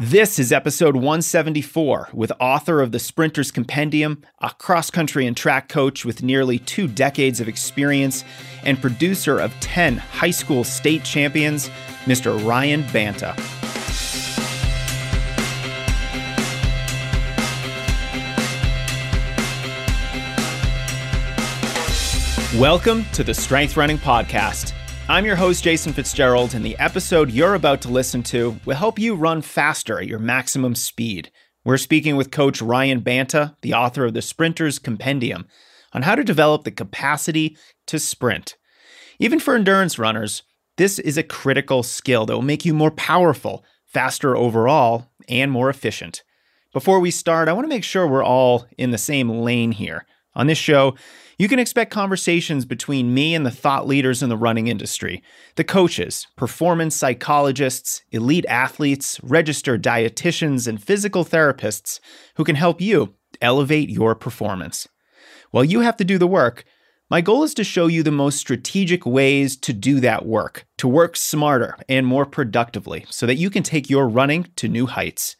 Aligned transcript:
This 0.00 0.38
is 0.38 0.52
episode 0.52 0.94
174 0.94 2.10
with 2.12 2.30
author 2.38 2.80
of 2.80 2.92
the 2.92 3.00
Sprinter's 3.00 3.50
Compendium, 3.50 4.22
a 4.40 4.50
cross 4.50 4.92
country 4.92 5.26
and 5.26 5.36
track 5.36 5.68
coach 5.68 6.04
with 6.04 6.22
nearly 6.22 6.60
two 6.60 6.86
decades 6.86 7.40
of 7.40 7.48
experience, 7.48 8.22
and 8.62 8.80
producer 8.80 9.40
of 9.40 9.52
10 9.58 9.96
high 9.96 10.30
school 10.30 10.62
state 10.62 11.02
champions, 11.02 11.68
Mr. 12.04 12.46
Ryan 12.46 12.82
Banta. 12.92 13.34
Welcome 22.56 23.04
to 23.14 23.24
the 23.24 23.34
Strength 23.34 23.76
Running 23.76 23.98
Podcast. 23.98 24.77
I'm 25.10 25.24
your 25.24 25.36
host, 25.36 25.64
Jason 25.64 25.94
Fitzgerald, 25.94 26.52
and 26.52 26.62
the 26.62 26.76
episode 26.76 27.30
you're 27.30 27.54
about 27.54 27.80
to 27.80 27.88
listen 27.88 28.22
to 28.24 28.60
will 28.66 28.76
help 28.76 28.98
you 28.98 29.14
run 29.14 29.40
faster 29.40 29.98
at 29.98 30.06
your 30.06 30.18
maximum 30.18 30.74
speed. 30.74 31.30
We're 31.64 31.78
speaking 31.78 32.14
with 32.14 32.30
Coach 32.30 32.60
Ryan 32.60 33.00
Banta, 33.00 33.56
the 33.62 33.72
author 33.72 34.04
of 34.04 34.12
the 34.12 34.20
Sprinter's 34.20 34.78
Compendium, 34.78 35.46
on 35.94 36.02
how 36.02 36.14
to 36.14 36.22
develop 36.22 36.64
the 36.64 36.70
capacity 36.70 37.56
to 37.86 37.98
sprint. 37.98 38.58
Even 39.18 39.40
for 39.40 39.54
endurance 39.54 39.98
runners, 39.98 40.42
this 40.76 40.98
is 40.98 41.16
a 41.16 41.22
critical 41.22 41.82
skill 41.82 42.26
that 42.26 42.34
will 42.34 42.42
make 42.42 42.66
you 42.66 42.74
more 42.74 42.90
powerful, 42.90 43.64
faster 43.86 44.36
overall, 44.36 45.06
and 45.26 45.50
more 45.50 45.70
efficient. 45.70 46.22
Before 46.74 47.00
we 47.00 47.10
start, 47.10 47.48
I 47.48 47.54
want 47.54 47.64
to 47.64 47.74
make 47.74 47.82
sure 47.82 48.06
we're 48.06 48.22
all 48.22 48.66
in 48.76 48.90
the 48.90 48.98
same 48.98 49.30
lane 49.30 49.72
here. 49.72 50.04
On 50.34 50.48
this 50.48 50.58
show, 50.58 50.96
you 51.38 51.46
can 51.46 51.60
expect 51.60 51.92
conversations 51.92 52.64
between 52.64 53.14
me 53.14 53.34
and 53.34 53.46
the 53.46 53.50
thought 53.50 53.86
leaders 53.86 54.22
in 54.22 54.28
the 54.28 54.36
running 54.36 54.66
industry 54.66 55.22
the 55.54 55.64
coaches, 55.64 56.26
performance 56.36 56.96
psychologists, 56.96 58.02
elite 58.10 58.46
athletes, 58.48 59.20
registered 59.22 59.82
dietitians, 59.82 60.66
and 60.66 60.82
physical 60.82 61.24
therapists 61.24 62.00
who 62.34 62.44
can 62.44 62.56
help 62.56 62.80
you 62.80 63.14
elevate 63.40 63.88
your 63.88 64.14
performance. 64.14 64.88
While 65.50 65.64
you 65.64 65.80
have 65.80 65.96
to 65.98 66.04
do 66.04 66.18
the 66.18 66.26
work, 66.26 66.64
my 67.10 67.20
goal 67.22 67.42
is 67.42 67.54
to 67.54 67.64
show 67.64 67.86
you 67.86 68.02
the 68.02 68.10
most 68.10 68.36
strategic 68.36 69.06
ways 69.06 69.56
to 69.58 69.72
do 69.72 69.98
that 70.00 70.26
work, 70.26 70.66
to 70.76 70.86
work 70.86 71.16
smarter 71.16 71.76
and 71.88 72.06
more 72.06 72.26
productively 72.26 73.06
so 73.08 73.24
that 73.26 73.36
you 73.36 73.48
can 73.48 73.62
take 73.62 73.88
your 73.88 74.08
running 74.08 74.48
to 74.56 74.68
new 74.68 74.86
heights. 74.86 75.36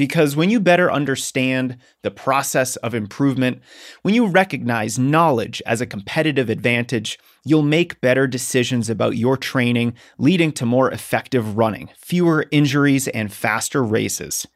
Because 0.00 0.34
when 0.34 0.48
you 0.48 0.60
better 0.60 0.90
understand 0.90 1.76
the 2.00 2.10
process 2.10 2.76
of 2.76 2.94
improvement, 2.94 3.60
when 4.00 4.14
you 4.14 4.28
recognize 4.28 4.98
knowledge 4.98 5.60
as 5.66 5.82
a 5.82 5.86
competitive 5.86 6.48
advantage, 6.48 7.18
you'll 7.44 7.60
make 7.60 8.00
better 8.00 8.26
decisions 8.26 8.88
about 8.88 9.18
your 9.18 9.36
training, 9.36 9.92
leading 10.16 10.52
to 10.52 10.64
more 10.64 10.90
effective 10.90 11.58
running, 11.58 11.90
fewer 11.98 12.46
injuries, 12.50 13.08
and 13.08 13.30
faster 13.30 13.84
races. 13.84 14.46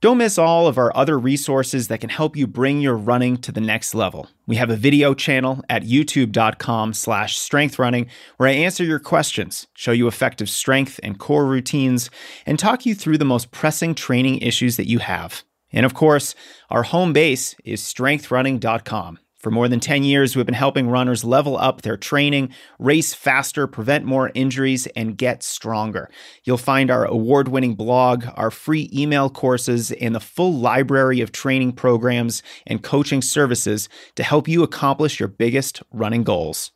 Don't 0.00 0.18
miss 0.18 0.38
all 0.38 0.66
of 0.66 0.78
our 0.78 0.94
other 0.96 1.18
resources 1.18 1.88
that 1.88 2.00
can 2.00 2.10
help 2.10 2.36
you 2.36 2.46
bring 2.46 2.80
your 2.80 2.96
running 2.96 3.36
to 3.38 3.52
the 3.52 3.60
next 3.60 3.94
level. 3.94 4.28
We 4.46 4.56
have 4.56 4.70
a 4.70 4.76
video 4.76 5.14
channel 5.14 5.62
at 5.68 5.84
youtube.com 5.84 6.92
slash 6.92 7.38
strengthrunning 7.38 8.08
where 8.36 8.48
I 8.48 8.52
answer 8.52 8.84
your 8.84 8.98
questions, 8.98 9.66
show 9.74 9.92
you 9.92 10.06
effective 10.06 10.50
strength 10.50 11.00
and 11.02 11.18
core 11.18 11.46
routines, 11.46 12.10
and 12.44 12.58
talk 12.58 12.84
you 12.84 12.94
through 12.94 13.18
the 13.18 13.24
most 13.24 13.50
pressing 13.50 13.94
training 13.94 14.38
issues 14.38 14.76
that 14.76 14.88
you 14.88 14.98
have. 14.98 15.42
And 15.72 15.84
of 15.86 15.94
course, 15.94 16.34
our 16.70 16.84
home 16.84 17.12
base 17.12 17.56
is 17.64 17.82
strengthrunning.com. 17.82 19.18
For 19.44 19.50
more 19.50 19.68
than 19.68 19.78
10 19.78 20.04
years, 20.04 20.34
we've 20.34 20.46
been 20.46 20.54
helping 20.54 20.88
runners 20.88 21.22
level 21.22 21.58
up 21.58 21.82
their 21.82 21.98
training, 21.98 22.48
race 22.78 23.12
faster, 23.12 23.66
prevent 23.66 24.06
more 24.06 24.30
injuries, 24.34 24.86
and 24.96 25.18
get 25.18 25.42
stronger. 25.42 26.08
You'll 26.44 26.56
find 26.56 26.90
our 26.90 27.04
award 27.04 27.48
winning 27.48 27.74
blog, 27.74 28.24
our 28.36 28.50
free 28.50 28.88
email 28.90 29.28
courses, 29.28 29.92
and 29.92 30.14
the 30.14 30.18
full 30.20 30.54
library 30.54 31.20
of 31.20 31.30
training 31.30 31.72
programs 31.72 32.42
and 32.66 32.82
coaching 32.82 33.20
services 33.20 33.90
to 34.14 34.22
help 34.22 34.48
you 34.48 34.62
accomplish 34.62 35.20
your 35.20 35.28
biggest 35.28 35.82
running 35.92 36.22
goals. 36.22 36.72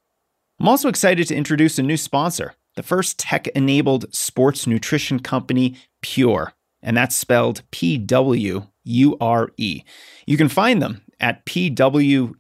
I'm 0.61 0.69
also 0.69 0.91
excited 0.91 1.27
to 1.29 1.37
introduce 1.37 1.79
a 1.79 1.83
new 1.83 1.97
sponsor, 1.97 2.53
the 2.77 2.83
first 2.83 3.19
tech 3.19 3.47
enabled 3.47 4.15
sports 4.15 4.67
nutrition 4.67 5.21
company, 5.21 5.79
PWURE, 6.03 6.53
and 6.83 6.95
that's 6.99 7.17
spelled 7.17 7.63
P 7.71 7.97
W 7.97 8.67
U 8.85 9.17
R 9.23 9.49
E. 9.57 9.85
You 10.27 10.37
can 10.37 10.51
find 10.51 10.83
them 10.83 11.01
at 11.21 11.45
pwure.com. 11.47 12.39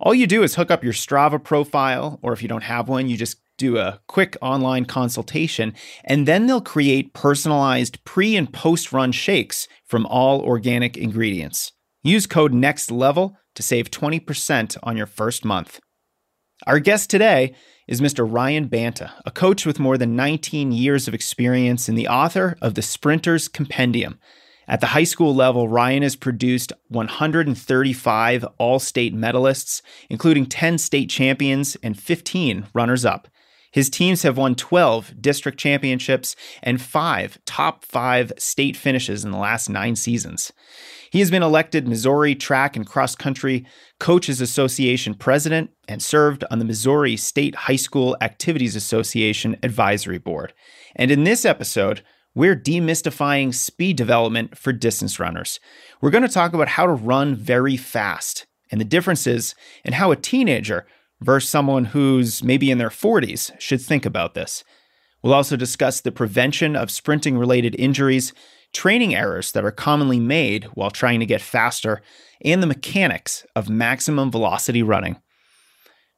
All 0.00 0.14
you 0.14 0.26
do 0.26 0.42
is 0.42 0.56
hook 0.56 0.70
up 0.70 0.82
your 0.82 0.92
Strava 0.92 1.42
profile, 1.42 2.18
or 2.22 2.32
if 2.32 2.42
you 2.42 2.48
don't 2.48 2.64
have 2.64 2.88
one, 2.88 3.08
you 3.08 3.16
just 3.16 3.38
do 3.56 3.78
a 3.78 4.00
quick 4.08 4.36
online 4.42 4.84
consultation, 4.84 5.72
and 6.04 6.26
then 6.26 6.46
they'll 6.46 6.60
create 6.60 7.14
personalized 7.14 8.04
pre 8.04 8.34
and 8.36 8.52
post 8.52 8.92
run 8.92 9.12
shakes 9.12 9.68
from 9.86 10.04
all 10.06 10.40
organic 10.40 10.96
ingredients. 10.96 11.72
Use 12.02 12.26
code 12.26 12.52
NEXTLEVEL 12.52 13.36
to 13.54 13.62
save 13.62 13.90
20% 13.90 14.76
on 14.82 14.96
your 14.96 15.06
first 15.06 15.44
month. 15.44 15.78
Our 16.66 16.80
guest 16.80 17.10
today 17.10 17.54
is 17.86 18.00
Mr. 18.00 18.26
Ryan 18.28 18.66
Banta, 18.66 19.12
a 19.26 19.30
coach 19.30 19.66
with 19.66 19.78
more 19.78 19.98
than 19.98 20.16
19 20.16 20.72
years 20.72 21.06
of 21.06 21.14
experience 21.14 21.88
and 21.88 21.96
the 21.96 22.08
author 22.08 22.56
of 22.62 22.74
the 22.74 22.82
Sprinter's 22.82 23.48
Compendium. 23.48 24.18
At 24.68 24.80
the 24.80 24.88
high 24.88 25.04
school 25.04 25.34
level, 25.34 25.68
Ryan 25.68 26.02
has 26.02 26.16
produced 26.16 26.72
135 26.88 28.44
all 28.58 28.78
state 28.78 29.14
medalists, 29.14 29.82
including 30.08 30.46
10 30.46 30.78
state 30.78 31.10
champions 31.10 31.76
and 31.82 31.98
15 31.98 32.66
runners 32.74 33.04
up. 33.04 33.28
His 33.72 33.88
teams 33.88 34.22
have 34.22 34.36
won 34.36 34.54
12 34.54 35.14
district 35.20 35.58
championships 35.58 36.36
and 36.62 36.80
five 36.80 37.38
top 37.46 37.84
five 37.86 38.30
state 38.36 38.76
finishes 38.76 39.24
in 39.24 39.30
the 39.30 39.38
last 39.38 39.70
nine 39.70 39.96
seasons. 39.96 40.52
He 41.10 41.20
has 41.20 41.30
been 41.30 41.42
elected 41.42 41.88
Missouri 41.88 42.34
Track 42.34 42.76
and 42.76 42.86
Cross 42.86 43.16
Country 43.16 43.66
Coaches 43.98 44.42
Association 44.42 45.14
president 45.14 45.70
and 45.88 46.02
served 46.02 46.44
on 46.50 46.58
the 46.58 46.66
Missouri 46.66 47.16
State 47.16 47.54
High 47.54 47.76
School 47.76 48.16
Activities 48.20 48.76
Association 48.76 49.56
Advisory 49.62 50.18
Board. 50.18 50.52
And 50.94 51.10
in 51.10 51.24
this 51.24 51.46
episode, 51.46 52.02
we're 52.34 52.56
demystifying 52.56 53.54
speed 53.54 53.96
development 53.96 54.56
for 54.56 54.72
distance 54.72 55.20
runners. 55.20 55.60
We're 56.00 56.10
going 56.10 56.26
to 56.26 56.28
talk 56.28 56.54
about 56.54 56.68
how 56.68 56.86
to 56.86 56.92
run 56.92 57.34
very 57.34 57.76
fast 57.76 58.46
and 58.70 58.80
the 58.80 58.86
differences 58.86 59.54
in 59.84 59.92
how 59.92 60.10
a 60.10 60.16
teenager 60.16 60.86
versus 61.20 61.50
someone 61.50 61.86
who's 61.86 62.42
maybe 62.42 62.70
in 62.70 62.78
their 62.78 62.88
40s 62.88 63.58
should 63.60 63.80
think 63.80 64.06
about 64.06 64.34
this. 64.34 64.64
We'll 65.22 65.34
also 65.34 65.56
discuss 65.56 66.00
the 66.00 66.10
prevention 66.10 66.74
of 66.74 66.90
sprinting 66.90 67.38
related 67.38 67.76
injuries, 67.78 68.32
training 68.72 69.14
errors 69.14 69.52
that 69.52 69.64
are 69.64 69.70
commonly 69.70 70.18
made 70.18 70.64
while 70.74 70.90
trying 70.90 71.20
to 71.20 71.26
get 71.26 71.40
faster, 71.40 72.02
and 72.44 72.62
the 72.62 72.66
mechanics 72.66 73.46
of 73.54 73.68
maximum 73.68 74.30
velocity 74.30 74.82
running. 74.82 75.20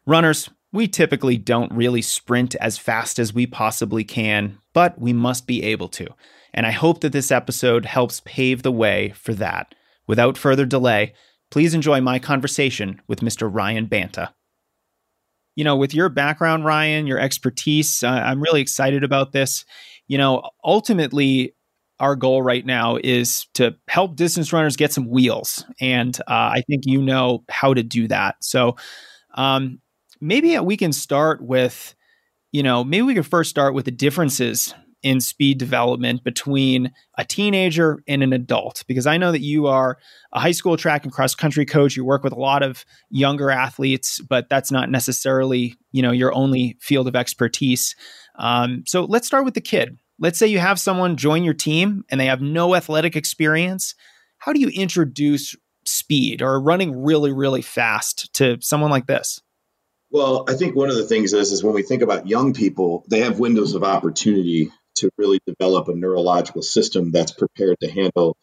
Runners, 0.07 0.49
we 0.75 0.89
typically 0.89 1.39
don't 1.39 1.73
really 1.73 2.03
sprint 2.03 2.57
as 2.57 2.77
fast 2.77 3.21
as 3.21 3.33
we 3.33 3.47
possibly 3.47 4.03
can, 4.03 4.59
but 4.73 5.01
we 5.01 5.13
must 5.13 5.47
be 5.47 5.63
able 5.63 5.87
to. 5.89 6.05
And 6.53 6.67
I 6.67 6.73
hope 6.73 7.01
that 7.01 7.13
this 7.13 7.31
episode 7.31 7.85
helps 7.85 8.23
pave 8.25 8.65
the 8.65 8.73
way 8.73 9.13
for 9.17 9.35
that. 9.35 9.73
Without 10.09 10.37
further 10.37 10.67
delay, 10.67 11.15
please 11.53 11.75
enjoy 11.75 12.01
my 12.01 12.19
conversation 12.19 13.01
with 13.07 13.21
Mr. 13.21 13.49
Ryan 13.51 13.87
Banta. 13.87 14.35
You 15.55 15.63
know, 15.63 15.77
with 15.77 15.95
your 15.95 16.09
background, 16.09 16.65
Ryan, 16.65 17.07
your 17.07 17.21
expertise, 17.21 18.03
uh, 18.03 18.09
I'm 18.09 18.43
really 18.43 18.61
excited 18.61 19.05
about 19.05 19.31
this. 19.31 19.65
You 20.09 20.19
know, 20.19 20.51
ultimately, 20.65 21.55
our 22.01 22.17
goal 22.17 22.43
right 22.43 22.67
now 22.67 22.99
is 23.03 23.47
to 23.55 23.77
help 23.87 24.17
distance 24.17 24.53
runners 24.53 24.77
get 24.77 24.93
some 24.93 25.09
wheels. 25.09 25.65
And 25.81 26.19
uh, 26.23 26.51
I 26.57 26.65
think 26.67 26.83
you 26.85 27.01
know 27.01 27.45
how 27.49 27.75
to 27.75 27.85
do 27.85 28.09
that. 28.09 28.35
So, 28.41 28.75
um, 29.37 29.79
maybe 30.25 30.59
we 30.59 30.77
can 30.77 30.93
start 30.93 31.43
with, 31.43 31.95
you 32.51 32.63
know, 32.63 32.83
maybe 32.83 33.03
we 33.03 33.15
could 33.15 33.27
first 33.27 33.51
start 33.51 33.75
with 33.75 33.85
the 33.85 33.91
differences 33.91 34.75
in 35.03 35.21
speed 35.21 35.59
development 35.59 36.25
between 36.25 36.91
a 37.19 37.25
teenager 37.27 38.03
and 38.09 38.23
an 38.23 38.33
adult 38.33 38.83
because 38.89 39.07
I 39.07 39.19
know 39.19 39.33
that 39.33 39.43
you 39.43 39.67
are 39.67 39.99
a 40.33 40.41
high 40.41 40.53
school 40.53 40.79
track 40.79 41.05
and 41.05 41.13
cross 41.13 41.35
country 41.35 41.67
coach. 41.67 41.95
You 41.95 42.07
work 42.07 42.25
with 42.25 42.33
a 42.33 42.41
lot 42.41 42.63
of 42.63 42.87
younger 43.11 43.51
athletes 43.51 44.19
but 44.21 44.49
that's 44.49 44.73
not 44.73 44.91
necessarily 44.91 45.77
you 45.93 46.01
know 46.01 46.11
your 46.11 46.35
only 46.35 46.79
field 46.81 47.07
of 47.07 47.15
expertise. 47.15 47.95
Um, 48.39 48.83
so 48.87 49.05
let's 49.05 49.27
start 49.27 49.45
with 49.45 49.55
the 49.55 49.61
kid. 49.61 49.99
Let's 50.19 50.39
say 50.39 50.47
you 50.47 50.59
have 50.59 50.81
someone 50.81 51.19
join 51.19 51.45
your 51.45 51.55
team 51.55 52.05
and 52.09 52.19
they 52.19 52.27
have 52.27 52.41
no 52.41 52.75
athletic 52.75 53.15
experience. 53.15 53.95
How 54.39 54.55
do 54.55 54.61
you 54.61 54.69
introduce 54.69 55.55
speed 55.85 56.41
or 56.41 56.59
running 56.63 57.05
really 57.05 57.31
really 57.31 57.61
fast 57.61 58.33
to 58.35 58.57
someone 58.63 58.91
like 58.91 59.07
this 59.07 59.43
well, 60.15 60.45
I 60.49 60.55
think 60.55 60.77
one 60.77 60.91
of 60.91 60.95
the 60.95 61.07
things 61.07 61.33
is 61.33 61.51
is 61.51 61.65
when 61.65 61.75
we 61.75 61.83
think 61.83 62.01
about 62.01 62.29
young 62.29 62.55
people, 62.55 63.05
they 63.11 63.23
have 63.23 63.41
windows 63.41 63.75
of 63.75 63.83
opportunity 63.83 64.71
to 64.99 65.11
really 65.19 65.41
develop 65.45 65.89
a 65.89 65.95
neurological 65.95 66.63
system 66.63 67.11
that's 67.11 67.33
prepared 67.33 67.77
to 67.81 67.91
handle 67.91 68.37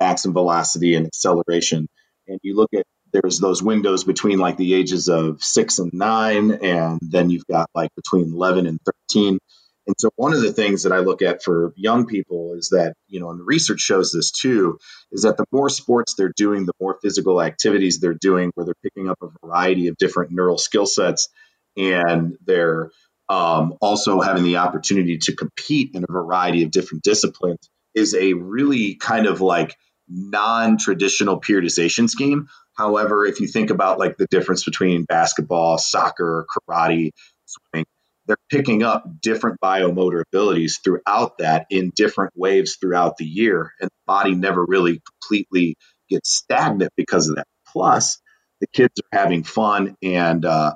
maximum 0.00 0.32
velocity 0.32 0.94
and 0.94 1.06
acceleration. 1.06 1.86
And 2.26 2.40
you 2.42 2.56
look 2.56 2.70
at 2.72 2.86
there's 3.12 3.40
those 3.40 3.62
windows 3.62 4.04
between 4.04 4.38
like 4.38 4.56
the 4.56 4.72
ages 4.72 5.08
of 5.08 5.42
six 5.44 5.78
and 5.78 5.92
nine, 5.92 6.50
and 6.50 6.98
then 7.02 7.28
you've 7.28 7.46
got 7.46 7.68
like 7.74 7.94
between 7.94 8.32
11 8.32 8.66
and 8.66 8.80
13. 9.10 9.38
And 9.88 9.96
so 9.98 10.10
one 10.16 10.34
of 10.34 10.42
the 10.42 10.52
things 10.52 10.82
that 10.82 10.92
I 10.92 10.98
look 10.98 11.22
at 11.22 11.42
for 11.42 11.72
young 11.74 12.04
people 12.04 12.52
is 12.52 12.68
that, 12.68 12.92
you 13.08 13.20
know, 13.20 13.30
and 13.30 13.40
the 13.40 13.44
research 13.44 13.80
shows 13.80 14.12
this 14.12 14.30
too, 14.30 14.78
is 15.10 15.22
that 15.22 15.38
the 15.38 15.46
more 15.50 15.70
sports 15.70 16.14
they're 16.14 16.32
doing, 16.36 16.66
the 16.66 16.74
more 16.78 16.98
physical 17.00 17.40
activities 17.40 17.98
they're 17.98 18.12
doing, 18.12 18.52
where 18.54 18.66
they're 18.66 18.74
picking 18.82 19.08
up 19.08 19.16
a 19.22 19.28
variety 19.44 19.88
of 19.88 19.96
different 19.96 20.30
neural 20.30 20.58
skill 20.58 20.84
sets 20.84 21.30
and 21.78 22.36
they're 22.44 22.90
um, 23.30 23.76
also 23.80 24.20
having 24.20 24.44
the 24.44 24.58
opportunity 24.58 25.18
to 25.18 25.34
compete 25.34 25.94
in 25.94 26.04
a 26.04 26.12
variety 26.12 26.64
of 26.64 26.70
different 26.70 27.02
disciplines 27.02 27.70
is 27.94 28.14
a 28.14 28.34
really 28.34 28.96
kind 28.96 29.26
of 29.26 29.40
like 29.40 29.74
non-traditional 30.06 31.40
periodization 31.40 32.10
scheme. 32.10 32.48
However, 32.76 33.24
if 33.24 33.40
you 33.40 33.46
think 33.46 33.70
about 33.70 33.98
like 33.98 34.18
the 34.18 34.26
difference 34.30 34.64
between 34.64 35.04
basketball, 35.04 35.78
soccer, 35.78 36.46
karate, 36.54 37.12
swimming, 37.46 37.86
they're 38.28 38.36
picking 38.50 38.82
up 38.82 39.04
different 39.20 39.58
biomotor 39.60 40.22
abilities 40.30 40.78
throughout 40.84 41.38
that 41.38 41.66
in 41.70 41.90
different 41.96 42.32
waves 42.36 42.76
throughout 42.76 43.16
the 43.16 43.24
year. 43.24 43.72
And 43.80 43.88
the 43.88 44.06
body 44.06 44.34
never 44.34 44.64
really 44.64 45.00
completely 45.20 45.76
gets 46.10 46.30
stagnant 46.30 46.92
because 46.96 47.28
of 47.28 47.36
that. 47.36 47.46
Plus, 47.66 48.20
the 48.60 48.66
kids 48.66 49.00
are 49.00 49.18
having 49.18 49.44
fun 49.44 49.96
and 50.02 50.44
uh, 50.44 50.74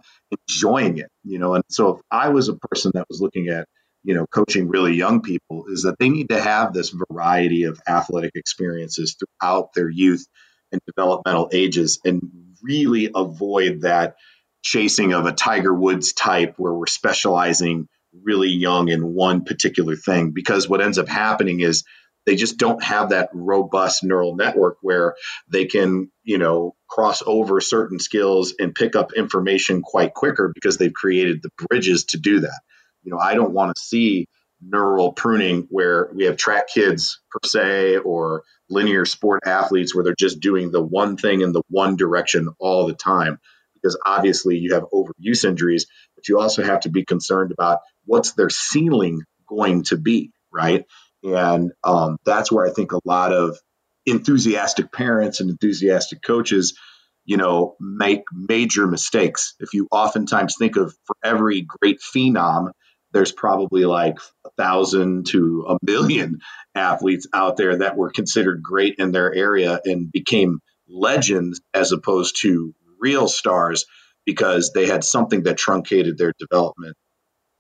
enjoying 0.49 0.99
it, 0.99 1.09
you 1.25 1.39
know. 1.39 1.55
And 1.55 1.65
so, 1.69 1.97
if 1.97 2.01
I 2.11 2.31
was 2.31 2.49
a 2.49 2.57
person 2.57 2.93
that 2.95 3.07
was 3.09 3.21
looking 3.21 3.49
at, 3.49 3.67
you 4.03 4.15
know, 4.15 4.27
coaching 4.27 4.69
really 4.69 4.95
young 4.95 5.21
people, 5.21 5.65
is 5.69 5.83
that 5.83 5.97
they 5.99 6.09
need 6.09 6.31
to 6.31 6.41
have 6.41 6.73
this 6.73 6.95
variety 7.11 7.65
of 7.65 7.81
athletic 7.87 8.33
experiences 8.35 9.17
throughout 9.19 9.75
their 9.75 9.91
youth 9.91 10.25
and 10.71 10.81
developmental 10.87 11.51
ages, 11.53 12.01
and 12.05 12.23
really 12.63 13.11
avoid 13.15 13.83
that 13.83 14.15
chasing 14.62 15.12
of 15.12 15.26
a 15.26 15.32
Tiger 15.32 15.75
Woods 15.75 16.12
type 16.12 16.55
where 16.56 16.73
we're 16.73 16.87
specializing 16.87 17.88
really 18.23 18.49
young 18.49 18.88
in 18.88 19.14
one 19.14 19.44
particular 19.44 19.97
thing. 19.97 20.32
Because 20.32 20.69
what 20.69 20.81
ends 20.81 20.99
up 20.99 21.09
happening 21.09 21.61
is 21.61 21.85
they 22.25 22.37
just 22.37 22.56
don't 22.56 22.82
have 22.82 23.11
that 23.11 23.31
robust 23.32 24.05
neural 24.05 24.37
network 24.37 24.76
where 24.81 25.14
they 25.50 25.64
can, 25.64 26.11
you 26.23 26.38
know, 26.38 26.76
cross 26.88 27.23
over 27.26 27.61
certain 27.61 27.99
skills 27.99 28.55
and 28.59 28.75
pick 28.75 28.94
up 28.94 29.12
information 29.14 29.82
quite 29.82 30.14
quicker 30.14 30.53
because 30.55 30.76
they've 30.76 30.93
created 30.93 31.43
the 31.43 31.50
bridges 31.69 32.05
to 32.06 32.19
do 32.19 32.41
that. 32.41 32.61
You 33.03 33.11
know, 33.11 33.19
I 33.19 33.35
don't 33.35 33.53
want 33.53 33.75
to 33.75 33.82
see 33.82 34.29
neural 34.61 35.12
pruning 35.12 35.67
where 35.70 36.08
we 36.15 36.26
have 36.26 36.37
track 36.37 36.69
kids 36.69 37.20
per 37.31 37.41
se 37.44 37.99
or 37.99 38.44
linear 38.70 39.05
sport 39.05 39.41
athletes 39.44 39.93
where 39.93 40.05
they're 40.05 40.15
just 40.17 40.38
doing 40.38 40.70
the 40.70 40.82
one 40.82 41.17
thing 41.17 41.41
in 41.41 41.53
the 41.53 41.62
one 41.69 41.97
direction 41.97 42.49
all 42.61 42.87
the 42.87 42.94
time 42.94 43.41
because 43.82 43.99
obviously 44.05 44.58
you 44.58 44.75
have 44.75 44.84
overuse 44.93 45.44
injuries, 45.44 45.87
but 46.14 46.29
you 46.29 46.38
also 46.38 46.62
have 46.62 46.81
to 46.81 46.90
be 46.90 47.05
concerned 47.05 47.52
about 47.52 47.81
what's 48.05 48.32
their 48.32 48.50
ceiling 48.50 49.23
going 49.49 49.82
to 49.84 49.96
be, 49.96 50.31
right? 50.52 50.84
And 51.23 51.73
um, 51.84 52.17
that's 52.25 52.50
where 52.50 52.67
I 52.67 52.70
think 52.70 52.93
a 52.93 53.00
lot 53.05 53.32
of 53.32 53.58
enthusiastic 54.06 54.93
parents 54.93 55.40
and 55.40 55.50
enthusiastic 55.50 56.23
coaches, 56.23 56.76
you 57.25 57.37
know, 57.37 57.76
make 57.81 58.23
major 58.32 58.87
mistakes. 58.87 59.55
If 59.61 59.75
you 59.75 59.88
oftentimes 59.90 60.56
think 60.58 60.76
of 60.76 60.94
for 61.05 61.17
every 61.23 61.62
great 61.62 62.00
phenom, 62.00 62.73
there's 63.12 63.32
probably 63.32 63.84
like 63.84 64.17
a 64.44 64.50
thousand 64.56 65.26
to 65.26 65.67
a 65.69 65.76
million 65.82 66.40
athletes 66.75 67.26
out 67.32 67.56
there 67.56 67.79
that 67.79 67.96
were 67.96 68.11
considered 68.11 68.62
great 68.62 68.96
in 68.99 69.12
their 69.12 69.32
area 69.32 69.81
and 69.84 70.11
became 70.11 70.61
legends 70.88 71.61
as 71.75 71.93
opposed 71.93 72.40
to 72.43 72.75
real 73.03 73.29
stars 73.29 73.85
because 74.25 74.71
they 74.73 74.87
had 74.87 75.05
something 75.05 75.43
that 75.43 75.59
truncated 75.59 76.17
their 76.17 76.33
development 76.39 76.97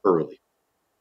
early. 0.04 0.38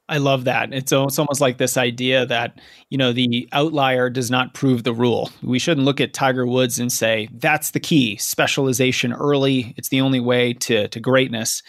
I 0.10 0.18
love 0.18 0.44
that. 0.44 0.74
It's, 0.74 0.92
it's 0.92 1.20
almost 1.20 1.40
like 1.40 1.58
this 1.58 1.78
idea 1.78 2.26
that, 2.26 2.60
you 2.90 2.98
know, 2.98 3.14
the 3.14 3.48
outlier 3.54 4.10
does 4.10 4.30
not 4.30 4.54
prove 4.54 4.84
the 4.84 4.94
rule. 4.94 5.30
We 5.42 5.58
shouldn't 5.58 5.86
look 5.86 6.02
at 6.02 6.14
Tiger 6.14 6.46
Woods 6.46 6.80
and 6.80 6.92
say, 6.92 7.30
that's 7.32 7.72
the 7.72 7.80
key 7.80 8.18
specialization 8.18 9.14
early. 9.14 9.74
It's 9.78 9.88
the 9.88 10.02
only 10.02 10.20
way 10.20 10.52
to, 10.54 10.90
to 10.90 11.00
greatness. 11.00 11.64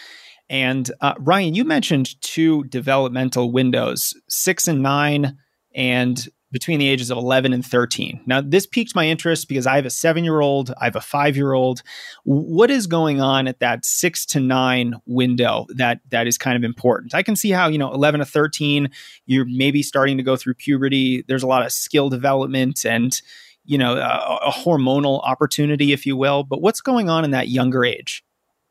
And 0.50 0.90
uh, 1.00 1.14
Ryan, 1.20 1.54
you 1.54 1.64
mentioned 1.64 2.20
two 2.20 2.64
developmental 2.64 3.52
windows, 3.52 4.12
six 4.28 4.66
and 4.66 4.82
nine, 4.82 5.38
and 5.72 6.28
between 6.52 6.78
the 6.78 6.88
ages 6.88 7.10
of 7.10 7.18
11 7.18 7.52
and 7.52 7.64
13. 7.64 8.20
Now, 8.26 8.40
this 8.40 8.66
piqued 8.66 8.94
my 8.94 9.06
interest 9.06 9.48
because 9.48 9.66
I 9.66 9.76
have 9.76 9.86
a 9.86 9.90
seven 9.90 10.22
year 10.22 10.40
old, 10.40 10.72
I 10.80 10.84
have 10.84 10.96
a 10.96 11.00
five 11.00 11.36
year 11.36 11.54
old. 11.54 11.82
What 12.24 12.70
is 12.70 12.86
going 12.86 13.20
on 13.20 13.48
at 13.48 13.58
that 13.60 13.84
six 13.84 14.24
to 14.26 14.40
nine 14.40 14.94
window 15.06 15.66
that 15.74 16.00
that 16.10 16.26
is 16.26 16.38
kind 16.38 16.56
of 16.56 16.62
important? 16.62 17.14
I 17.14 17.22
can 17.22 17.34
see 17.34 17.50
how, 17.50 17.68
you 17.68 17.78
know, 17.78 17.92
11 17.92 18.20
to 18.20 18.26
13, 18.26 18.90
you're 19.26 19.46
maybe 19.46 19.82
starting 19.82 20.18
to 20.18 20.22
go 20.22 20.36
through 20.36 20.54
puberty. 20.54 21.24
There's 21.26 21.42
a 21.42 21.48
lot 21.48 21.64
of 21.64 21.72
skill 21.72 22.10
development 22.10 22.84
and, 22.84 23.18
you 23.64 23.78
know, 23.78 23.94
a, 23.94 24.38
a 24.46 24.52
hormonal 24.52 25.22
opportunity, 25.24 25.92
if 25.92 26.04
you 26.04 26.16
will. 26.16 26.44
But 26.44 26.60
what's 26.60 26.80
going 26.80 27.08
on 27.08 27.24
in 27.24 27.30
that 27.30 27.48
younger 27.48 27.84
age? 27.84 28.22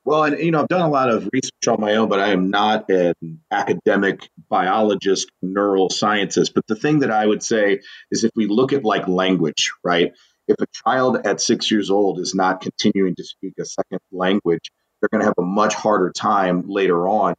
Well, 0.04 0.24
and 0.24 0.40
you 0.40 0.52
know, 0.52 0.62
I've 0.62 0.68
done 0.68 0.82
a 0.82 0.90
lot 0.90 1.10
of 1.10 1.30
research 1.32 1.68
on 1.68 1.80
my 1.80 1.96
own, 1.96 2.10
but 2.10 2.20
I 2.20 2.30
am 2.30 2.50
not 2.50 2.90
an 2.90 3.14
academic 3.52 4.30
biologist, 4.50 5.32
neural 5.42 5.90
scientist. 5.90 6.54
But 6.56 6.66
the 6.68 6.76
thing 6.76 7.00
that 7.00 7.12
I 7.12 7.26
would 7.26 7.44
say 7.44 7.82
is 8.10 8.24
if 8.24 8.32
we 8.36 8.48
look 8.48 8.74
at 8.74 8.84
like 8.84 9.08
language, 9.08 9.72
right? 9.84 10.12
If 10.48 10.56
a 10.60 10.66
child 10.86 11.26
at 11.26 11.40
six 11.40 11.70
years 11.70 11.92
old 11.92 12.20
is 12.20 12.34
not 12.34 12.62
continuing 12.62 13.16
to 13.16 13.24
speak 13.24 13.54
a 13.60 13.66
second 13.66 14.00
language, 14.12 14.72
they're 15.00 15.10
going 15.10 15.22
to 15.22 15.26
have 15.28 15.36
a 15.38 15.44
much 15.44 15.76
harder 15.76 16.12
time 16.12 16.64
later 16.68 17.08
on 17.08 17.36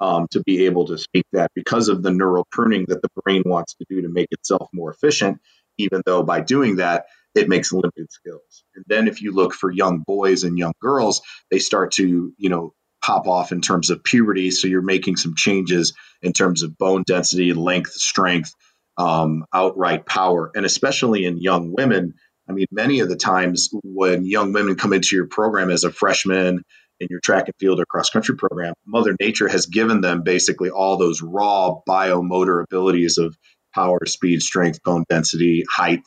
um, 0.00 0.26
to 0.30 0.42
be 0.42 0.66
able 0.66 0.86
to 0.86 0.98
speak 0.98 1.24
that 1.32 1.50
because 1.54 1.88
of 1.88 2.02
the 2.02 2.10
neural 2.10 2.46
pruning 2.50 2.86
that 2.88 3.02
the 3.02 3.08
brain 3.22 3.42
wants 3.44 3.74
to 3.74 3.84
do 3.90 4.02
to 4.02 4.08
make 4.08 4.28
itself 4.30 4.68
more 4.72 4.90
efficient. 4.90 5.38
Even 5.78 6.00
though 6.06 6.22
by 6.22 6.40
doing 6.40 6.76
that, 6.76 7.04
it 7.36 7.48
makes 7.48 7.72
limited 7.72 8.10
skills. 8.10 8.64
And 8.74 8.84
then 8.88 9.08
if 9.08 9.20
you 9.20 9.32
look 9.32 9.52
for 9.52 9.70
young 9.70 10.02
boys 10.06 10.42
and 10.42 10.58
young 10.58 10.72
girls, 10.80 11.20
they 11.50 11.58
start 11.58 11.92
to, 11.92 12.32
you 12.36 12.48
know, 12.48 12.72
pop 13.04 13.28
off 13.28 13.52
in 13.52 13.60
terms 13.60 13.90
of 13.90 14.02
puberty. 14.02 14.50
So 14.50 14.68
you're 14.68 14.82
making 14.82 15.16
some 15.16 15.34
changes 15.36 15.92
in 16.22 16.32
terms 16.32 16.62
of 16.62 16.76
bone 16.76 17.04
density, 17.06 17.52
length, 17.52 17.92
strength, 17.92 18.52
um, 18.96 19.44
outright 19.52 20.06
power. 20.06 20.50
And 20.54 20.64
especially 20.64 21.26
in 21.26 21.38
young 21.38 21.72
women, 21.76 22.14
I 22.48 22.52
mean, 22.52 22.66
many 22.70 23.00
of 23.00 23.08
the 23.08 23.16
times 23.16 23.68
when 23.84 24.24
young 24.24 24.52
women 24.52 24.76
come 24.76 24.92
into 24.92 25.14
your 25.14 25.26
program 25.26 25.70
as 25.70 25.84
a 25.84 25.92
freshman 25.92 26.62
in 26.98 27.08
your 27.10 27.20
track 27.20 27.44
and 27.46 27.54
field 27.60 27.80
or 27.80 27.86
cross 27.86 28.08
country 28.08 28.36
program, 28.36 28.72
Mother 28.86 29.14
Nature 29.20 29.48
has 29.48 29.66
given 29.66 30.00
them 30.00 30.22
basically 30.22 30.70
all 30.70 30.96
those 30.96 31.20
raw 31.20 31.74
biomotor 31.86 32.64
abilities 32.64 33.18
of 33.18 33.36
power, 33.74 33.98
speed, 34.06 34.42
strength, 34.42 34.82
bone 34.82 35.04
density, 35.08 35.64
height, 35.70 36.02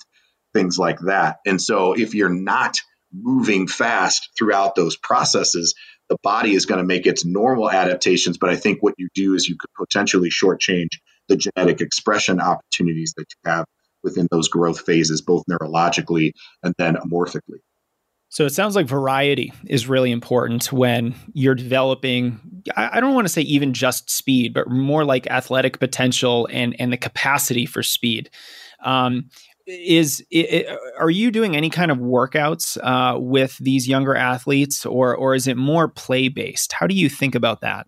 things 0.54 0.78
like 0.78 1.00
that. 1.02 1.38
And 1.46 1.62
so 1.62 1.94
if 1.94 2.14
you're 2.14 2.30
not 2.30 2.80
moving 3.14 3.68
fast 3.68 4.30
throughout 4.38 4.76
those 4.76 4.96
processes, 4.98 5.74
the 6.10 6.18
body 6.24 6.54
is 6.54 6.66
going 6.66 6.80
to 6.80 6.86
make 6.86 7.06
its 7.06 7.26
normal 7.26 7.70
adaptations. 7.70 8.38
But 8.38 8.50
I 8.50 8.56
think 8.56 8.82
what 8.82 8.96
you 8.98 9.10
do 9.14 9.36
is 9.36 9.48
you 9.48 9.56
could 9.60 9.70
potentially 9.78 10.30
shortchange 10.30 10.90
the 11.28 11.38
genetic 11.38 11.82
expression 11.82 12.40
opportunities 12.40 13.14
that 13.18 13.26
you 13.30 13.52
have 13.52 13.66
within 14.04 14.28
those 14.32 14.48
growth 14.48 14.82
phases, 14.82 15.22
both 15.22 15.44
neurologically 15.50 16.32
and 16.64 16.74
then 16.78 16.96
amorphically. 16.96 17.60
So 18.32 18.46
it 18.46 18.52
sounds 18.52 18.76
like 18.76 18.86
variety 18.86 19.52
is 19.66 19.88
really 19.88 20.12
important 20.12 20.72
when 20.72 21.16
you're 21.34 21.56
developing. 21.56 22.40
I 22.76 23.00
don't 23.00 23.16
want 23.16 23.26
to 23.26 23.34
say 23.34 23.42
even 23.42 23.74
just 23.74 24.12
speed, 24.12 24.54
but 24.54 24.70
more 24.70 25.04
like 25.04 25.26
athletic 25.28 25.80
potential 25.80 26.48
and 26.52 26.76
and 26.80 26.94
the 26.94 26.98
capacity 26.98 27.66
for 27.66 27.82
speed. 27.82 28.30
Um, 28.84 29.30
is 29.70 30.26
it, 30.32 30.68
are 31.00 31.10
you 31.10 31.32
doing 31.32 31.56
any 31.56 31.70
kind 31.70 31.92
of 31.92 31.98
workouts 31.98 32.78
uh, 32.82 33.20
with 33.20 33.58
these 33.58 33.88
younger 33.88 34.16
athletes 34.16 34.86
or 34.86 35.16
or 35.16 35.36
is 35.36 35.48
it 35.48 35.58
more 35.58 35.88
play 35.88 36.28
based 36.28 36.74
how 36.74 36.88
do 36.88 36.96
you 36.96 37.10
think 37.10 37.36
about 37.36 37.62
that? 37.62 37.88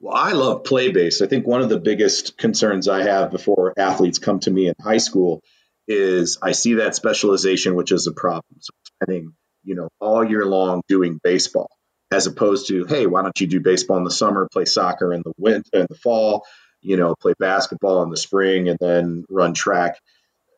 Well 0.00 0.16
i 0.16 0.32
love 0.32 0.64
play 0.64 0.90
based 0.90 1.22
i 1.22 1.26
think 1.26 1.46
one 1.46 1.60
of 1.60 1.68
the 1.68 1.78
biggest 1.78 2.38
concerns 2.38 2.88
i 2.88 3.02
have 3.02 3.30
before 3.30 3.74
athletes 3.76 4.18
come 4.18 4.40
to 4.40 4.50
me 4.50 4.68
in 4.68 4.74
high 4.82 4.98
school 4.98 5.42
is 5.86 6.38
i 6.42 6.52
see 6.52 6.74
that 6.74 6.94
specialization 6.94 7.74
which 7.74 7.92
is 7.92 8.06
a 8.06 8.12
problem. 8.12 8.56
So 8.60 8.70
spending 9.02 9.34
you 9.64 9.74
know 9.74 9.88
all 10.00 10.24
year 10.24 10.46
long 10.46 10.82
doing 10.88 11.20
baseball 11.22 11.70
as 12.10 12.26
opposed 12.26 12.68
to 12.68 12.86
hey 12.86 13.06
why 13.06 13.22
don't 13.22 13.40
you 13.40 13.46
do 13.46 13.60
baseball 13.60 13.98
in 13.98 14.04
the 14.04 14.10
summer 14.10 14.48
play 14.50 14.64
soccer 14.64 15.12
in 15.12 15.22
the 15.24 15.32
winter 15.36 15.68
in 15.72 15.86
the 15.88 15.96
fall 15.96 16.46
you 16.80 16.96
know 16.96 17.14
play 17.14 17.34
basketball 17.38 18.02
in 18.02 18.10
the 18.10 18.16
spring 18.16 18.68
and 18.68 18.78
then 18.80 19.24
run 19.28 19.54
track 19.54 19.98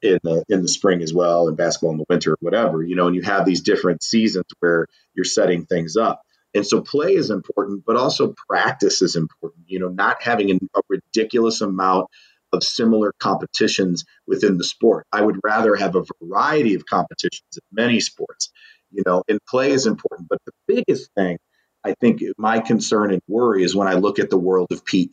in 0.02 0.18
the 0.22 0.44
in 0.48 0.62
the 0.62 0.68
spring 0.68 1.00
as 1.00 1.14
well 1.14 1.48
and 1.48 1.56
basketball 1.56 1.92
in 1.92 1.98
the 1.98 2.04
winter 2.08 2.36
whatever 2.40 2.82
you 2.82 2.96
know 2.96 3.06
and 3.06 3.16
you 3.16 3.22
have 3.22 3.46
these 3.46 3.62
different 3.62 4.02
seasons 4.02 4.44
where 4.58 4.86
you're 5.14 5.24
setting 5.24 5.64
things 5.64 5.96
up. 5.96 6.22
And 6.54 6.66
so 6.66 6.82
play 6.82 7.14
is 7.14 7.30
important 7.30 7.84
but 7.86 7.96
also 7.96 8.34
practice 8.48 9.00
is 9.00 9.16
important 9.16 9.64
you 9.68 9.78
know 9.78 9.88
not 9.88 10.22
having 10.22 10.50
a 10.50 10.80
ridiculous 10.88 11.60
amount 11.60 12.08
of 12.52 12.62
similar 12.62 13.14
competitions 13.18 14.04
within 14.26 14.58
the 14.58 14.64
sport. 14.64 15.06
I 15.10 15.22
would 15.22 15.40
rather 15.42 15.74
have 15.74 15.96
a 15.96 16.04
variety 16.20 16.74
of 16.74 16.84
competitions 16.84 17.56
in 17.56 17.62
many 17.72 18.00
sports 18.00 18.50
you 18.90 19.02
know 19.06 19.22
and 19.28 19.38
play 19.48 19.70
is 19.70 19.86
important. 19.86 20.28
But 20.28 20.38
the 20.44 20.52
biggest 20.66 21.10
thing 21.16 21.38
i 21.84 21.94
think 22.00 22.22
my 22.38 22.60
concern 22.60 23.12
and 23.12 23.22
worry 23.28 23.62
is 23.62 23.74
when 23.74 23.88
i 23.88 23.94
look 23.94 24.18
at 24.18 24.30
the 24.30 24.38
world 24.38 24.68
of 24.70 24.84
pe 24.84 25.06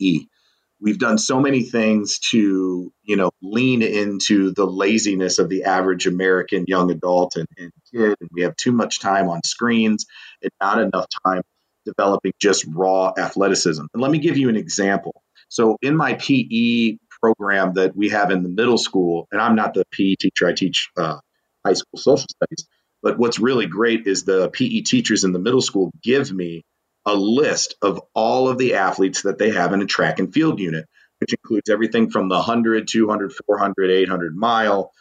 we've 0.80 0.98
done 0.98 1.18
so 1.18 1.40
many 1.40 1.62
things 1.62 2.18
to 2.30 2.92
you 3.02 3.16
know 3.16 3.30
lean 3.42 3.82
into 3.82 4.52
the 4.52 4.66
laziness 4.66 5.38
of 5.38 5.48
the 5.48 5.64
average 5.64 6.06
american 6.06 6.64
young 6.66 6.90
adult 6.90 7.36
and, 7.36 7.46
and 7.56 7.72
kid. 7.92 8.16
And 8.20 8.30
we 8.32 8.42
have 8.42 8.56
too 8.56 8.72
much 8.72 9.00
time 9.00 9.28
on 9.28 9.42
screens 9.44 10.06
and 10.42 10.50
not 10.60 10.80
enough 10.80 11.06
time 11.24 11.42
developing 11.86 12.32
just 12.38 12.66
raw 12.68 13.12
athleticism. 13.16 13.82
And 13.92 14.02
let 14.02 14.10
me 14.10 14.18
give 14.18 14.36
you 14.36 14.50
an 14.50 14.56
example. 14.56 15.22
So 15.48 15.78
in 15.80 15.96
my 15.96 16.14
pe 16.14 16.98
program 17.20 17.74
that 17.74 17.94
we 17.94 18.08
have 18.10 18.30
in 18.30 18.42
the 18.42 18.48
middle 18.48 18.78
school 18.78 19.28
and 19.30 19.40
i'm 19.40 19.54
not 19.54 19.74
the 19.74 19.84
pe 19.92 20.14
teacher 20.14 20.48
i 20.48 20.52
teach 20.52 20.90
uh, 20.96 21.18
high 21.64 21.74
school 21.74 21.98
social 21.98 22.26
studies 22.28 22.66
but 23.02 23.18
what's 23.18 23.38
really 23.38 23.66
great 23.66 24.06
is 24.06 24.24
the 24.24 24.48
pe 24.50 24.80
teachers 24.80 25.24
in 25.24 25.32
the 25.32 25.38
middle 25.38 25.60
school 25.60 25.90
give 26.02 26.32
me 26.32 26.64
a 27.06 27.14
list 27.14 27.74
of 27.82 28.00
all 28.14 28.48
of 28.48 28.58
the 28.58 28.74
athletes 28.74 29.22
that 29.22 29.38
they 29.38 29.50
have 29.50 29.72
in 29.72 29.82
a 29.82 29.86
track 29.86 30.18
and 30.18 30.32
field 30.32 30.60
unit, 30.60 30.86
which 31.18 31.32
includes 31.32 31.70
everything 31.70 32.10
from 32.10 32.28
the 32.28 32.36
100, 32.36 32.88
200, 32.88 33.32
400, 33.46 33.90
800 33.90 34.36
mile, 34.36 34.92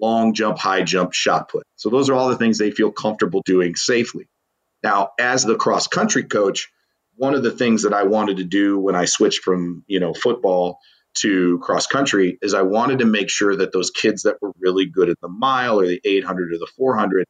long 0.00 0.34
jump, 0.34 0.58
high 0.58 0.82
jump, 0.82 1.12
shot 1.12 1.48
put. 1.48 1.64
So 1.76 1.90
those 1.90 2.08
are 2.08 2.14
all 2.14 2.28
the 2.28 2.36
things 2.36 2.58
they 2.58 2.70
feel 2.70 2.92
comfortable 2.92 3.42
doing 3.44 3.74
safely. 3.74 4.28
Now, 4.82 5.10
as 5.18 5.44
the 5.44 5.56
cross 5.56 5.88
country 5.88 6.24
coach, 6.24 6.68
one 7.16 7.34
of 7.34 7.42
the 7.42 7.50
things 7.50 7.82
that 7.82 7.92
I 7.92 8.04
wanted 8.04 8.36
to 8.36 8.44
do 8.44 8.78
when 8.78 8.94
I 8.94 9.06
switched 9.06 9.42
from, 9.42 9.82
you 9.88 9.98
know, 9.98 10.14
football 10.14 10.78
to 11.18 11.58
cross 11.58 11.88
country 11.88 12.38
is 12.40 12.54
I 12.54 12.62
wanted 12.62 13.00
to 13.00 13.04
make 13.04 13.28
sure 13.28 13.56
that 13.56 13.72
those 13.72 13.90
kids 13.90 14.22
that 14.22 14.40
were 14.40 14.52
really 14.60 14.86
good 14.86 15.08
at 15.08 15.20
the 15.20 15.28
mile 15.28 15.80
or 15.80 15.86
the 15.86 16.00
800 16.04 16.52
or 16.52 16.58
the 16.58 16.68
400 16.76 17.26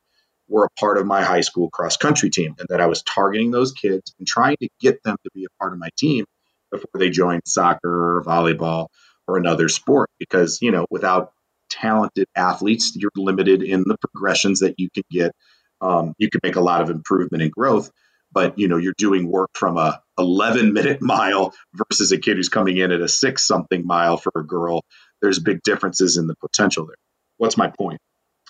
were 0.48 0.64
a 0.64 0.80
part 0.80 0.98
of 0.98 1.06
my 1.06 1.22
high 1.22 1.40
school 1.40 1.70
cross 1.70 1.96
country 1.96 2.30
team 2.30 2.54
and 2.58 2.68
that 2.70 2.80
I 2.80 2.86
was 2.86 3.02
targeting 3.02 3.50
those 3.50 3.72
kids 3.72 4.14
and 4.18 4.26
trying 4.26 4.56
to 4.60 4.68
get 4.80 5.02
them 5.02 5.16
to 5.22 5.30
be 5.34 5.44
a 5.44 5.58
part 5.60 5.72
of 5.72 5.78
my 5.78 5.90
team 5.96 6.24
before 6.70 6.98
they 6.98 7.10
joined 7.10 7.42
soccer 7.46 8.16
or 8.18 8.24
volleyball 8.24 8.88
or 9.26 9.36
another 9.36 9.68
sport 9.68 10.10
because 10.18 10.60
you 10.62 10.70
know 10.70 10.86
without 10.90 11.32
talented 11.70 12.26
athletes 12.34 12.92
you're 12.96 13.10
limited 13.16 13.62
in 13.62 13.84
the 13.86 13.96
progressions 13.98 14.60
that 14.60 14.74
you 14.78 14.88
can 14.92 15.04
get. 15.10 15.32
Um, 15.80 16.14
you 16.18 16.28
can 16.28 16.40
make 16.42 16.56
a 16.56 16.60
lot 16.60 16.82
of 16.82 16.90
improvement 16.90 17.42
and 17.42 17.52
growth 17.52 17.90
but 18.32 18.58
you 18.58 18.68
know 18.68 18.76
you're 18.76 18.94
doing 18.98 19.30
work 19.30 19.50
from 19.54 19.76
a 19.76 20.00
11 20.18 20.72
minute 20.72 20.98
mile 21.02 21.54
versus 21.74 22.12
a 22.12 22.18
kid 22.18 22.36
who's 22.36 22.48
coming 22.48 22.76
in 22.76 22.92
at 22.92 23.00
a 23.00 23.08
six 23.08 23.46
something 23.46 23.86
mile 23.86 24.16
for 24.16 24.32
a 24.36 24.44
girl. 24.44 24.82
There's 25.20 25.38
big 25.38 25.62
differences 25.62 26.16
in 26.16 26.26
the 26.26 26.34
potential 26.36 26.86
there. 26.86 26.96
What's 27.36 27.56
my 27.56 27.68
point 27.68 28.00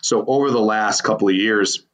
so 0.02 0.24
over 0.26 0.50
the 0.50 0.60
last 0.60 1.02
couple 1.02 1.28
of 1.28 1.34
years 1.34 1.84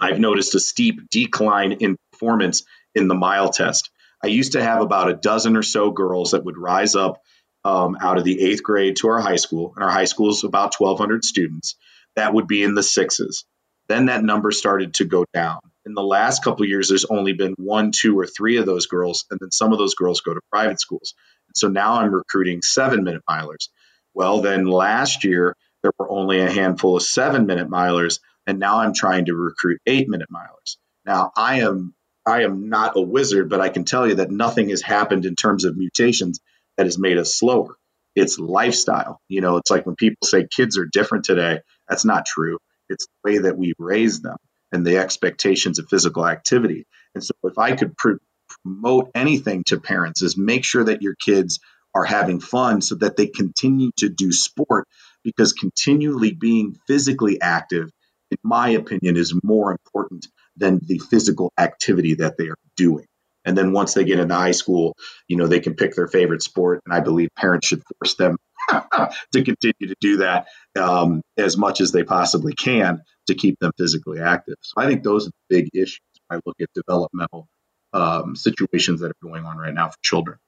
I've 0.00 0.18
noticed 0.18 0.54
a 0.54 0.60
steep 0.60 1.10
decline 1.10 1.72
in 1.72 1.96
performance 2.12 2.64
in 2.94 3.08
the 3.08 3.14
mile 3.14 3.50
test. 3.50 3.90
I 4.22 4.28
used 4.28 4.52
to 4.52 4.62
have 4.62 4.80
about 4.80 5.10
a 5.10 5.14
dozen 5.14 5.56
or 5.56 5.62
so 5.62 5.90
girls 5.90 6.30
that 6.30 6.44
would 6.44 6.56
rise 6.56 6.94
up 6.94 7.20
um, 7.64 7.96
out 8.00 8.18
of 8.18 8.24
the 8.24 8.40
eighth 8.40 8.62
grade 8.62 8.96
to 8.96 9.08
our 9.08 9.20
high 9.20 9.36
school, 9.36 9.72
and 9.74 9.84
our 9.84 9.90
high 9.90 10.04
school 10.04 10.30
is 10.30 10.44
about 10.44 10.74
1,200 10.78 11.24
students. 11.24 11.76
That 12.16 12.34
would 12.34 12.46
be 12.46 12.62
in 12.62 12.74
the 12.74 12.82
sixes. 12.82 13.44
Then 13.88 14.06
that 14.06 14.24
number 14.24 14.52
started 14.52 14.94
to 14.94 15.04
go 15.04 15.24
down. 15.32 15.60
In 15.84 15.94
the 15.94 16.02
last 16.02 16.44
couple 16.44 16.62
of 16.62 16.68
years, 16.68 16.88
there's 16.88 17.04
only 17.04 17.32
been 17.32 17.54
one, 17.58 17.90
two, 17.92 18.18
or 18.18 18.26
three 18.26 18.58
of 18.58 18.66
those 18.66 18.86
girls, 18.86 19.24
and 19.30 19.40
then 19.40 19.50
some 19.50 19.72
of 19.72 19.78
those 19.78 19.94
girls 19.94 20.20
go 20.20 20.32
to 20.32 20.40
private 20.50 20.80
schools. 20.80 21.14
So 21.54 21.68
now 21.68 21.94
I'm 21.94 22.14
recruiting 22.14 22.62
seven 22.62 23.04
minute 23.04 23.22
milers. 23.28 23.68
Well, 24.14 24.40
then 24.40 24.66
last 24.66 25.24
year, 25.24 25.56
there 25.82 25.92
were 25.98 26.10
only 26.10 26.40
a 26.40 26.50
handful 26.50 26.96
of 26.96 27.02
seven 27.02 27.46
minute 27.46 27.68
milers 27.68 28.20
and 28.46 28.58
now 28.58 28.78
I'm 28.78 28.94
trying 28.94 29.26
to 29.26 29.34
recruit 29.34 29.80
eight 29.86 30.08
minute 30.08 30.28
milers. 30.32 30.76
Now 31.04 31.32
I 31.36 31.60
am 31.60 31.94
I 32.26 32.42
am 32.44 32.68
not 32.68 32.96
a 32.96 33.00
wizard, 33.00 33.48
but 33.48 33.60
I 33.60 33.68
can 33.68 33.84
tell 33.84 34.06
you 34.06 34.16
that 34.16 34.30
nothing 34.30 34.68
has 34.70 34.82
happened 34.82 35.26
in 35.26 35.34
terms 35.34 35.64
of 35.64 35.76
mutations 35.76 36.40
that 36.76 36.86
has 36.86 36.98
made 36.98 37.18
us 37.18 37.34
slower. 37.34 37.76
It's 38.14 38.38
lifestyle. 38.38 39.20
You 39.28 39.40
know, 39.40 39.56
it's 39.56 39.70
like 39.70 39.86
when 39.86 39.96
people 39.96 40.26
say 40.26 40.46
kids 40.46 40.78
are 40.78 40.86
different 40.86 41.24
today, 41.24 41.60
that's 41.88 42.04
not 42.04 42.26
true. 42.26 42.58
It's 42.88 43.06
the 43.06 43.30
way 43.30 43.38
that 43.38 43.56
we 43.56 43.74
raise 43.78 44.20
them 44.20 44.36
and 44.70 44.86
the 44.86 44.98
expectations 44.98 45.78
of 45.78 45.88
physical 45.88 46.26
activity. 46.26 46.86
And 47.14 47.24
so 47.24 47.32
if 47.44 47.58
I 47.58 47.74
could 47.74 47.96
pr- 47.96 48.22
promote 48.62 49.10
anything 49.14 49.64
to 49.64 49.80
parents 49.80 50.22
is 50.22 50.36
make 50.36 50.64
sure 50.64 50.84
that 50.84 51.02
your 51.02 51.14
kids 51.14 51.58
are 51.94 52.04
having 52.04 52.40
fun 52.40 52.80
so 52.80 52.94
that 52.96 53.16
they 53.16 53.26
continue 53.26 53.90
to 53.98 54.08
do 54.08 54.32
sport 54.32 54.86
because 55.24 55.52
continually 55.52 56.32
being 56.32 56.76
physically 56.86 57.40
active 57.40 57.90
in 58.32 58.38
my 58.42 58.70
opinion, 58.70 59.16
is 59.16 59.34
more 59.44 59.70
important 59.70 60.26
than 60.56 60.80
the 60.82 60.98
physical 60.98 61.52
activity 61.58 62.14
that 62.14 62.36
they 62.38 62.48
are 62.48 62.56
doing. 62.76 63.04
And 63.44 63.58
then 63.58 63.72
once 63.72 63.92
they 63.92 64.04
get 64.04 64.20
into 64.20 64.34
high 64.34 64.52
school, 64.52 64.96
you 65.28 65.36
know, 65.36 65.46
they 65.46 65.60
can 65.60 65.74
pick 65.74 65.94
their 65.94 66.08
favorite 66.08 66.42
sport. 66.42 66.80
And 66.86 66.94
I 66.94 67.00
believe 67.00 67.28
parents 67.36 67.66
should 67.66 67.82
force 68.00 68.14
them 68.14 68.38
to 68.70 69.44
continue 69.44 69.88
to 69.88 69.96
do 70.00 70.16
that 70.18 70.46
um, 70.78 71.20
as 71.36 71.58
much 71.58 71.80
as 71.80 71.92
they 71.92 72.04
possibly 72.04 72.54
can 72.54 73.02
to 73.26 73.34
keep 73.34 73.58
them 73.58 73.72
physically 73.76 74.20
active. 74.20 74.54
So 74.62 74.80
I 74.80 74.86
think 74.86 75.02
those 75.02 75.26
are 75.26 75.32
the 75.48 75.56
big 75.56 75.68
issues. 75.74 76.00
I 76.30 76.36
look 76.46 76.56
at 76.60 76.68
developmental 76.74 77.48
um, 77.92 78.34
situations 78.34 79.00
that 79.00 79.10
are 79.10 79.22
going 79.22 79.44
on 79.44 79.58
right 79.58 79.74
now 79.74 79.88
for 79.88 79.98
children. 80.02 80.38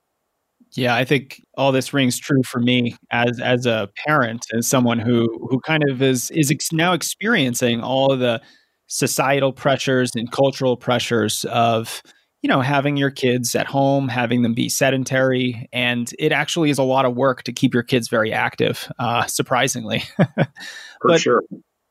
Yeah, 0.73 0.97
I 0.97 1.05
think 1.05 1.41
all 1.57 1.73
this 1.73 1.93
rings 1.93 2.19
true 2.19 2.43
for 2.45 2.61
me 2.61 2.97
as 3.11 3.41
as 3.41 3.67
a 3.67 3.89
parent 4.07 4.47
and 4.51 4.65
someone 4.65 4.99
who 4.99 5.29
who 5.51 5.61
kind 5.61 5.89
of 5.89 6.03
is 6.03 6.31
is 6.33 6.51
ex- 6.51 6.73
now 6.73 6.93
experiencing 6.93 7.81
all 7.81 8.13
of 8.13 8.19
the 8.19 8.41
societal 8.87 9.53
pressures 9.53 10.11
and 10.15 10.31
cultural 10.31 10.77
pressures 10.77 11.45
of 11.47 12.03
you 12.43 12.49
know 12.49 12.61
having 12.61 12.97
your 12.97 13.11
kids 13.11 13.55
at 13.55 13.67
home, 13.67 14.09
having 14.09 14.43
them 14.43 14.55
be 14.55 14.69
sedentary, 14.69 15.69
and 15.73 16.13
it 16.19 16.33
actually 16.33 16.71
is 16.71 16.79
a 16.79 16.83
lot 16.83 17.05
of 17.05 17.15
work 17.15 17.45
to 17.45 17.53
keep 17.53 17.73
your 17.73 17.83
kids 17.83 18.09
very 18.09 18.33
active. 18.33 18.91
Uh, 18.99 19.27
surprisingly, 19.27 20.01
for 20.17 20.47
but, 21.05 21.21
sure. 21.21 21.43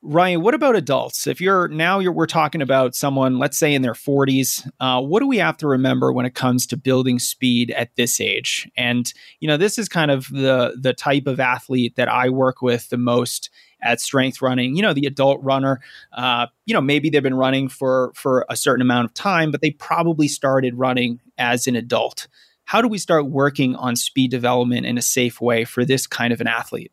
Ryan, 0.06 0.42
what 0.42 0.54
about 0.54 0.76
adults? 0.76 1.28
If 1.28 1.40
you're 1.40 1.70
now 1.70 2.00
you're 2.00 2.12
we're 2.12 2.26
talking 2.26 2.62
about 2.62 2.94
someone, 2.94 3.40
let's 3.40 3.58
say 3.58 3.74
in 3.74 3.84
their 3.84 3.94
40s, 3.94 4.70
uh, 4.82 5.02
what 5.02 5.22
do 5.22 5.28
we 5.28 5.38
have 5.38 5.56
to 5.58 5.68
remember 5.68 6.12
when 6.12 6.26
it 6.26 6.36
comes 6.36 6.68
to 6.68 6.78
building 6.78 7.20
speed 7.20 7.72
at 7.72 7.96
this 7.96 8.20
age? 8.20 8.70
And 8.76 9.12
you 9.40 9.48
know, 9.48 9.56
this 9.56 9.78
is 9.78 9.88
kind 9.88 10.12
of 10.12 10.28
the 10.28 10.78
the 10.78 10.94
type 10.94 11.26
of 11.26 11.40
athlete 11.40 11.96
that 11.96 12.10
I 12.10 12.28
work 12.28 12.62
with 12.62 12.90
the 12.90 12.98
most 12.98 13.50
at 13.82 14.02
strength 14.02 14.42
running. 14.42 14.76
You 14.76 14.82
know, 14.82 14.94
the 14.94 15.06
adult 15.06 15.42
runner. 15.42 15.80
Uh, 16.12 16.48
you 16.66 16.74
know, 16.74 16.82
maybe 16.82 17.10
they've 17.10 17.24
been 17.24 17.34
running 17.34 17.70
for 17.70 18.12
for 18.14 18.46
a 18.50 18.58
certain 18.58 18.82
amount 18.82 19.06
of 19.06 19.14
time, 19.14 19.52
but 19.52 19.62
they 19.62 19.72
probably 19.72 20.28
started 20.28 20.78
running 20.78 21.22
as 21.38 21.66
an 21.66 21.78
adult. 21.78 22.28
How 22.66 22.82
do 22.82 22.90
we 22.90 22.98
start 22.98 23.28
working 23.28 23.78
on 23.78 23.96
speed 23.96 24.32
development 24.32 24.86
in 24.86 24.98
a 24.98 25.02
safe 25.02 25.40
way 25.40 25.64
for 25.64 25.86
this 25.86 26.08
kind 26.08 26.34
of 26.34 26.42
an 26.42 26.48
athlete? 26.48 26.92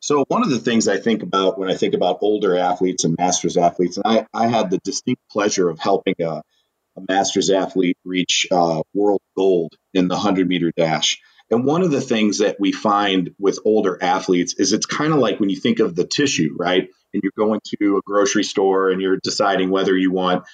So 0.00 0.24
one 0.28 0.42
of 0.42 0.50
the 0.50 0.60
things 0.60 0.86
I 0.86 0.98
think 0.98 1.22
about 1.22 1.58
when 1.58 1.70
I 1.70 1.74
think 1.74 1.94
about 1.94 2.18
older 2.20 2.56
athletes 2.56 3.04
and 3.04 3.16
masters 3.18 3.56
athletes, 3.56 3.96
and 3.96 4.06
I, 4.06 4.26
I 4.32 4.46
had 4.46 4.70
the 4.70 4.78
distinct 4.78 5.22
pleasure 5.30 5.68
of 5.68 5.78
helping 5.80 6.14
a, 6.20 6.42
a 6.96 7.00
masters 7.08 7.50
athlete 7.50 7.98
reach 8.04 8.46
uh, 8.50 8.82
world 8.94 9.20
gold 9.36 9.74
in 9.94 10.08
the 10.08 10.14
100 10.14 10.48
meter 10.48 10.72
dash. 10.76 11.18
And 11.50 11.64
one 11.64 11.82
of 11.82 11.90
the 11.90 12.00
things 12.00 12.38
that 12.38 12.60
we 12.60 12.72
find 12.72 13.30
with 13.38 13.58
older 13.64 13.98
athletes 14.00 14.54
is 14.58 14.72
it's 14.72 14.86
kind 14.86 15.12
of 15.12 15.18
like 15.18 15.40
when 15.40 15.48
you 15.48 15.56
think 15.56 15.80
of 15.80 15.96
the 15.96 16.06
tissue, 16.06 16.54
right? 16.56 16.88
And 17.12 17.22
you're 17.22 17.32
going 17.36 17.60
to 17.80 17.96
a 17.96 18.02
grocery 18.04 18.44
store 18.44 18.90
and 18.90 19.00
you're 19.00 19.18
deciding 19.22 19.70
whether 19.70 19.96
you 19.96 20.12
want 20.12 20.44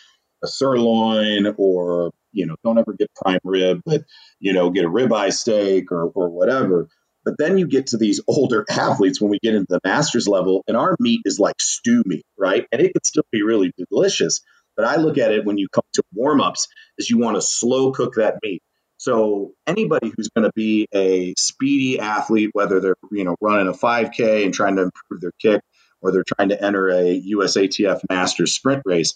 a 0.42 0.46
sirloin 0.46 1.52
or, 1.58 2.12
you 2.32 2.46
know, 2.46 2.54
don't 2.64 2.78
ever 2.78 2.92
get 2.92 3.10
prime 3.14 3.40
rib, 3.42 3.80
but, 3.84 4.04
you 4.38 4.52
know, 4.52 4.70
get 4.70 4.84
a 4.84 4.88
ribeye 4.88 5.32
steak 5.32 5.90
or, 5.90 6.04
or 6.04 6.30
whatever 6.30 6.88
but 7.24 7.34
then 7.38 7.58
you 7.58 7.66
get 7.66 7.88
to 7.88 7.96
these 7.96 8.20
older 8.28 8.64
athletes 8.70 9.20
when 9.20 9.30
we 9.30 9.38
get 9.42 9.54
into 9.54 9.66
the 9.68 9.80
masters 9.84 10.28
level, 10.28 10.62
and 10.68 10.76
our 10.76 10.96
meat 11.00 11.22
is 11.24 11.38
like 11.38 11.56
stew 11.60 12.02
meat, 12.04 12.24
right? 12.38 12.66
And 12.70 12.80
it 12.80 12.92
can 12.92 13.04
still 13.04 13.24
be 13.32 13.42
really 13.42 13.72
delicious. 13.90 14.40
But 14.76 14.86
I 14.86 14.96
look 14.96 15.18
at 15.18 15.32
it 15.32 15.44
when 15.44 15.56
you 15.56 15.68
come 15.72 15.84
to 15.94 16.02
warm 16.12 16.40
ups, 16.40 16.68
is 16.98 17.08
you 17.08 17.18
want 17.18 17.36
to 17.36 17.42
slow 17.42 17.92
cook 17.92 18.14
that 18.16 18.38
meat. 18.42 18.60
So 18.96 19.52
anybody 19.66 20.12
who's 20.16 20.28
going 20.28 20.44
to 20.44 20.52
be 20.54 20.88
a 20.92 21.34
speedy 21.36 22.00
athlete, 22.00 22.50
whether 22.52 22.80
they're 22.80 22.96
you 23.10 23.24
know 23.24 23.36
running 23.40 23.68
a 23.68 23.72
5K 23.72 24.44
and 24.44 24.54
trying 24.54 24.76
to 24.76 24.82
improve 24.82 25.20
their 25.20 25.32
kick, 25.40 25.62
or 26.00 26.12
they're 26.12 26.24
trying 26.36 26.50
to 26.50 26.62
enter 26.62 26.88
a 26.90 27.20
USATF 27.20 28.00
Masters 28.10 28.54
sprint 28.54 28.82
race, 28.84 29.14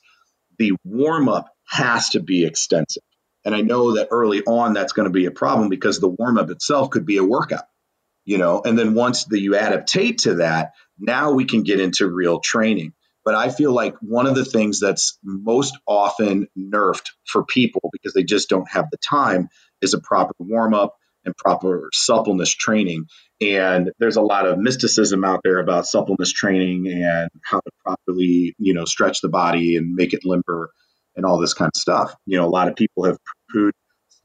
the 0.58 0.72
warm 0.84 1.28
up 1.28 1.48
has 1.66 2.10
to 2.10 2.20
be 2.20 2.44
extensive. 2.44 3.02
And 3.44 3.54
I 3.54 3.60
know 3.60 3.94
that 3.94 4.08
early 4.10 4.42
on 4.42 4.74
that's 4.74 4.92
going 4.92 5.06
to 5.06 5.12
be 5.12 5.26
a 5.26 5.30
problem 5.30 5.68
because 5.68 6.00
the 6.00 6.08
warm 6.08 6.38
up 6.38 6.50
itself 6.50 6.90
could 6.90 7.06
be 7.06 7.16
a 7.16 7.24
workout 7.24 7.64
you 8.28 8.37
know 8.37 8.61
and 8.62 8.78
then 8.78 8.94
once 8.94 9.25
the 9.25 9.40
you 9.40 9.52
adaptate 9.52 10.18
to 10.18 10.35
that 10.35 10.73
now 10.99 11.32
we 11.32 11.47
can 11.47 11.62
get 11.62 11.80
into 11.80 12.06
real 12.06 12.40
training. 12.40 12.92
But 13.25 13.35
i 13.35 13.49
feel 13.49 13.73
like 13.73 13.97
one 14.00 14.26
of 14.26 14.35
the 14.35 14.44
things 14.44 14.80
that's 14.80 15.18
most 15.23 15.76
often 15.87 16.47
nerfed 16.56 17.08
for 17.26 17.44
people 17.44 17.90
because 17.92 18.12
they 18.12 18.25
just 18.25 18.49
don't 18.49 18.70
have 18.70 18.87
the 18.90 18.99
time 18.99 19.49
is 19.80 19.94
a 19.94 20.00
proper 20.00 20.35
warm 20.38 20.75
up 20.75 20.94
and 21.25 21.37
proper 21.37 21.90
suppleness 21.92 22.50
training. 22.50 23.06
And 23.40 23.92
there's 23.99 24.16
a 24.16 24.23
lot 24.23 24.47
of 24.47 24.58
mysticism 24.58 25.25
out 25.25 25.40
there 25.42 25.58
about 25.58 25.87
suppleness 25.87 26.32
training 26.32 26.87
and 26.88 27.30
how 27.42 27.61
to 27.61 27.70
properly 27.82 28.54
you 28.58 28.75
know 28.75 28.85
stretch 28.85 29.23
the 29.23 29.30
body 29.30 29.76
and 29.76 29.94
make 29.94 30.12
it 30.12 30.25
limber 30.25 30.70
and 31.16 31.25
all 31.25 31.38
this 31.38 31.54
kind 31.54 31.70
of 31.75 31.80
stuff. 31.80 32.14
You 32.26 32.37
know 32.37 32.47
a 32.47 32.54
lot 32.58 32.68
of 32.68 32.76
people 32.76 33.04
have 33.04 33.18
pooed 33.54 33.73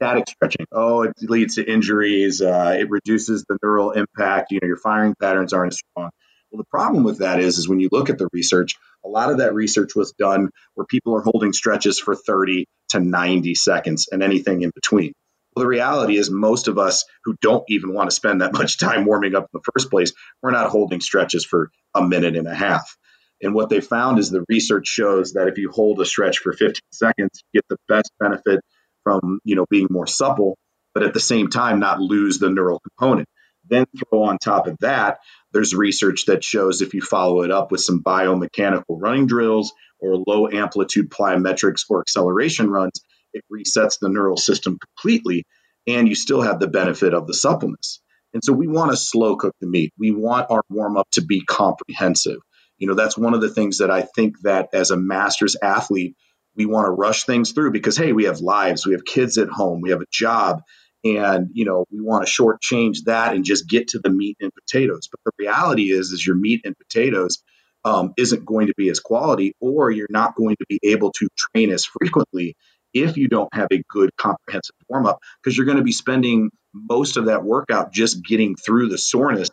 static 0.04 0.28
stretching. 0.28 0.66
Oh, 0.70 1.02
it 1.02 1.12
leads 1.22 1.54
to 1.54 1.70
injuries. 1.70 2.42
Uh, 2.42 2.76
it 2.78 2.90
reduces 2.90 3.44
the 3.48 3.58
neural 3.62 3.92
impact. 3.92 4.52
You 4.52 4.60
know, 4.60 4.68
your 4.68 4.76
firing 4.76 5.14
patterns 5.18 5.52
aren't 5.52 5.72
as 5.72 5.78
strong. 5.78 6.10
Well, 6.50 6.58
the 6.58 6.70
problem 6.70 7.04
with 7.04 7.18
that 7.18 7.40
is, 7.40 7.58
is 7.58 7.68
when 7.68 7.80
you 7.80 7.88
look 7.90 8.10
at 8.10 8.18
the 8.18 8.28
research, 8.32 8.76
a 9.04 9.08
lot 9.08 9.30
of 9.30 9.38
that 9.38 9.54
research 9.54 9.94
was 9.96 10.12
done 10.12 10.50
where 10.74 10.86
people 10.86 11.16
are 11.16 11.22
holding 11.22 11.52
stretches 11.52 11.98
for 11.98 12.14
30 12.14 12.66
to 12.90 13.00
90 13.00 13.54
seconds 13.54 14.08
and 14.12 14.22
anything 14.22 14.62
in 14.62 14.70
between. 14.74 15.12
Well, 15.54 15.64
the 15.64 15.68
reality 15.68 16.16
is, 16.16 16.30
most 16.30 16.68
of 16.68 16.78
us 16.78 17.04
who 17.24 17.34
don't 17.40 17.64
even 17.68 17.94
want 17.94 18.10
to 18.10 18.14
spend 18.14 18.40
that 18.40 18.52
much 18.58 18.78
time 18.78 19.04
warming 19.04 19.34
up 19.34 19.44
in 19.44 19.60
the 19.60 19.72
first 19.72 19.90
place, 19.90 20.12
we're 20.42 20.50
not 20.50 20.70
holding 20.70 21.00
stretches 21.00 21.44
for 21.44 21.70
a 21.94 22.06
minute 22.06 22.36
and 22.36 22.46
a 22.46 22.54
half. 22.54 22.96
And 23.42 23.54
what 23.54 23.68
they 23.68 23.80
found 23.80 24.18
is 24.18 24.30
the 24.30 24.44
research 24.48 24.86
shows 24.86 25.32
that 25.32 25.48
if 25.48 25.58
you 25.58 25.70
hold 25.70 26.00
a 26.00 26.06
stretch 26.06 26.38
for 26.38 26.52
15 26.52 26.74
seconds, 26.92 27.42
you 27.52 27.60
get 27.60 27.64
the 27.68 27.76
best 27.88 28.10
benefit 28.20 28.60
from 29.04 29.40
you 29.44 29.54
know 29.54 29.66
being 29.70 29.88
more 29.90 30.06
supple, 30.06 30.58
but 30.94 31.04
at 31.04 31.14
the 31.14 31.20
same 31.20 31.48
time 31.48 31.78
not 31.78 32.00
lose 32.00 32.38
the 32.38 32.50
neural 32.50 32.80
component. 32.80 33.28
Then 33.66 33.86
throw 33.96 34.24
on 34.24 34.38
top 34.38 34.66
of 34.66 34.76
that, 34.80 35.20
there's 35.52 35.74
research 35.74 36.26
that 36.26 36.44
shows 36.44 36.82
if 36.82 36.92
you 36.92 37.00
follow 37.00 37.42
it 37.42 37.50
up 37.50 37.70
with 37.72 37.80
some 37.80 38.02
biomechanical 38.02 38.84
running 38.88 39.26
drills 39.26 39.72
or 40.00 40.16
low 40.26 40.48
amplitude 40.48 41.10
plyometrics 41.10 41.84
or 41.88 42.00
acceleration 42.00 42.68
runs, 42.68 43.00
it 43.32 43.42
resets 43.52 43.98
the 44.00 44.10
neural 44.10 44.36
system 44.36 44.78
completely 44.78 45.44
and 45.86 46.08
you 46.08 46.14
still 46.14 46.42
have 46.42 46.60
the 46.60 46.68
benefit 46.68 47.14
of 47.14 47.26
the 47.26 47.34
suppleness. 47.34 48.00
And 48.32 48.42
so 48.44 48.52
we 48.52 48.66
want 48.66 48.90
to 48.90 48.96
slow 48.96 49.36
cook 49.36 49.54
the 49.60 49.66
meat. 49.66 49.92
We 49.98 50.10
want 50.10 50.50
our 50.50 50.62
warm 50.68 50.96
up 50.96 51.08
to 51.12 51.22
be 51.22 51.42
comprehensive. 51.44 52.38
You 52.78 52.88
know, 52.88 52.94
that's 52.94 53.16
one 53.16 53.34
of 53.34 53.40
the 53.40 53.50
things 53.50 53.78
that 53.78 53.90
I 53.90 54.02
think 54.02 54.40
that 54.42 54.70
as 54.72 54.90
a 54.90 54.96
masters 54.96 55.56
athlete, 55.62 56.16
we 56.56 56.66
want 56.66 56.86
to 56.86 56.90
rush 56.90 57.24
things 57.24 57.52
through 57.52 57.72
because 57.72 57.96
hey, 57.96 58.12
we 58.12 58.24
have 58.24 58.40
lives, 58.40 58.86
we 58.86 58.92
have 58.92 59.04
kids 59.04 59.38
at 59.38 59.48
home, 59.48 59.80
we 59.80 59.90
have 59.90 60.00
a 60.00 60.06
job, 60.10 60.62
and 61.04 61.48
you 61.52 61.64
know 61.64 61.84
we 61.90 62.00
want 62.00 62.26
to 62.26 62.32
shortchange 62.32 63.04
that 63.06 63.34
and 63.34 63.44
just 63.44 63.68
get 63.68 63.88
to 63.88 63.98
the 63.98 64.10
meat 64.10 64.36
and 64.40 64.52
potatoes. 64.54 65.08
But 65.10 65.20
the 65.24 65.32
reality 65.38 65.90
is, 65.90 66.10
is 66.10 66.26
your 66.26 66.36
meat 66.36 66.62
and 66.64 66.76
potatoes 66.76 67.42
um, 67.84 68.14
isn't 68.16 68.44
going 68.44 68.68
to 68.68 68.74
be 68.76 68.88
as 68.88 69.00
quality, 69.00 69.54
or 69.60 69.90
you're 69.90 70.06
not 70.10 70.34
going 70.36 70.56
to 70.56 70.66
be 70.68 70.78
able 70.82 71.12
to 71.12 71.28
train 71.36 71.70
as 71.70 71.84
frequently 71.84 72.56
if 72.94 73.16
you 73.16 73.28
don't 73.28 73.52
have 73.52 73.68
a 73.72 73.82
good 73.88 74.10
comprehensive 74.16 74.76
warm 74.88 75.04
up 75.06 75.18
because 75.42 75.56
you're 75.56 75.66
going 75.66 75.78
to 75.78 75.84
be 75.84 75.92
spending 75.92 76.50
most 76.72 77.16
of 77.16 77.26
that 77.26 77.44
workout 77.44 77.92
just 77.92 78.24
getting 78.24 78.54
through 78.56 78.88
the 78.88 78.98
soreness 78.98 79.50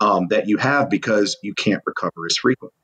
um, 0.00 0.28
that 0.30 0.48
you 0.48 0.56
have 0.56 0.90
because 0.90 1.36
you 1.42 1.54
can't 1.54 1.82
recover 1.86 2.26
as 2.26 2.36
frequently. 2.36 2.83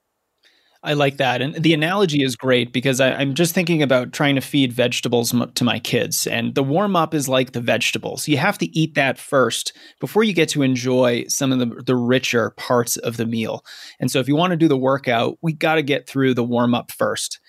I 0.82 0.94
like 0.94 1.18
that. 1.18 1.42
And 1.42 1.54
the 1.56 1.74
analogy 1.74 2.22
is 2.24 2.36
great 2.36 2.72
because 2.72 3.00
I, 3.00 3.20
am 3.20 3.34
just 3.34 3.54
thinking 3.54 3.82
about 3.82 4.14
trying 4.14 4.34
to 4.36 4.40
feed 4.40 4.72
vegetables 4.72 5.34
m- 5.34 5.52
to 5.52 5.64
my 5.64 5.78
kids. 5.78 6.26
And 6.26 6.54
the 6.54 6.62
warm 6.62 6.96
up 6.96 7.12
is 7.12 7.28
like 7.28 7.52
the 7.52 7.60
vegetables. 7.60 8.26
You 8.26 8.38
have 8.38 8.56
to 8.58 8.78
eat 8.78 8.94
that 8.94 9.18
first 9.18 9.76
before 10.00 10.24
you 10.24 10.32
get 10.32 10.48
to 10.50 10.62
enjoy 10.62 11.24
some 11.28 11.52
of 11.52 11.58
the, 11.58 11.82
the 11.84 11.96
richer 11.96 12.50
parts 12.56 12.96
of 12.96 13.18
the 13.18 13.26
meal. 13.26 13.62
And 13.98 14.10
so 14.10 14.20
if 14.20 14.28
you 14.28 14.36
want 14.36 14.52
to 14.52 14.56
do 14.56 14.68
the 14.68 14.76
workout, 14.76 15.36
we 15.42 15.52
got 15.52 15.74
to 15.74 15.82
get 15.82 16.08
through 16.08 16.32
the 16.32 16.44
warm 16.44 16.74
up 16.74 16.90
first. 16.90 17.40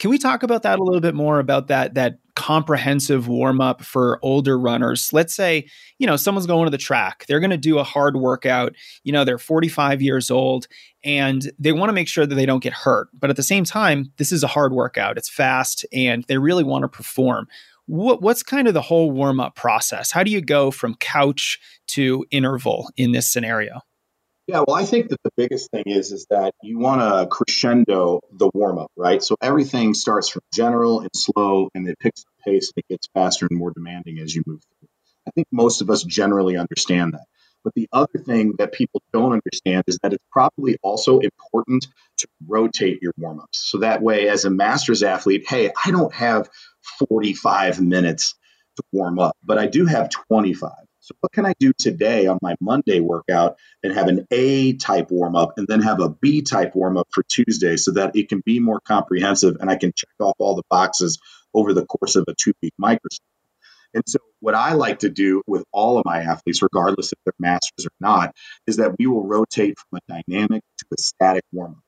Can 0.00 0.10
we 0.10 0.18
talk 0.18 0.42
about 0.42 0.64
that 0.64 0.80
a 0.80 0.82
little 0.82 1.00
bit 1.00 1.14
more 1.14 1.38
about 1.38 1.68
that 1.68 1.94
that 1.94 2.18
comprehensive 2.36 3.28
warm 3.28 3.60
up 3.60 3.82
for 3.82 4.18
older 4.22 4.58
runners? 4.58 5.12
Let's 5.12 5.34
say, 5.34 5.68
you 5.98 6.06
know, 6.06 6.16
someone's 6.16 6.46
going 6.46 6.64
to 6.64 6.70
the 6.70 6.78
track. 6.78 7.24
They're 7.26 7.40
going 7.40 7.50
to 7.50 7.56
do 7.56 7.78
a 7.78 7.84
hard 7.84 8.16
workout. 8.16 8.74
You 9.02 9.12
know, 9.12 9.24
they're 9.24 9.38
45 9.38 10.02
years 10.02 10.30
old 10.30 10.66
and 11.04 11.50
they 11.58 11.72
want 11.72 11.90
to 11.90 11.94
make 11.94 12.08
sure 12.08 12.26
that 12.26 12.34
they 12.34 12.46
don't 12.46 12.62
get 12.62 12.72
hurt. 12.72 13.08
But 13.12 13.30
at 13.30 13.36
the 13.36 13.42
same 13.42 13.64
time, 13.64 14.12
this 14.16 14.32
is 14.32 14.42
a 14.42 14.48
hard 14.48 14.72
workout. 14.72 15.18
It's 15.18 15.28
fast 15.28 15.84
and 15.92 16.24
they 16.24 16.38
really 16.38 16.64
want 16.64 16.82
to 16.82 16.88
perform. 16.88 17.46
What, 17.86 18.22
what's 18.22 18.42
kind 18.42 18.66
of 18.66 18.74
the 18.74 18.80
whole 18.80 19.10
warm 19.10 19.40
up 19.40 19.56
process? 19.56 20.10
How 20.10 20.22
do 20.22 20.30
you 20.30 20.40
go 20.40 20.70
from 20.70 20.94
couch 20.96 21.58
to 21.88 22.24
interval 22.30 22.90
in 22.96 23.12
this 23.12 23.30
scenario? 23.30 23.82
Yeah, 24.46 24.62
well, 24.66 24.76
I 24.76 24.84
think 24.84 25.08
that 25.08 25.22
the 25.24 25.30
biggest 25.36 25.70
thing 25.70 25.84
is 25.86 26.12
is 26.12 26.26
that 26.28 26.52
you 26.62 26.78
want 26.78 27.00
to 27.00 27.26
crescendo 27.26 28.20
the 28.30 28.50
warm 28.52 28.78
up, 28.78 28.90
right? 28.94 29.22
So 29.22 29.36
everything 29.40 29.94
starts 29.94 30.28
from 30.28 30.42
general 30.52 31.00
and 31.00 31.10
slow, 31.16 31.70
and 31.74 31.88
it 31.88 31.98
picks 31.98 32.24
pace 32.44 32.70
and 32.76 32.84
it 32.84 32.92
gets 32.92 33.08
faster 33.14 33.46
and 33.50 33.58
more 33.58 33.70
demanding 33.70 34.18
as 34.18 34.34
you 34.34 34.42
move 34.46 34.60
through. 34.60 34.88
I 35.26 35.30
think 35.30 35.46
most 35.50 35.80
of 35.80 35.88
us 35.88 36.02
generally 36.02 36.58
understand 36.58 37.14
that. 37.14 37.24
But 37.64 37.72
the 37.74 37.88
other 37.90 38.18
thing 38.18 38.52
that 38.58 38.72
people 38.72 39.00
don't 39.14 39.32
understand 39.32 39.84
is 39.86 39.98
that 40.02 40.12
it's 40.12 40.24
probably 40.30 40.76
also 40.82 41.20
important 41.20 41.86
to 42.18 42.28
rotate 42.46 42.98
your 43.00 43.14
warm 43.16 43.40
ups. 43.40 43.58
So 43.70 43.78
that 43.78 44.02
way, 44.02 44.28
as 44.28 44.44
a 44.44 44.50
master's 44.50 45.02
athlete, 45.02 45.46
hey, 45.48 45.72
I 45.82 45.90
don't 45.90 46.12
have 46.12 46.50
45 47.08 47.80
minutes 47.80 48.34
to 48.76 48.82
warm 48.92 49.18
up, 49.18 49.38
but 49.42 49.58
I 49.58 49.66
do 49.66 49.86
have 49.86 50.10
25. 50.10 50.70
So, 51.04 51.14
what 51.20 51.32
can 51.32 51.44
I 51.44 51.52
do 51.60 51.74
today 51.76 52.28
on 52.28 52.38
my 52.40 52.54
Monday 52.62 52.98
workout 52.98 53.58
and 53.82 53.92
have 53.92 54.08
an 54.08 54.26
A 54.30 54.72
type 54.72 55.10
warm 55.10 55.36
up 55.36 55.58
and 55.58 55.68
then 55.68 55.82
have 55.82 56.00
a 56.00 56.08
B 56.08 56.40
type 56.40 56.74
warm 56.74 56.96
up 56.96 57.08
for 57.10 57.22
Tuesday 57.22 57.76
so 57.76 57.92
that 57.92 58.16
it 58.16 58.30
can 58.30 58.40
be 58.42 58.58
more 58.58 58.80
comprehensive 58.80 59.58
and 59.60 59.68
I 59.68 59.76
can 59.76 59.92
check 59.94 60.14
off 60.18 60.36
all 60.38 60.54
the 60.54 60.62
boxes 60.70 61.18
over 61.52 61.74
the 61.74 61.84
course 61.84 62.16
of 62.16 62.24
a 62.26 62.34
two 62.34 62.54
week 62.62 62.72
microcycle? 62.80 63.18
And 63.92 64.02
so, 64.06 64.18
what 64.40 64.54
I 64.54 64.72
like 64.72 65.00
to 65.00 65.10
do 65.10 65.42
with 65.46 65.62
all 65.72 65.98
of 65.98 66.06
my 66.06 66.22
athletes, 66.22 66.62
regardless 66.62 67.12
if 67.12 67.18
they're 67.26 67.34
masters 67.38 67.84
or 67.84 67.92
not, 68.00 68.34
is 68.66 68.78
that 68.78 68.96
we 68.98 69.06
will 69.06 69.26
rotate 69.26 69.74
from 69.78 69.98
a 69.98 70.22
dynamic 70.26 70.62
to 70.78 70.86
a 70.90 70.98
static 70.98 71.44
warm 71.52 71.72
up. 71.72 71.78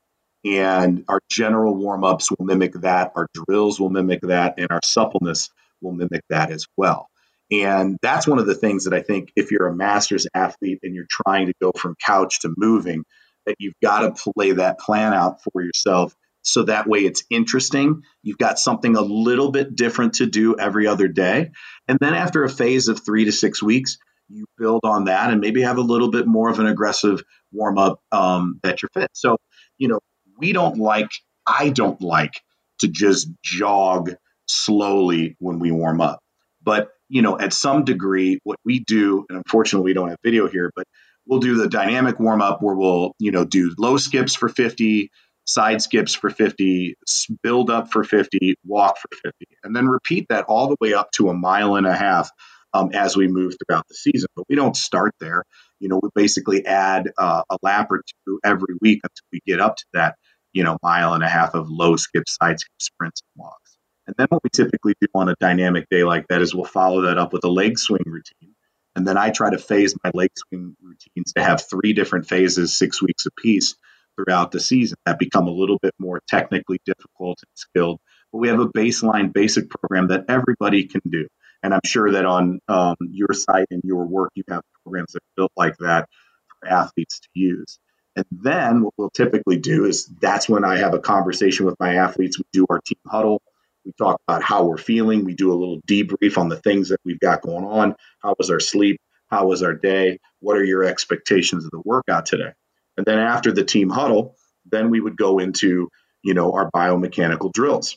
And 0.45 1.07
our 1.09 1.21
general 1.31 1.75
warm 1.75 2.05
ups 2.05 2.31
will 2.31 2.45
mimic 2.45 2.75
that, 2.83 3.13
our 3.17 3.29
drills 3.33 3.81
will 3.81 3.89
mimic 3.89 4.21
that, 4.25 4.59
and 4.59 4.71
our 4.71 4.81
suppleness 4.85 5.49
will 5.81 5.93
mimic 5.93 6.21
that 6.29 6.51
as 6.51 6.67
well. 6.77 7.09
And 7.51 7.97
that's 8.03 8.27
one 8.27 8.39
of 8.39 8.47
the 8.47 8.55
things 8.55 8.85
that 8.85 8.95
I 8.95 9.03
think 9.03 9.31
if 9.37 9.51
you're 9.51 9.69
a 9.69 9.75
master's 9.75 10.27
athlete 10.35 10.81
and 10.83 10.95
you're 10.95 11.07
trying 11.09 11.47
to 11.47 11.55
go 11.61 11.73
from 11.73 11.95
couch 12.05 12.41
to 12.41 12.53
moving, 12.57 13.05
that 13.47 13.57
you've 13.59 13.79
got 13.83 14.01
to 14.01 14.33
play 14.33 14.53
that 14.53 14.81
plan 14.81 15.15
out 15.15 15.43
for 15.43 15.63
yourself 15.63 16.15
so 16.47 16.63
that 16.63 16.87
way 16.87 17.01
it's 17.01 17.25
interesting. 17.29 18.03
You've 18.23 18.39
got 18.39 18.59
something 18.59 18.95
a 18.95 19.01
little 19.01 19.51
bit 19.51 19.75
different 19.75 20.15
to 20.15 20.27
do 20.27 20.57
every 20.57 20.87
other 20.87 21.09
day. 21.09 21.51
And 21.89 21.99
then 22.01 22.15
after 22.15 22.45
a 22.45 22.49
phase 22.49 22.87
of 22.87 23.05
three 23.05 23.25
to 23.25 23.33
six 23.33 23.61
weeks, 23.61 23.99
you 24.29 24.47
build 24.57 24.83
on 24.85 25.05
that 25.07 25.33
and 25.33 25.41
maybe 25.41 25.63
have 25.63 25.79
a 25.79 25.83
little 25.83 26.11
bit 26.11 26.27
more 26.27 26.49
of 26.49 26.61
an 26.61 26.67
aggressive 26.67 27.23
warm 27.53 27.79
up 27.79 28.01
um, 28.13 28.61
that 28.63 28.81
you're 28.81 28.91
fit. 28.95 29.11
So, 29.13 29.39
you 29.77 29.89
know, 29.89 29.99
we 30.39 30.53
don't 30.53 30.79
like, 30.79 31.11
I 31.47 31.69
don't 31.71 32.01
like 32.01 32.41
to 32.79 32.89
just 32.89 33.29
jog 33.43 34.13
slowly 34.47 35.37
when 35.41 35.59
we 35.59 35.73
warm 35.73 36.01
up. 36.01 36.21
But 36.67 36.91
you 37.09 37.23
know, 37.23 37.39
at 37.39 37.55
some 37.55 37.85
degree, 37.85 38.41
what 38.45 38.59
we 38.65 38.81
do, 38.81 39.25
and 39.31 39.39
unfortunately 39.39 39.91
we 39.91 39.95
don't 39.95 40.11
have 40.11 40.19
video 40.23 40.49
here, 40.49 40.71
but 40.77 40.87
we'll 41.27 41.41
do 41.41 41.57
the 41.57 41.69
dynamic 41.69 42.21
warm 42.21 42.43
up 42.43 42.61
where 42.61 42.75
we'll, 42.75 43.13
you 43.19 43.31
know, 43.31 43.45
do 43.45 43.75
low 43.79 43.97
skips 43.97 44.35
for 44.35 44.49
50, 44.49 45.11
side 45.47 45.81
skips 45.81 46.15
for 46.15 46.31
50, 46.31 46.97
build 47.43 47.71
up 47.71 47.93
for 47.93 48.05
50, 48.05 48.57
walk 48.65 48.99
for 48.99 49.09
50, 49.23 49.47
and 49.65 49.75
then 49.75 49.87
repeat 49.89 50.27
that 50.29 50.47
all 50.47 50.69
the 50.69 50.77
way 50.81 50.93
up 50.93 51.11
to 51.13 51.29
a 51.31 51.35
mile 51.35 51.77
and 51.77 51.87
a 51.87 51.95
half 51.95 52.31
um, 52.75 52.91
as 52.93 53.17
we 53.17 53.29
move 53.29 53.55
throughout 53.67 53.87
the 53.89 53.95
season. 53.95 54.29
But 54.35 54.47
we 54.49 54.57
don't 54.57 54.77
start 54.77 55.15
there. 55.21 55.45
You 55.79 55.89
know, 55.89 56.01
we 56.03 56.09
basically 56.15 56.67
add 56.67 57.11
uh, 57.17 57.43
a 57.49 57.59
lap 57.63 57.89
or 57.91 58.03
two 58.27 58.41
every 58.45 58.75
week 58.81 59.01
until 59.05 59.25
we 59.33 59.41
get 59.47 59.61
up 59.61 59.77
to 59.77 59.85
that, 59.95 60.17
you 60.53 60.65
know, 60.65 60.79
mile 60.83 61.15
and 61.15 61.23
a 61.23 61.29
half 61.29 61.55
of 61.55 61.69
low 61.71 61.97
skip, 61.97 62.29
side 62.29 62.59
skip, 62.59 62.73
sprints, 62.81 63.23
and 63.23 63.45
walks. 63.45 63.66
And 64.07 64.15
then 64.17 64.27
what 64.31 64.43
we 64.45 64.51
typically 64.51 64.95
do 65.01 65.09
on 65.15 65.29
a 65.29 65.35
dynamic 65.41 65.89
day 65.91 66.05
like 66.05 66.29
that 66.29 66.43
is 66.43 66.55
we'll 66.55 66.65
follow 66.65 67.03
that 67.03 67.19
up 67.19 67.33
with 67.33 67.45
a 67.45 67.49
leg 67.49 67.79
swing 67.79 68.05
routine. 68.07 68.55
And 68.95 69.07
then 69.07 69.19
I 69.19 69.31
try 69.31 69.51
to 69.51 69.59
phase 69.59 69.95
my 70.03 70.11
leg 70.15 70.31
swing 70.37 70.77
routines 70.81 71.33
to 71.35 71.43
have 71.43 71.69
three 71.69 71.93
different 71.93 72.27
phases, 72.27 72.77
six 72.77 73.03
weeks 73.03 73.27
apiece 73.27 73.75
throughout 74.17 74.53
the 74.53 74.61
season 74.61 74.97
that 75.05 75.19
become 75.19 75.49
a 75.49 75.53
little 75.53 75.79
bit 75.83 75.95
more 75.99 76.21
technically 76.29 76.79
difficult 76.87 77.39
and 77.43 77.51
skilled. 77.55 78.01
But 78.33 78.39
we 78.39 78.49
have 78.49 78.61
a 78.61 78.69
baseline 78.69 79.33
basic 79.33 79.69
program 79.69 80.09
that 80.09 80.25
everybody 80.29 80.87
can 80.87 81.03
do. 81.11 81.27
And 81.63 81.75
I'm 81.75 81.81
sure 81.85 82.13
that 82.13 82.25
on 82.25 82.61
um, 82.69 82.97
your 83.01 83.33
site 83.33 83.67
and 83.71 83.83
your 83.85 84.07
work, 84.07 84.31
you 84.35 84.45
have 84.49 84.63
programs 84.83 85.13
that 85.13 85.19
are 85.19 85.37
built 85.37 85.53
like 85.57 85.77
that 85.79 86.09
for 86.49 86.69
athletes 86.69 87.21
to 87.21 87.29
use. 87.35 87.79
And 88.15 88.25
then 88.31 88.83
what 88.83 88.95
we'll 88.97 89.11
typically 89.11 89.59
do 89.59 89.85
is 89.85 90.07
that's 90.07 90.49
when 90.49 90.65
I 90.65 90.79
have 90.79 90.95
a 90.95 90.99
conversation 90.99 91.67
with 91.67 91.75
my 91.79 91.97
athletes. 91.97 92.39
We 92.39 92.45
do 92.53 92.67
our 92.71 92.81
team 92.81 92.99
huddle 93.07 93.43
we 93.87 93.93
talk 93.93 94.21
about 94.27 94.43
how 94.43 94.65
we're 94.65 94.77
feeling. 94.77 95.25
We 95.25 95.35
do 95.35 95.53
a 95.53 95.55
little 95.55 95.81
debrief 95.83 96.37
on 96.37 96.49
the 96.49 96.57
things 96.57 96.89
that 96.89 97.01
we've 97.05 97.21
got 97.21 97.43
going 97.43 97.65
on. 97.65 97.95
How 98.21 98.35
was 98.37 98.51
our 98.51 98.61
sleep? 98.61 99.01
How 99.29 99.47
was 99.47 99.63
our 99.63 99.75
day? 99.75 100.19
What 100.41 100.57
are 100.57 100.65
your 100.65 100.85
expectations 100.85 101.65
of 101.65 101.71
the 101.71 101.83
workout 101.85 102.27
today? 102.27 102.53
And 102.97 103.07
then 103.07 103.19
after 103.19 103.53
the 103.53 103.65
team 103.65 103.89
huddle, 103.89 104.37
then 104.65 104.91
we 104.91 105.01
would 105.01 105.17
go 105.17 105.39
into, 105.39 105.89
you 106.23 106.35
know, 106.35 106.53
our 106.53 106.71
biomechanical 106.71 107.53
drills. 107.53 107.97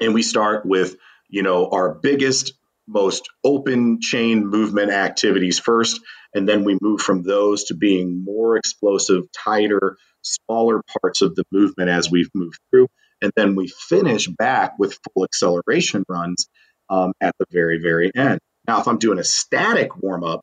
And 0.00 0.12
we 0.12 0.22
start 0.22 0.66
with, 0.66 0.96
you 1.28 1.42
know, 1.42 1.70
our 1.70 1.94
biggest, 1.94 2.54
most 2.88 3.28
open 3.44 4.00
chain 4.00 4.46
movement 4.46 4.90
activities 4.90 5.58
first. 5.58 6.00
And 6.34 6.48
then 6.48 6.64
we 6.64 6.78
move 6.80 7.00
from 7.00 7.22
those 7.22 7.64
to 7.64 7.74
being 7.74 8.24
more 8.24 8.56
explosive, 8.56 9.24
tighter, 9.32 9.96
smaller 10.22 10.82
parts 11.00 11.22
of 11.22 11.34
the 11.34 11.44
movement 11.52 11.90
as 11.90 12.10
we've 12.10 12.30
moved 12.34 12.58
through. 12.70 12.88
And 13.22 13.32
then 13.36 13.54
we 13.54 13.68
finish 13.68 14.28
back 14.28 14.78
with 14.78 14.98
full 15.14 15.24
acceleration 15.24 16.04
runs 16.08 16.48
um, 16.88 17.12
at 17.20 17.34
the 17.38 17.46
very, 17.50 17.78
very 17.80 18.10
end. 18.14 18.40
Now, 18.68 18.80
if 18.80 18.88
I'm 18.88 18.98
doing 18.98 19.18
a 19.18 19.24
static 19.24 19.96
warm 19.96 20.24
up, 20.24 20.40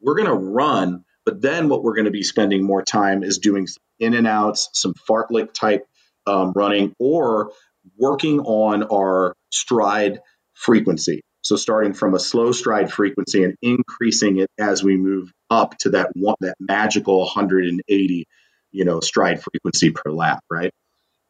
we're 0.00 0.16
going 0.16 0.28
to 0.28 0.34
run, 0.34 1.04
but 1.24 1.40
then 1.40 1.68
what 1.68 1.82
we're 1.82 1.94
going 1.94 2.06
to 2.06 2.10
be 2.10 2.22
spending 2.22 2.64
more 2.64 2.82
time 2.82 3.22
is 3.22 3.38
doing 3.38 3.68
in 3.98 4.14
and 4.14 4.26
outs, 4.26 4.70
some 4.72 4.94
fartlek 5.08 5.52
type 5.52 5.86
um, 6.26 6.52
running, 6.54 6.94
or 6.98 7.52
working 7.98 8.40
on 8.40 8.84
our 8.84 9.34
stride 9.50 10.20
frequency. 10.54 11.22
So 11.42 11.56
starting 11.56 11.94
from 11.94 12.14
a 12.14 12.18
slow 12.18 12.52
stride 12.52 12.92
frequency 12.92 13.44
and 13.44 13.56
increasing 13.62 14.38
it 14.38 14.50
as 14.58 14.82
we 14.84 14.96
move 14.96 15.32
up 15.48 15.76
to 15.78 15.90
that 15.90 16.10
one, 16.14 16.36
that 16.40 16.56
magical 16.60 17.20
180, 17.20 18.26
you 18.72 18.84
know, 18.84 19.00
stride 19.00 19.42
frequency 19.42 19.90
per 19.90 20.10
lap, 20.10 20.44
right? 20.50 20.72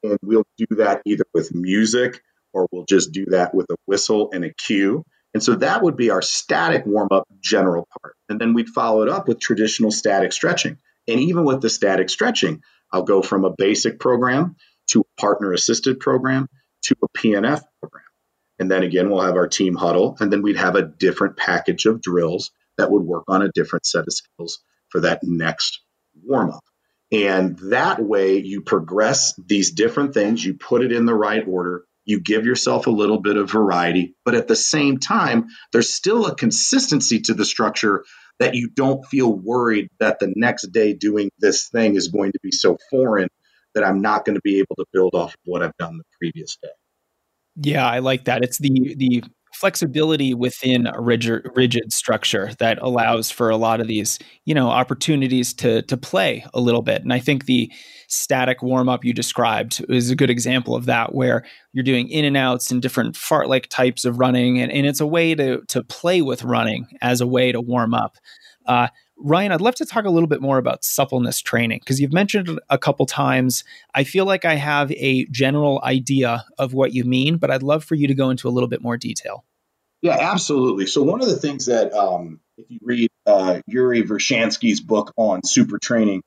And 0.03 0.19
we'll 0.23 0.47
do 0.57 0.67
that 0.77 1.03
either 1.05 1.25
with 1.35 1.55
music 1.55 2.21
or 2.53 2.67
we'll 2.73 2.87
just 2.87 3.13
do 3.13 3.27
that 3.27 3.55
with 3.55 3.67
a 3.71 3.77
whistle 3.87 4.31
and 4.33 4.45
a 4.45 4.53
cue. 4.53 5.05
And 5.35 5.43
so 5.43 5.55
that 5.57 5.83
would 5.83 5.97
be 5.97 6.11
our 6.11 6.23
static 6.23 6.85
warm 6.87 7.09
up 7.13 7.29
general 7.41 7.87
part. 8.01 8.17
And 8.29 8.41
then 8.41 8.55
we'd 8.55 8.69
follow 8.69 9.03
it 9.03 9.09
up 9.09 9.29
with 9.29 9.39
traditional 9.39 9.91
static 9.91 10.33
stretching. 10.33 10.79
And 11.07 11.21
even 11.21 11.45
with 11.45 11.61
the 11.61 11.71
static 11.71 12.11
stretching, 12.11 12.63
I'll 12.93 13.03
go 13.03 13.23
from 13.23 13.45
a 13.45 13.55
basic 13.57 14.01
program 14.01 14.57
to 14.89 15.01
a 15.01 15.21
partner 15.21 15.53
assisted 15.53 16.01
program 16.01 16.49
to 16.83 16.97
a 17.03 17.19
PNF 17.19 17.63
program. 17.81 18.05
And 18.59 18.71
then 18.71 18.83
again, 18.83 19.09
we'll 19.09 19.23
have 19.23 19.37
our 19.37 19.49
team 19.49 19.75
huddle, 19.75 20.17
and 20.21 20.33
then 20.33 20.43
we'd 20.43 20.57
have 20.57 20.77
a 20.77 20.83
different 20.83 21.37
package 21.37 21.87
of 21.87 22.03
drills 22.03 22.51
that 22.77 22.91
would 22.91 23.03
work 23.03 23.25
on 23.29 23.43
a 23.43 23.51
different 23.55 23.87
set 23.87 24.07
of 24.07 24.13
skills 24.13 24.61
for 24.89 25.01
that 25.01 25.21
next 25.23 25.81
warm 26.23 26.51
up. 26.51 26.65
And 27.13 27.59
that 27.71 28.01
way, 28.01 28.39
you 28.39 28.61
progress 28.61 29.35
these 29.35 29.73
different 29.73 30.15
things, 30.15 30.45
you 30.45 30.55
put 30.55 30.83
it 30.83 30.93
in 30.93 31.07
the 31.07 31.15
right 31.15 31.43
order, 31.47 31.85
you 32.05 32.21
give 32.21 32.47
yourself 32.47 32.87
a 32.87 32.91
little 32.91 33.21
bit 33.21 33.37
of 33.37 33.51
variety, 33.51 34.15
but 34.25 34.35
at 34.35 34.49
the 34.49 34.57
same 34.57 34.99
time, 34.99 35.49
there's 35.73 35.93
still 35.93 36.27
a 36.27 36.35
consistency 36.35 37.21
to 37.23 37.35
the 37.35 37.45
structure 37.45 38.05
that 38.39 38.55
you 38.55 38.71
don't 38.71 39.05
feel 39.07 39.33
worried 39.33 39.89
that 39.99 40.19
the 40.19 40.33
next 40.35 40.69
day 40.73 40.93
doing 40.95 41.31
this 41.39 41.69
thing 41.69 41.95
is 41.95 42.09
going 42.09 42.33
to 42.33 42.39
be 42.43 42.51
so 42.51 42.79
foreign 42.91 43.29
that 43.75 43.85
I'm 43.85 44.01
not 44.01 44.25
going 44.25 44.35
to 44.35 44.41
be 44.43 44.59
able 44.59 44.77
to 44.77 44.85
build 44.93 45.15
off 45.15 45.35
of 45.35 45.41
what 45.45 45.63
I've 45.63 45.77
done 45.79 45.99
the 45.99 46.05
previous 46.19 46.57
day. 46.63 46.71
Yeah, 47.57 47.87
I 47.87 47.99
like 47.99 48.25
that. 48.25 48.43
It's 48.43 48.59
the 48.59 48.95
the 48.97 49.25
flexibility 49.61 50.33
within 50.33 50.87
a 50.87 50.99
rigid, 50.99 51.43
rigid 51.55 51.93
structure 51.93 52.51
that 52.59 52.79
allows 52.81 53.31
for 53.31 53.51
a 53.51 53.57
lot 53.59 53.79
of 53.79 53.87
these, 53.87 54.19
you 54.47 54.55
know, 54.55 54.69
opportunities 54.69 55.53
to 55.53 55.83
to 55.83 55.97
play 55.99 56.45
a 56.55 56.61
little 56.61 56.81
bit. 56.81 57.03
And 57.03 57.13
I 57.13 57.19
think 57.19 57.45
the 57.45 57.71
static 58.09 58.63
warm 58.63 58.89
up 58.89 59.05
you 59.05 59.13
described 59.13 59.85
is 59.91 60.11
a 60.11 60.17
good 60.17 60.31
example 60.31 60.75
of 60.75 60.87
that, 60.87 61.15
where 61.15 61.45
you're 61.75 61.85
doing 61.85 62.09
in 62.09 62.25
and 62.25 62.39
outs 62.39 62.71
and 62.71 62.81
different 62.81 63.15
fartlek 63.15 63.67
types 63.67 64.07
of 64.07 64.19
running, 64.19 64.59
and, 64.59 64.73
and 64.73 64.87
it's 64.87 65.01
a 65.01 65.07
way 65.07 65.35
to 65.35 65.61
to 65.69 65.85
play 65.85 66.23
with 66.23 66.43
running 66.43 66.87
as 67.03 67.21
a 67.21 67.27
way 67.27 67.53
to 67.53 67.61
warm 67.61 67.93
up. 67.93 68.17
Uh, 68.67 68.89
Ryan, 69.23 69.53
I'd 69.53 69.61
love 69.61 69.75
to 69.75 69.85
talk 69.85 70.07
a 70.07 70.11
little 70.11 70.29
bit 70.29 70.41
more 70.41 70.57
about 70.57 70.83
suppleness 70.83 71.43
training 71.43 71.81
because 71.81 72.01
you've 72.01 72.13
mentioned 72.13 72.49
it 72.49 72.59
a 72.71 72.79
couple 72.79 73.05
times. 73.05 73.65
I 73.95 74.05
feel 74.05 74.25
like 74.25 74.47
I 74.47 74.55
have 74.55 74.91
a 74.93 75.27
general 75.27 75.83
idea 75.85 76.47
of 76.59 76.73
what 76.73 76.95
you 76.95 77.05
mean, 77.05 77.37
but 77.37 77.51
I'd 77.51 77.63
love 77.63 77.85
for 77.85 77.97
you 77.97 78.09
to 78.09 78.15
go 78.15 78.31
into 78.31 78.49
a 78.49 78.51
little 78.51 78.69
bit 78.69 78.81
more 78.81 78.97
detail. 78.97 79.45
Yeah, 80.03 80.17
absolutely. 80.19 80.87
So 80.87 81.03
one 81.03 81.21
of 81.21 81.29
the 81.29 81.37
things 81.37 81.67
that, 81.67 81.93
um, 81.93 82.41
if 82.57 82.67
you 82.71 82.79
read 82.83 83.11
uh, 83.27 83.61
Yuri 83.67 84.03
Verkhoshansky's 84.03 84.81
book 84.81 85.13
on 85.17 85.43
Supertraining, 85.43 86.21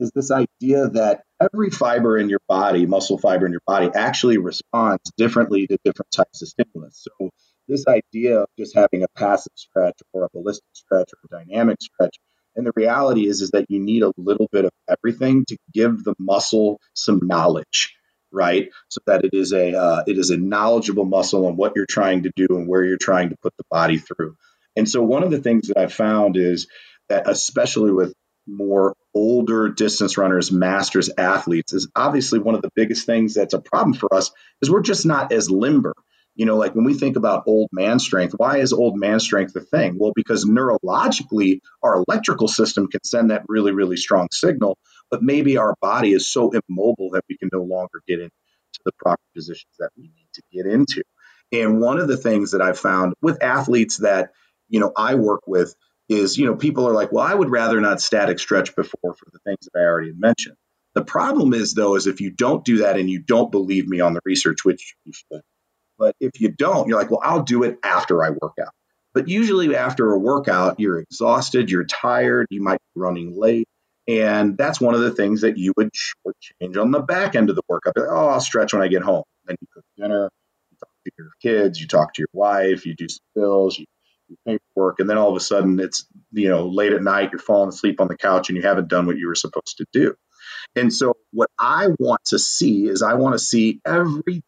is 0.00 0.10
this 0.14 0.32
idea 0.32 0.88
that 0.88 1.22
every 1.40 1.70
fiber 1.70 2.18
in 2.18 2.28
your 2.28 2.40
body, 2.48 2.86
muscle 2.86 3.18
fiber 3.18 3.46
in 3.46 3.52
your 3.52 3.60
body, 3.66 3.90
actually 3.94 4.38
responds 4.38 5.02
differently 5.16 5.66
to 5.68 5.78
different 5.84 6.10
types 6.10 6.42
of 6.42 6.48
stimulus. 6.48 7.06
So 7.06 7.30
this 7.68 7.84
idea 7.86 8.40
of 8.40 8.48
just 8.58 8.74
having 8.74 9.04
a 9.04 9.08
passive 9.16 9.52
stretch 9.54 9.98
or 10.12 10.24
a 10.24 10.28
ballistic 10.32 10.64
stretch 10.72 11.10
or 11.12 11.38
a 11.38 11.44
dynamic 11.44 11.80
stretch 11.80 12.16
and 12.54 12.66
the 12.66 12.72
reality 12.76 13.26
is, 13.26 13.40
is 13.40 13.50
that 13.52 13.66
you 13.70 13.80
need 13.80 14.02
a 14.02 14.12
little 14.16 14.48
bit 14.52 14.64
of 14.64 14.70
everything 14.88 15.44
to 15.46 15.56
give 15.72 16.04
the 16.04 16.14
muscle 16.18 16.80
some 16.94 17.20
knowledge, 17.22 17.94
right? 18.32 18.70
So 18.88 19.00
that 19.06 19.24
it 19.24 19.34
is 19.34 19.52
a 19.52 19.76
uh, 19.78 20.02
it 20.06 20.18
is 20.18 20.30
a 20.30 20.36
knowledgeable 20.36 21.04
muscle 21.04 21.46
on 21.46 21.56
what 21.56 21.72
you're 21.76 21.86
trying 21.86 22.24
to 22.24 22.32
do 22.34 22.46
and 22.50 22.68
where 22.68 22.84
you're 22.84 22.98
trying 22.98 23.30
to 23.30 23.36
put 23.42 23.56
the 23.56 23.64
body 23.70 23.98
through. 23.98 24.36
And 24.76 24.88
so 24.88 25.02
one 25.02 25.22
of 25.22 25.30
the 25.30 25.40
things 25.40 25.68
that 25.68 25.78
I've 25.78 25.92
found 25.92 26.36
is 26.36 26.66
that 27.08 27.28
especially 27.28 27.92
with 27.92 28.14
more 28.46 28.94
older 29.14 29.68
distance 29.68 30.16
runners, 30.16 30.50
masters 30.50 31.10
athletes, 31.16 31.72
is 31.72 31.88
obviously 31.94 32.38
one 32.38 32.54
of 32.54 32.62
the 32.62 32.70
biggest 32.74 33.06
things 33.06 33.34
that's 33.34 33.54
a 33.54 33.60
problem 33.60 33.94
for 33.94 34.12
us 34.12 34.32
is 34.60 34.70
we're 34.70 34.80
just 34.82 35.06
not 35.06 35.32
as 35.32 35.50
limber. 35.50 35.94
You 36.34 36.46
know, 36.46 36.56
like 36.56 36.74
when 36.74 36.86
we 36.86 36.94
think 36.94 37.16
about 37.16 37.44
old 37.46 37.68
man 37.72 37.98
strength, 37.98 38.34
why 38.36 38.58
is 38.58 38.72
old 38.72 38.98
man 38.98 39.20
strength 39.20 39.54
a 39.54 39.60
thing? 39.60 39.98
Well, 39.98 40.12
because 40.16 40.46
neurologically, 40.46 41.60
our 41.82 42.02
electrical 42.08 42.48
system 42.48 42.88
can 42.88 43.04
send 43.04 43.30
that 43.30 43.44
really, 43.48 43.72
really 43.72 43.96
strong 43.96 44.28
signal, 44.32 44.78
but 45.12 45.22
maybe 45.22 45.58
our 45.58 45.76
body 45.82 46.12
is 46.12 46.26
so 46.26 46.50
immobile 46.50 47.10
that 47.10 47.22
we 47.28 47.36
can 47.36 47.50
no 47.52 47.60
longer 47.60 48.02
get 48.08 48.18
into 48.18 48.32
the 48.86 48.92
proper 48.98 49.22
positions 49.36 49.74
that 49.78 49.90
we 49.96 50.04
need 50.04 50.28
to 50.32 50.42
get 50.50 50.66
into. 50.66 51.02
And 51.52 51.80
one 51.80 51.98
of 51.98 52.08
the 52.08 52.16
things 52.16 52.52
that 52.52 52.62
I've 52.62 52.78
found 52.78 53.12
with 53.20 53.42
athletes 53.42 53.98
that, 53.98 54.30
you 54.70 54.80
know, 54.80 54.90
I 54.96 55.16
work 55.16 55.42
with 55.46 55.74
is, 56.08 56.38
you 56.38 56.46
know, 56.46 56.56
people 56.56 56.88
are 56.88 56.94
like, 56.94 57.12
well, 57.12 57.24
I 57.24 57.34
would 57.34 57.50
rather 57.50 57.78
not 57.78 58.00
static 58.00 58.38
stretch 58.38 58.74
before 58.74 59.14
for 59.14 59.26
the 59.30 59.38
things 59.44 59.68
that 59.72 59.78
I 59.78 59.84
already 59.84 60.14
mentioned. 60.16 60.56
The 60.94 61.04
problem 61.04 61.52
is, 61.52 61.74
though, 61.74 61.94
is 61.96 62.06
if 62.06 62.22
you 62.22 62.30
don't 62.30 62.64
do 62.64 62.78
that 62.78 62.98
and 62.98 63.08
you 63.10 63.20
don't 63.20 63.50
believe 63.52 63.86
me 63.86 64.00
on 64.00 64.14
the 64.14 64.20
research, 64.24 64.64
which 64.64 64.94
you 65.04 65.12
should, 65.12 65.42
but 65.98 66.16
if 66.20 66.40
you 66.40 66.50
don't, 66.50 66.88
you're 66.88 66.98
like, 66.98 67.10
well, 67.10 67.20
I'll 67.22 67.42
do 67.42 67.64
it 67.64 67.78
after 67.84 68.24
I 68.24 68.30
work 68.30 68.54
out. 68.60 68.72
But 69.12 69.28
usually 69.28 69.76
after 69.76 70.10
a 70.12 70.18
workout, 70.18 70.80
you're 70.80 71.00
exhausted, 71.00 71.70
you're 71.70 71.84
tired, 71.84 72.46
you 72.48 72.62
might 72.62 72.78
be 72.94 73.00
running 73.00 73.38
late. 73.38 73.68
And 74.08 74.58
that's 74.58 74.80
one 74.80 74.94
of 74.94 75.00
the 75.00 75.12
things 75.12 75.42
that 75.42 75.56
you 75.56 75.72
would 75.76 75.90
change 76.40 76.76
on 76.76 76.90
the 76.90 77.00
back 77.00 77.36
end 77.36 77.50
of 77.50 77.56
the. 77.56 77.62
Like, 77.68 77.82
oh, 77.96 78.28
I'll 78.28 78.40
stretch 78.40 78.72
when 78.72 78.82
I 78.82 78.88
get 78.88 79.02
home. 79.02 79.24
Then 79.46 79.56
you 79.60 79.66
cook 79.72 79.84
dinner, 79.96 80.30
you 80.70 80.76
talk 80.78 80.90
to 81.04 81.10
your 81.18 81.30
kids, 81.40 81.80
you 81.80 81.86
talk 81.86 82.14
to 82.14 82.20
your 82.22 82.28
wife, 82.32 82.84
you 82.84 82.94
do 82.94 83.08
some 83.08 83.24
bills, 83.34 83.78
you 83.78 83.86
do 84.28 84.36
paperwork, 84.46 85.00
and 85.00 85.08
then 85.08 85.18
all 85.18 85.30
of 85.30 85.36
a 85.36 85.40
sudden 85.40 85.78
it's 85.80 86.06
you 86.32 86.48
know 86.48 86.66
late 86.68 86.92
at 86.92 87.02
night, 87.02 87.30
you're 87.32 87.38
falling 87.38 87.68
asleep 87.68 88.00
on 88.00 88.08
the 88.08 88.16
couch 88.16 88.48
and 88.48 88.56
you 88.56 88.62
haven't 88.62 88.88
done 88.88 89.06
what 89.06 89.16
you 89.16 89.28
were 89.28 89.34
supposed 89.34 89.76
to 89.78 89.86
do. 89.92 90.14
And 90.74 90.92
so 90.92 91.14
what 91.32 91.50
I 91.58 91.88
want 91.98 92.24
to 92.26 92.38
see 92.38 92.86
is 92.86 93.02
I 93.02 93.14
want 93.14 93.34
to 93.34 93.38
see 93.38 93.80
everything 93.84 94.42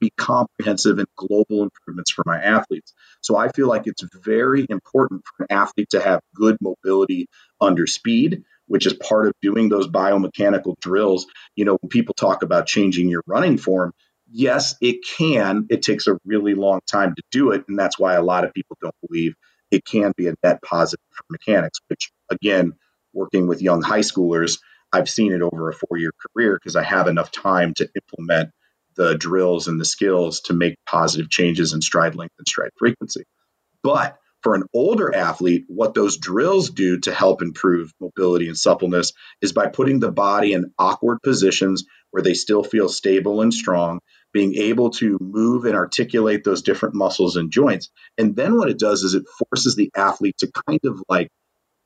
be 0.00 0.10
comprehensive 0.16 0.98
and 0.98 1.08
global 1.16 1.62
improvements 1.62 2.10
for 2.10 2.22
my 2.26 2.40
athletes. 2.42 2.92
So 3.22 3.36
I 3.36 3.48
feel 3.48 3.68
like 3.68 3.86
it's 3.86 4.02
very 4.02 4.66
important 4.68 5.22
for 5.24 5.44
an 5.44 5.56
athlete 5.56 5.90
to 5.90 6.00
have 6.00 6.20
good 6.34 6.58
mobility 6.60 7.28
under 7.60 7.86
speed, 7.86 8.44
which 8.66 8.86
is 8.86 8.94
part 8.94 9.26
of 9.26 9.34
doing 9.42 9.68
those 9.68 9.88
biomechanical 9.88 10.78
drills. 10.80 11.26
You 11.56 11.64
know, 11.64 11.78
when 11.80 11.88
people 11.88 12.14
talk 12.14 12.42
about 12.42 12.66
changing 12.66 13.08
your 13.08 13.22
running 13.26 13.58
form, 13.58 13.92
yes, 14.30 14.76
it 14.80 15.04
can. 15.16 15.66
It 15.70 15.82
takes 15.82 16.06
a 16.06 16.18
really 16.24 16.54
long 16.54 16.80
time 16.90 17.14
to 17.14 17.22
do 17.30 17.50
it. 17.52 17.64
And 17.68 17.78
that's 17.78 17.98
why 17.98 18.14
a 18.14 18.22
lot 18.22 18.44
of 18.44 18.52
people 18.54 18.76
don't 18.80 18.94
believe 19.06 19.34
it 19.70 19.84
can 19.84 20.12
be 20.16 20.28
a 20.28 20.34
net 20.42 20.62
positive 20.62 21.04
for 21.10 21.24
mechanics, 21.30 21.80
which 21.88 22.10
again, 22.30 22.74
working 23.12 23.46
with 23.46 23.62
young 23.62 23.82
high 23.82 24.00
schoolers, 24.00 24.58
I've 24.92 25.08
seen 25.08 25.32
it 25.32 25.42
over 25.42 25.68
a 25.68 25.74
four 25.74 25.98
year 25.98 26.12
career 26.34 26.54
because 26.54 26.76
I 26.76 26.82
have 26.82 27.08
enough 27.08 27.30
time 27.30 27.74
to 27.74 27.88
implement 27.94 28.50
the 28.96 29.16
drills 29.16 29.66
and 29.66 29.80
the 29.80 29.84
skills 29.84 30.40
to 30.42 30.52
make 30.52 30.76
positive 30.86 31.28
changes 31.28 31.72
in 31.72 31.82
stride 31.82 32.14
length 32.14 32.34
and 32.38 32.46
stride 32.46 32.70
frequency. 32.78 33.24
But 33.82 34.18
for 34.44 34.54
an 34.54 34.64
older 34.74 35.12
athlete, 35.12 35.64
what 35.68 35.94
those 35.94 36.18
drills 36.18 36.70
do 36.70 37.00
to 37.00 37.12
help 37.12 37.40
improve 37.40 37.92
mobility 37.98 38.46
and 38.46 38.58
suppleness 38.58 39.12
is 39.40 39.52
by 39.52 39.66
putting 39.66 39.98
the 39.98 40.12
body 40.12 40.52
in 40.52 40.72
awkward 40.78 41.18
positions 41.22 41.84
where 42.10 42.22
they 42.22 42.34
still 42.34 42.62
feel 42.62 42.88
stable 42.88 43.40
and 43.40 43.52
strong, 43.52 44.00
being 44.32 44.54
able 44.54 44.90
to 44.90 45.18
move 45.20 45.64
and 45.64 45.74
articulate 45.74 46.44
those 46.44 46.62
different 46.62 46.94
muscles 46.94 47.36
and 47.36 47.50
joints. 47.50 47.90
And 48.18 48.36
then 48.36 48.56
what 48.58 48.68
it 48.68 48.78
does 48.78 49.02
is 49.02 49.14
it 49.14 49.24
forces 49.50 49.76
the 49.76 49.90
athlete 49.96 50.36
to 50.38 50.52
kind 50.68 50.80
of 50.84 51.02
like 51.08 51.28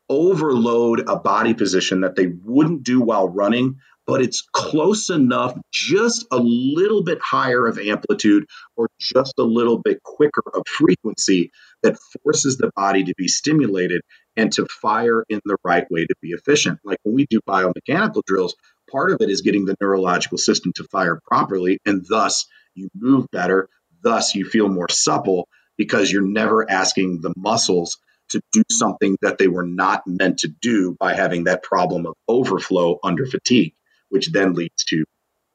overload 0.09 1.09
a 1.09 1.17
body 1.17 1.55
position 1.55 2.01
that 2.01 2.17
they 2.17 2.27
wouldn't 2.45 2.83
do 2.83 3.01
while 3.01 3.29
running, 3.29 3.77
but 4.07 4.21
it's 4.21 4.43
close 4.53 5.11
enough, 5.11 5.57
just 5.73 6.27
a 6.33 6.39
little 6.39 7.05
bit 7.05 7.19
higher 7.23 7.67
of 7.67 7.79
amplitude 7.79 8.47
or 8.77 8.89
just 8.99 9.35
a 9.39 9.45
little 9.45 9.79
bit 9.79 10.03
quicker 10.03 10.43
of 10.55 10.63
frequency 10.67 11.53
that 11.83 11.99
forces 12.23 12.57
the 12.57 12.71
body 12.75 13.05
to 13.05 13.15
be 13.17 13.29
stimulated 13.29 14.03
and 14.37 14.53
to 14.53 14.67
fire 14.67 15.25
in 15.29 15.41
the 15.45 15.57
right 15.65 15.89
way 15.91 16.05
to 16.05 16.15
be 16.21 16.31
efficient. 16.31 16.79
Like 16.85 16.99
when 17.03 17.15
we 17.15 17.27
do 17.29 17.41
biomechanical 17.49 18.23
drills, 18.27 18.57
part 18.91 19.11
of 19.11 19.21
it 19.21 19.31
is 19.31 19.43
getting 19.43 19.65
the 19.65 19.77
neurological 19.81 20.39
system 20.39 20.73
to 20.77 20.85
fire 20.85 21.21
properly, 21.27 21.79
and 21.87 22.05
thus 22.09 22.47
you 22.75 22.89
move 22.95 23.27
better, 23.31 23.69
thus 24.03 24.35
you 24.35 24.45
feel 24.45 24.69
more 24.69 24.89
supple 24.89 25.49
because 25.77 26.11
you're 26.11 26.23
never 26.23 26.69
asking 26.71 27.21
the 27.21 27.33
muscles 27.37 27.99
to 28.31 28.41
do 28.53 28.63
something 28.71 29.17
that 29.23 29.39
they 29.39 29.49
were 29.49 29.67
not 29.67 30.03
meant 30.07 30.39
to 30.39 30.49
do 30.49 30.97
by 30.99 31.15
having 31.15 31.45
that 31.45 31.63
problem 31.63 32.07
of 32.07 32.15
overflow 32.29 32.99
under 33.03 33.25
fatigue 33.27 33.75
which 34.09 34.31
then 34.33 34.55
leads 34.55 34.85
to 34.85 35.05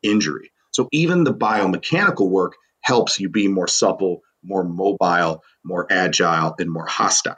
injury. 0.02 0.52
So 0.72 0.88
even 0.92 1.24
the 1.24 1.34
biomechanical 1.34 2.30
work 2.30 2.56
helps 2.82 3.20
you 3.20 3.30
be 3.30 3.48
more 3.48 3.68
supple 3.68 4.22
more 4.44 4.64
mobile, 4.64 5.44
more 5.64 5.88
agile, 5.90 6.56
and 6.60 6.70
more 6.70 6.86
hostile. 6.86 7.38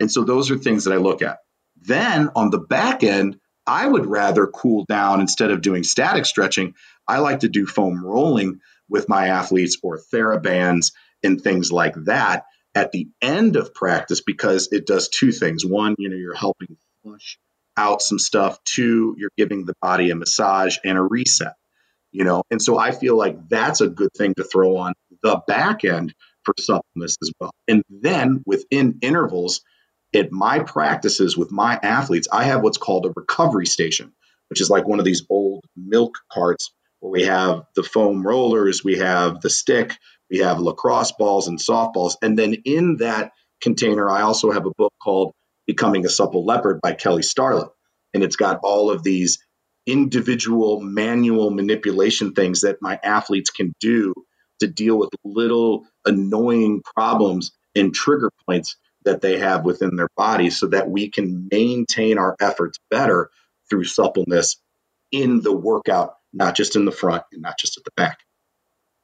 And 0.00 0.10
so 0.10 0.24
those 0.24 0.50
are 0.50 0.58
things 0.58 0.84
that 0.84 0.94
I 0.94 0.98
look 0.98 1.22
at. 1.22 1.38
Then 1.80 2.30
on 2.34 2.50
the 2.50 2.58
back 2.58 3.02
end, 3.02 3.38
I 3.66 3.86
would 3.86 4.06
rather 4.06 4.46
cool 4.46 4.84
down 4.84 5.20
instead 5.20 5.50
of 5.50 5.62
doing 5.62 5.84
static 5.84 6.26
stretching. 6.26 6.74
I 7.08 7.18
like 7.18 7.40
to 7.40 7.48
do 7.48 7.66
foam 7.66 8.04
rolling 8.04 8.60
with 8.88 9.08
my 9.08 9.28
athletes 9.28 9.78
or 9.82 9.98
therabands 9.98 10.92
and 11.22 11.40
things 11.40 11.72
like 11.72 11.94
that 12.04 12.44
at 12.74 12.92
the 12.92 13.08
end 13.22 13.56
of 13.56 13.72
practice 13.72 14.20
because 14.20 14.68
it 14.72 14.86
does 14.86 15.08
two 15.08 15.32
things. 15.32 15.64
One, 15.64 15.94
you 15.98 16.08
know, 16.08 16.16
you're 16.16 16.34
helping 16.34 16.76
flush 17.02 17.38
out 17.76 18.02
some 18.02 18.18
stuff. 18.18 18.62
Two, 18.64 19.14
you're 19.18 19.30
giving 19.36 19.64
the 19.64 19.74
body 19.80 20.10
a 20.10 20.16
massage 20.16 20.76
and 20.84 20.98
a 20.98 21.02
reset. 21.02 21.54
You 22.12 22.22
know, 22.22 22.44
and 22.50 22.62
so 22.62 22.78
I 22.78 22.92
feel 22.92 23.16
like 23.16 23.48
that's 23.48 23.80
a 23.80 23.88
good 23.88 24.10
thing 24.16 24.34
to 24.36 24.44
throw 24.44 24.76
on 24.76 24.92
the 25.22 25.42
back 25.48 25.84
end 25.84 26.14
for 26.44 26.54
suppleness 26.58 27.16
as 27.22 27.32
well. 27.40 27.52
And 27.68 27.82
then 27.88 28.42
within 28.46 28.98
intervals, 29.02 29.62
at 30.14 30.30
my 30.32 30.60
practices 30.60 31.36
with 31.36 31.50
my 31.50 31.78
athletes, 31.82 32.28
I 32.32 32.44
have 32.44 32.62
what's 32.62 32.78
called 32.78 33.06
a 33.06 33.12
recovery 33.14 33.66
station, 33.66 34.12
which 34.48 34.60
is 34.60 34.70
like 34.70 34.86
one 34.86 34.98
of 34.98 35.04
these 35.04 35.24
old 35.28 35.64
milk 35.76 36.14
carts 36.32 36.72
where 37.00 37.10
we 37.10 37.24
have 37.24 37.64
the 37.74 37.82
foam 37.82 38.26
rollers, 38.26 38.84
we 38.84 38.98
have 38.98 39.40
the 39.40 39.50
stick, 39.50 39.96
we 40.30 40.38
have 40.38 40.60
lacrosse 40.60 41.12
balls 41.12 41.48
and 41.48 41.58
softballs. 41.58 42.14
And 42.22 42.38
then 42.38 42.54
in 42.64 42.98
that 42.98 43.32
container, 43.60 44.08
I 44.08 44.22
also 44.22 44.52
have 44.52 44.66
a 44.66 44.72
book 44.76 44.92
called 45.02 45.32
Becoming 45.66 46.06
a 46.06 46.08
Supple 46.08 46.44
Leopard 46.44 46.80
by 46.80 46.92
Kelly 46.92 47.22
Starrett. 47.22 47.68
And 48.12 48.22
it's 48.22 48.36
got 48.36 48.60
all 48.62 48.90
of 48.90 49.02
these 49.02 49.38
individual 49.86 50.80
manual 50.80 51.50
manipulation 51.50 52.32
things 52.32 52.62
that 52.62 52.78
my 52.80 52.98
athletes 53.02 53.50
can 53.50 53.72
do 53.80 54.14
to 54.60 54.66
deal 54.66 54.98
with 54.98 55.10
little 55.24 55.86
annoying 56.06 56.82
problems 56.94 57.52
and 57.74 57.94
trigger 57.94 58.30
points 58.46 58.76
that 59.04 59.20
they 59.20 59.38
have 59.38 59.64
within 59.64 59.96
their 59.96 60.08
body 60.16 60.50
so 60.50 60.66
that 60.66 60.90
we 60.90 61.10
can 61.10 61.48
maintain 61.50 62.18
our 62.18 62.36
efforts 62.40 62.78
better 62.90 63.30
through 63.68 63.84
suppleness 63.84 64.56
in 65.12 65.40
the 65.42 65.52
workout, 65.52 66.14
not 66.32 66.56
just 66.56 66.76
in 66.76 66.84
the 66.84 66.92
front 66.92 67.22
and 67.32 67.42
not 67.42 67.58
just 67.58 67.76
at 67.76 67.84
the 67.84 67.90
back. 67.96 68.18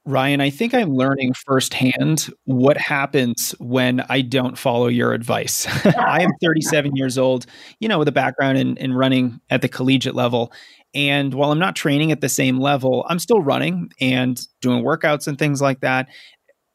Ryan, 0.06 0.40
I 0.40 0.48
think 0.48 0.72
I'm 0.72 0.94
learning 0.94 1.34
firsthand 1.34 2.32
what 2.44 2.78
happens 2.78 3.54
when 3.58 4.00
I 4.08 4.22
don't 4.22 4.56
follow 4.56 4.88
your 4.88 5.12
advice. 5.12 5.66
I 5.84 6.22
am 6.22 6.30
37 6.42 6.96
years 6.96 7.18
old, 7.18 7.44
you 7.80 7.88
know, 7.88 7.98
with 7.98 8.08
a 8.08 8.12
background 8.12 8.56
in, 8.56 8.78
in 8.78 8.94
running 8.94 9.40
at 9.50 9.60
the 9.60 9.68
collegiate 9.68 10.14
level. 10.14 10.52
And 10.94 11.34
while 11.34 11.52
I'm 11.52 11.58
not 11.58 11.76
training 11.76 12.12
at 12.12 12.22
the 12.22 12.30
same 12.30 12.58
level, 12.58 13.04
I'm 13.08 13.18
still 13.18 13.42
running 13.42 13.92
and 14.00 14.40
doing 14.62 14.82
workouts 14.82 15.28
and 15.28 15.38
things 15.38 15.60
like 15.60 15.80
that. 15.80 16.08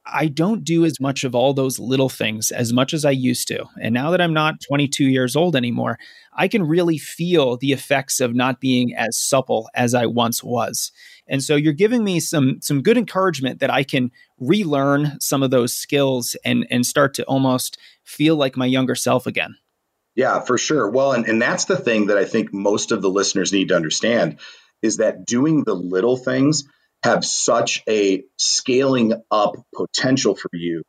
I 0.08 0.28
don't 0.28 0.64
do 0.64 0.86
as 0.86 1.00
much 1.00 1.24
of 1.24 1.34
all 1.34 1.54
those 1.54 1.80
little 1.80 2.10
things 2.10 2.52
as 2.52 2.72
much 2.72 2.94
as 2.94 3.06
I 3.06 3.12
used 3.12 3.48
to. 3.48 3.66
And 3.82 3.94
now 3.94 4.12
that 4.12 4.22
I'm 4.22 4.34
not 4.34 4.62
22 4.62 5.06
years 5.06 5.36
old 5.36 5.56
anymore, 5.56 5.98
I 6.34 6.48
can 6.48 6.64
really 6.64 6.98
feel 6.98 7.58
the 7.58 7.72
effects 7.72 8.20
of 8.20 8.36
not 8.36 8.60
being 8.60 8.94
as 8.96 9.18
supple 9.18 9.70
as 9.74 9.96
I 9.96 10.06
once 10.06 10.44
was. 10.44 10.92
And 11.28 11.44
so 11.44 11.56
you're 11.56 11.74
giving 11.74 12.04
me 12.04 12.20
some 12.20 12.60
some 12.62 12.84
good 12.84 12.98
encouragement 12.98 13.60
that 13.62 13.72
I 13.72 13.84
can 13.84 14.12
relearn 14.40 15.20
some 15.20 15.42
of 15.42 15.50
those 15.50 15.74
skills 15.74 16.36
and 16.46 16.68
and 16.70 16.86
start 16.86 17.16
to 17.16 17.24
almost 17.24 17.78
feel 18.04 18.36
like 18.36 18.56
my 18.56 18.66
younger 18.66 18.96
self 18.96 19.26
again. 19.26 19.56
Yeah, 20.16 20.40
for 20.40 20.58
sure. 20.58 20.90
Well, 20.90 21.12
and, 21.12 21.26
and 21.26 21.42
that's 21.42 21.66
the 21.66 21.78
thing 21.78 22.08
that 22.08 22.18
I 22.18 22.26
think 22.26 22.54
most 22.54 22.92
of 22.92 23.02
the 23.02 23.10
listeners 23.10 23.52
need 23.52 23.70
to 23.70 23.76
understand 23.76 24.40
is 24.82 24.98
that 24.98 25.26
doing 25.26 25.64
the 25.64 25.74
little 25.74 26.16
things 26.16 26.64
have 27.06 27.24
such 27.24 27.84
a 27.88 28.24
scaling 28.38 29.14
up 29.30 29.56
potential 29.76 30.36
for 30.36 30.50
you 30.54 30.82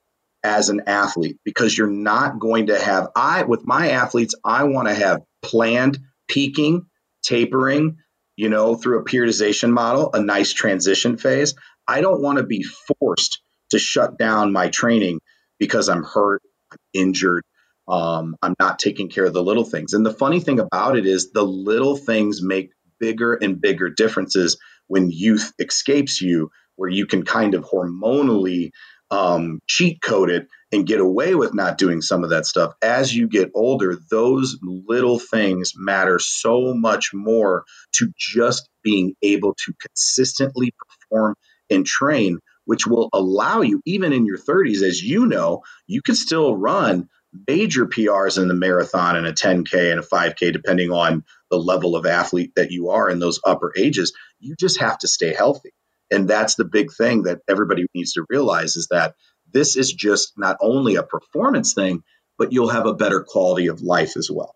as 0.43 0.71
an 0.71 0.83
athlete 0.87 1.37
because 1.45 1.77
you're 1.77 1.91
not 1.91 2.39
going 2.39 2.69
to 2.69 2.79
have 2.79 3.09
I 3.15 3.43
with 3.43 3.67
my 3.67 3.91
athletes 3.91 4.35
I 4.43 4.65
want 4.65 4.89
to 4.89 4.95
have 4.95 5.21
planned 5.43 5.99
peaking, 6.27 6.87
tapering, 7.23 7.99
you 8.35 8.49
know, 8.49 8.77
through 8.77 9.01
a 9.01 9.05
periodization 9.05 9.71
model, 9.71 10.11
a 10.15 10.21
nice 10.21 10.55
transition 10.55 11.19
phase. 11.19 11.55
I 11.87 12.01
don't 12.01 12.23
want 12.23 12.39
to 12.39 12.45
be 12.45 12.63
forced 12.63 13.43
to 13.71 13.79
shut 13.79 14.19
down 14.19 14.53
my 14.53 14.69
training 14.69 15.21
because 15.59 15.91
I'm 15.91 16.03
hurt, 16.03 16.41
I'm 16.73 16.79
injured, 16.95 17.45
um, 17.89 18.37
I'm 18.41 18.55
not 18.59 18.79
taking 18.79 19.11
care 19.11 19.27
of 19.27 19.35
the 19.35 19.43
little 19.43 19.65
things. 19.65 19.93
And 19.93 20.07
the 20.07 20.15
funny 20.15 20.41
thing 20.41 20.61
about 20.61 20.97
it 20.97 21.05
is 21.05 21.31
the 21.33 21.45
little 21.45 21.97
things 21.97 22.41
make 22.43 22.71
bigger 22.99 23.35
and 23.35 23.61
bigger 23.61 23.91
differences 23.91 24.57
when 24.89 25.11
youth 25.11 25.53
escapes 25.59 26.21
you, 26.21 26.51
where 26.77 26.91
you 26.91 27.07
can 27.07 27.25
kind 27.25 27.55
of 27.55 27.65
hormonally 27.65 28.71
um, 29.11 29.61
cheat 29.67 30.03
code 30.03 30.31
it 30.31 30.49
and 30.73 30.87
get 30.87 31.01
away 31.01 31.35
with 31.35 31.55
not 31.55 31.79
doing 31.79 32.03
some 32.03 32.25
of 32.25 32.31
that 32.31 32.47
stuff. 32.47 32.73
As 32.83 33.15
you 33.15 33.29
get 33.29 33.51
older, 33.55 33.97
those 34.11 34.59
little 34.63 35.19
things 35.19 35.73
matter 35.77 36.19
so 36.19 36.75
much 36.75 37.11
more 37.15 37.65
to 37.95 38.11
just 38.19 38.69
being 38.83 39.15
able 39.23 39.55
to 39.65 39.73
consistently 39.81 40.73
perform 40.79 41.37
and 41.71 41.87
train, 41.87 42.39
which 42.65 42.87
will 42.87 43.09
allow 43.13 43.61
you, 43.61 43.81
even 43.87 44.13
in 44.13 44.27
your 44.27 44.39
30s, 44.39 44.83
as 44.83 45.03
you 45.03 45.27
know, 45.27 45.63
you 45.87 46.03
can 46.03 46.15
still 46.15 46.57
run 46.57 47.09
major 47.47 47.87
PRs 47.87 48.41
in 48.41 48.49
the 48.49 48.55
marathon 48.55 49.17
and 49.17 49.27
a 49.27 49.33
10K 49.33 49.91
and 49.91 50.01
a 50.01 50.03
5K, 50.03 50.53
depending 50.53 50.91
on 50.91 51.25
the 51.51 51.59
level 51.59 51.97
of 51.97 52.07
athlete 52.07 52.53
that 52.57 52.71
you 52.71 52.91
are 52.91 53.09
in 53.09 53.19
those 53.19 53.41
upper 53.45 53.73
ages. 53.77 54.13
You 54.41 54.57
just 54.59 54.81
have 54.81 54.99
to 54.99 55.09
stay 55.09 55.33
healthy. 55.35 55.71
And 56.11 56.29
that's 56.29 56.55
the 56.55 56.65
big 56.65 56.93
thing 56.93 57.25
that 57.25 57.41
everybody 57.49 57.87
needs 57.95 58.13
to 58.15 58.27
realize 58.29 58.77
is 58.77 58.89
that 58.91 59.15
this 59.53 59.77
is 59.77 59.93
just 59.93 60.33
not 60.37 60.57
only 60.61 60.97
a 60.97 61.03
performance 61.03 61.75
thing, 61.75 62.03
but 62.39 62.53
you'll 62.53 62.69
have 62.69 62.87
a 62.87 62.95
better 62.95 63.25
quality 63.27 63.69
of 63.69 63.81
life 63.81 64.17
as 64.17 64.31
well. 64.31 64.56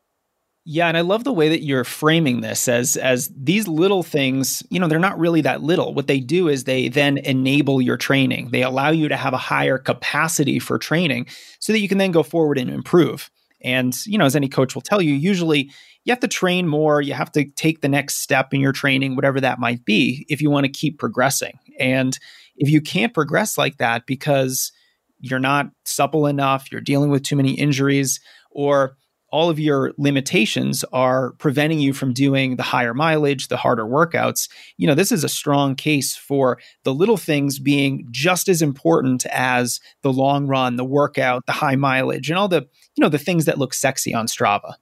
Yeah, 0.73 0.87
and 0.87 0.97
I 0.97 1.01
love 1.01 1.25
the 1.25 1.33
way 1.33 1.49
that 1.49 1.65
you're 1.65 1.83
framing 1.83 2.43
this 2.43 2.69
as 2.69 2.97
as 2.97 3.29
these 3.37 3.67
little 3.67 4.05
things, 4.05 4.63
you 4.71 4.79
know, 4.79 4.87
they're 4.87 5.01
not 5.01 5.19
really 5.19 5.41
that 5.41 5.65
little. 5.65 5.95
What 5.95 6.07
they 6.07 6.21
do 6.21 6.47
is 6.47 6.63
they 6.63 6.87
then 6.87 7.19
enable 7.19 7.83
your 7.83 7.97
training. 7.97 8.51
They 8.53 8.63
allow 8.63 8.91
you 8.91 9.09
to 9.09 9.17
have 9.17 9.35
a 9.35 9.37
higher 9.37 9.79
capacity 9.79 10.61
for 10.61 10.79
training 10.79 11.27
so 11.59 11.73
that 11.73 11.81
you 11.81 11.89
can 11.89 11.99
then 11.99 12.13
go 12.13 12.23
forward 12.23 12.57
and 12.57 12.71
improve. 12.71 13.33
And, 13.63 13.97
you 14.07 14.17
know, 14.17 14.27
as 14.27 14.37
any 14.37 14.49
coach 14.49 14.77
will 14.77 14.81
tell 14.81 15.03
you, 15.03 15.13
usually 15.13 15.73
you 16.05 16.13
have 16.13 16.21
to 16.21 16.29
train 16.29 16.69
more, 16.69 17.03
you 17.03 17.15
have 17.15 17.33
to 17.33 17.51
take 17.57 17.81
the 17.81 17.89
next 17.89 18.19
step 18.19 18.55
in 18.55 18.61
your 18.61 18.71
training, 18.73 19.17
whatever 19.17 19.41
that 19.41 19.59
might 19.59 19.85
be, 19.85 20.25
if 20.29 20.41
you 20.41 20.51
want 20.51 20.67
to 20.67 20.73
keep 20.73 21.01
progressing. 21.01 21.59
And 21.81 22.17
if 22.55 22.71
you 22.71 22.81
can't 22.81 23.13
progress 23.13 23.59
like 23.59 23.79
that 23.79 24.07
because 24.07 24.71
you're 25.19 25.41
not 25.41 25.67
supple 25.85 26.29
enough, 26.29 26.71
you're 26.71 26.81
dealing 26.81 27.11
with 27.11 27.25
too 27.25 27.35
many 27.35 27.55
injuries, 27.55 28.21
or 28.53 28.97
all 29.31 29.51
of 29.51 29.59
your 29.59 29.93
limitations 29.97 30.85
are 30.93 31.33
preventing 31.33 31.79
you 31.79 31.93
from 31.93 32.13
doing 32.13 32.57
the 32.57 32.63
higher 32.63 32.95
mileage, 32.95 33.49
the 33.49 33.57
harder 33.57 33.85
workouts. 33.85 34.49
You 34.77 34.87
know, 34.87 34.95
this 34.95 35.13
is 35.13 35.25
a 35.25 35.29
strong 35.29 35.75
case 35.77 36.17
for 36.17 36.59
the 36.85 36.95
little 36.95 37.17
things 37.17 37.59
being 37.59 38.07
just 38.11 38.49
as 38.49 38.63
important 38.63 39.27
as 39.27 39.81
the 40.03 40.13
long 40.13 40.47
run, 40.47 40.77
the 40.77 40.85
workout, 40.85 41.47
the 41.47 41.53
high 41.53 41.77
mileage, 41.77 42.31
and 42.31 42.39
all 42.39 42.49
the, 42.49 42.69
you 42.97 43.03
know, 43.03 43.09
the 43.09 43.19
things 43.19 43.45
that 43.45 43.59
look 43.59 43.75
sexy 43.75 44.15
on 44.15 44.27
Strava. 44.27 44.75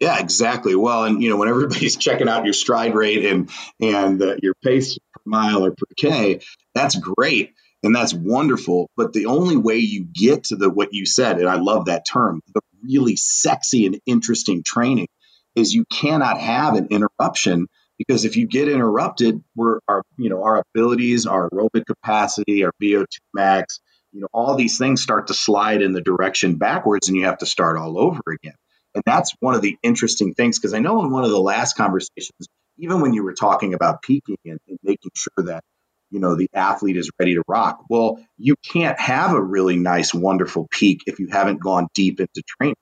Yeah, 0.00 0.18
exactly. 0.18 0.74
Well, 0.74 1.04
and 1.04 1.22
you 1.22 1.30
know, 1.30 1.36
when 1.36 1.48
everybody's 1.48 1.96
checking 1.98 2.28
out 2.28 2.44
your 2.44 2.52
stride 2.52 2.94
rate 2.94 3.24
and 3.24 3.50
and 3.80 4.22
uh, 4.22 4.36
your 4.42 4.54
pace 4.62 4.98
per 4.98 5.20
mile 5.24 5.64
or 5.64 5.70
per 5.70 5.86
k, 5.96 6.40
that's 6.74 6.96
great 6.96 7.54
and 7.82 7.94
that's 7.94 8.12
wonderful. 8.12 8.90
But 8.96 9.12
the 9.12 9.26
only 9.26 9.56
way 9.56 9.76
you 9.76 10.04
get 10.04 10.44
to 10.44 10.56
the 10.56 10.68
what 10.68 10.92
you 10.92 11.06
said, 11.06 11.38
and 11.38 11.48
I 11.48 11.56
love 11.56 11.86
that 11.86 12.04
term, 12.04 12.40
the 12.52 12.60
really 12.88 13.16
sexy 13.16 13.86
and 13.86 14.00
interesting 14.06 14.62
training, 14.64 15.08
is 15.54 15.74
you 15.74 15.84
cannot 15.90 16.38
have 16.38 16.74
an 16.74 16.88
interruption 16.90 17.66
because 17.98 18.24
if 18.24 18.36
you 18.36 18.46
get 18.46 18.68
interrupted, 18.68 19.42
we're 19.54 19.80
our 19.88 20.02
you 20.18 20.28
know 20.28 20.42
our 20.42 20.62
abilities, 20.74 21.26
our 21.26 21.48
aerobic 21.50 21.86
capacity, 21.86 22.64
our 22.64 22.72
VO2 22.82 23.06
max, 23.34 23.80
you 24.12 24.22
know, 24.22 24.28
all 24.32 24.54
these 24.56 24.78
things 24.78 25.02
start 25.02 25.26
to 25.26 25.34
slide 25.34 25.82
in 25.82 25.92
the 25.92 26.00
direction 26.00 26.56
backwards, 26.56 27.08
and 27.08 27.16
you 27.16 27.26
have 27.26 27.38
to 27.38 27.46
start 27.46 27.76
all 27.76 27.98
over 27.98 28.20
again. 28.28 28.54
And 28.94 29.02
that's 29.04 29.34
one 29.40 29.54
of 29.54 29.60
the 29.60 29.76
interesting 29.82 30.32
things 30.32 30.58
because 30.58 30.72
I 30.72 30.78
know 30.78 31.02
in 31.02 31.10
one 31.10 31.24
of 31.24 31.30
the 31.30 31.40
last 31.40 31.76
conversations, 31.76 32.48
even 32.78 33.02
when 33.02 33.12
you 33.12 33.22
were 33.22 33.34
talking 33.34 33.74
about 33.74 34.00
peaking 34.00 34.38
and, 34.46 34.58
and 34.68 34.78
making 34.82 35.10
sure 35.14 35.44
that 35.44 35.62
you 36.10 36.20
know 36.20 36.36
the 36.36 36.48
athlete 36.54 36.96
is 36.96 37.10
ready 37.20 37.34
to 37.34 37.42
rock. 37.48 37.84
Well 37.90 38.20
you 38.38 38.56
can't 38.72 38.98
have 39.00 39.32
a 39.32 39.42
really 39.42 39.76
nice 39.76 40.14
wonderful 40.14 40.68
peak 40.70 41.02
if 41.06 41.18
you 41.20 41.28
haven't 41.30 41.62
gone 41.62 41.88
deep 41.94 42.20
into 42.20 42.42
training 42.46 42.74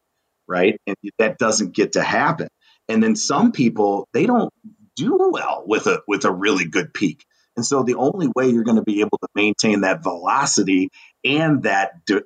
right? 0.49 0.79
And 0.87 0.97
that 1.19 1.39
doesn't 1.39 1.75
get 1.75 1.93
to 1.93 2.03
happen. 2.03 2.49
And 2.89 3.03
then 3.03 3.17
some 3.17 3.53
people 3.53 4.09
they 4.13 4.27
don't 4.27 4.53
do 4.97 5.17
well 5.33 5.65
with 5.67 5.87
a 5.87 6.03
with 6.07 6.25
a 6.25 6.33
really 6.33 6.67
good 6.67 6.93
peak. 6.95 7.25
And 7.57 7.65
so 7.65 7.83
the 7.83 7.95
only 7.95 8.29
way 8.35 8.49
you're 8.49 8.65
going 8.65 8.77
to 8.79 8.83
be 8.83 9.01
able 9.01 9.19
to 9.19 9.29
maintain 9.35 9.83
that 9.83 10.03
velocity 10.03 10.91
and 11.25 11.63
that 11.63 12.05
d- 12.05 12.21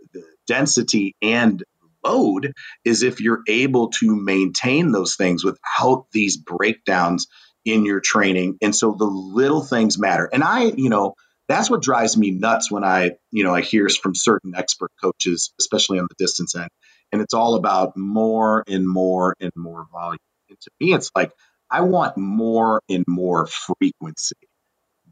density 0.47 1.15
and 1.21 1.63
load 2.05 2.53
is 2.85 3.03
if 3.03 3.21
you're 3.21 3.43
able 3.47 3.91
to 3.91 4.17
maintain 4.17 4.91
those 4.91 5.17
things 5.17 5.45
without 5.45 6.07
these 6.13 6.39
breakdowns 6.39 7.27
in 7.73 7.85
your 7.85 8.01
training. 8.01 8.59
And 8.63 8.75
so 8.75 8.93
the 8.93 9.05
little 9.07 9.63
things 9.63 9.99
matter. 9.99 10.29
And 10.33 10.45
I, 10.45 10.65
you 10.65 10.91
know, 10.91 11.15
That's 11.49 11.71
what 11.71 11.83
drives 11.83 12.17
me 12.17 12.31
nuts 12.31 12.71
when 12.71 12.85
I, 12.85 13.13
you 13.31 13.45
know, 13.45 13.55
I 13.55 13.63
hear 13.63 13.89
from 13.89 14.15
certain 14.15 14.55
expert 14.55 14.91
coaches, 15.03 15.53
especially 15.61 15.99
on 15.99 16.07
the 16.09 16.17
distance 16.25 16.55
end, 16.55 16.71
and 17.13 17.23
it's 17.23 17.35
all 17.35 17.55
about 17.55 17.97
more 17.97 18.65
and 18.69 18.87
more 18.89 19.35
and 19.41 19.53
more 19.57 19.87
volume. 19.93 20.19
And 20.51 20.61
to 20.61 20.71
me, 20.81 20.95
it's 20.95 21.11
like 21.17 21.33
I 21.71 21.83
want 21.83 22.17
more 22.19 22.83
and 22.89 23.05
more 23.09 23.47
frequency. 23.47 24.37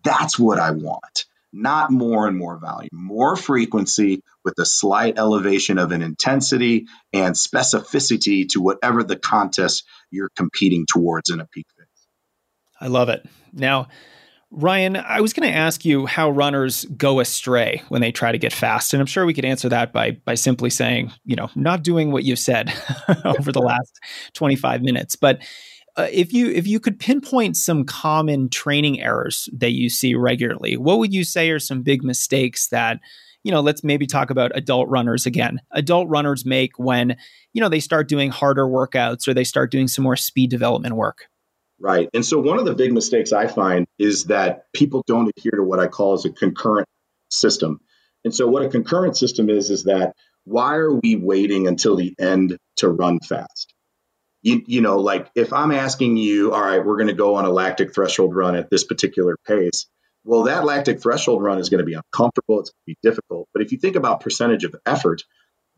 That's 0.05 0.39
what 0.39 0.59
I 0.59 0.73
want 0.73 1.27
not 1.53 1.91
more 1.91 2.29
and 2.29 2.37
more 2.37 2.59
volume, 2.59 2.91
more 2.93 3.37
frequency 3.37 4.23
with 4.45 4.55
a 4.59 4.67
slight 4.67 5.19
elevation 5.19 5.79
of 5.79 5.93
an 5.93 6.03
intensity 6.03 6.87
and 7.13 7.35
specificity 7.35 8.49
to 8.49 8.61
whatever 8.61 9.03
the 9.03 9.17
contest 9.17 9.85
you're 10.11 10.31
competing 10.37 10.87
towards 10.87 11.31
in 11.31 11.41
a 11.41 11.47
peak. 11.47 11.67
I 12.81 12.89
love 12.89 13.09
it. 13.09 13.27
Now, 13.53 13.89
Ryan, 14.51 14.97
I 14.97 15.21
was 15.21 15.33
going 15.33 15.51
to 15.51 15.57
ask 15.57 15.85
you 15.85 16.07
how 16.07 16.31
runners 16.31 16.85
go 16.97 17.21
astray 17.21 17.83
when 17.89 18.01
they 18.01 18.13
try 18.13 18.33
to 18.33 18.39
get 18.39 18.53
fast, 18.53 18.95
and 18.95 19.01
I'm 19.01 19.07
sure 19.07 19.27
we 19.27 19.35
could 19.35 19.45
answer 19.45 19.69
that 19.69 19.93
by 19.93 20.13
by 20.25 20.35
simply 20.35 20.71
saying, 20.71 21.13
you 21.25 21.37
know, 21.37 21.51
not 21.57 21.83
doing 21.83 22.13
what 22.13 22.25
you've 22.25 22.39
said 22.39 22.73
over 23.25 23.51
the 23.51 23.61
last 23.61 23.99
25 24.35 24.83
minutes. 24.83 25.17
But 25.17 25.43
uh, 25.97 26.07
if 26.13 26.33
you 26.33 26.49
if 26.51 26.67
you 26.67 26.79
could 26.79 27.01
pinpoint 27.01 27.57
some 27.57 27.85
common 27.85 28.49
training 28.49 29.01
errors 29.01 29.49
that 29.53 29.73
you 29.73 29.91
see 29.91 30.15
regularly, 30.15 30.77
what 30.77 30.99
would 30.99 31.13
you 31.13 31.25
say 31.25 31.51
are 31.51 31.59
some 31.59 31.83
big 31.83 32.05
mistakes 32.05 32.69
that 32.69 33.01
you 33.43 33.53
know, 33.53 33.61
let's 33.61 33.85
maybe 33.85 34.09
talk 34.09 34.31
about 34.31 34.51
adult 34.57 34.89
runners 34.89 35.25
again. 35.25 35.61
Adult 35.71 36.09
runners 36.09 36.45
make 36.45 36.81
when, 36.81 37.17
you 37.53 37.61
know, 37.61 37.69
they 37.69 37.79
start 37.79 38.09
doing 38.09 38.29
harder 38.29 38.67
workouts 38.67 39.29
or 39.29 39.35
they 39.35 39.45
start 39.45 39.71
doing 39.71 39.87
some 39.87 40.03
more 40.03 40.17
speed 40.17 40.51
development 40.51 40.97
work. 40.97 41.29
Right. 41.79 42.09
And 42.15 42.25
so 42.25 42.41
one 42.41 42.59
of 42.59 42.65
the 42.65 42.75
big 42.75 42.93
mistakes 42.93 43.33
I 43.33 43.49
find 43.49 43.87
is 43.99 44.25
that 44.25 44.65
people 44.73 45.05
don't 45.07 45.31
adhere 45.37 45.59
to 45.59 45.63
what 45.63 45.79
I 45.79 45.89
call 45.89 46.15
as 46.15 46.25
a 46.25 46.31
concurrent 46.31 46.89
system. 47.31 47.81
And 48.25 48.35
so 48.35 48.47
what 48.47 48.65
a 48.65 48.69
concurrent 48.69 49.17
system 49.17 49.51
is 49.51 49.71
is 49.71 49.85
that 49.85 50.15
why 50.45 50.77
are 50.77 50.95
we 50.95 51.17
waiting 51.17 51.69
until 51.69 51.97
the 51.97 52.15
end 52.19 52.57
to 52.77 52.89
run 52.89 53.21
fast? 53.21 53.75
you, 54.47 54.63
you 54.69 54.81
know, 54.81 54.99
like 54.99 55.29
if 55.35 55.53
I'm 55.53 55.73
asking 55.73 56.17
you, 56.19 56.55
all 56.55 56.61
right, 56.61 56.85
we're 56.85 56.99
going 56.99 57.09
to 57.09 57.15
go 57.15 57.35
on 57.35 57.45
a 57.45 57.51
lactic 57.51 57.93
threshold 57.93 58.33
run 58.33 58.55
at 58.55 58.71
this 58.71 58.85
particular 58.85 59.37
pace, 59.45 59.89
well, 60.23 60.45
that 60.45 60.65
lactic 60.65 61.03
threshold 61.03 61.43
run 61.43 61.59
is 61.59 61.69
going 61.69 61.81
to 61.81 61.85
be 61.85 61.95
uncomfortable. 61.95 62.61
It's 62.61 62.71
going 62.71 62.85
to 62.87 62.95
be 62.95 62.99
difficult. 63.03 63.49
But 63.53 63.63
if 63.63 63.73
you 63.73 63.79
think 63.79 63.97
about 63.97 64.21
percentage 64.21 64.63
of 64.63 64.77
effort, 64.87 65.25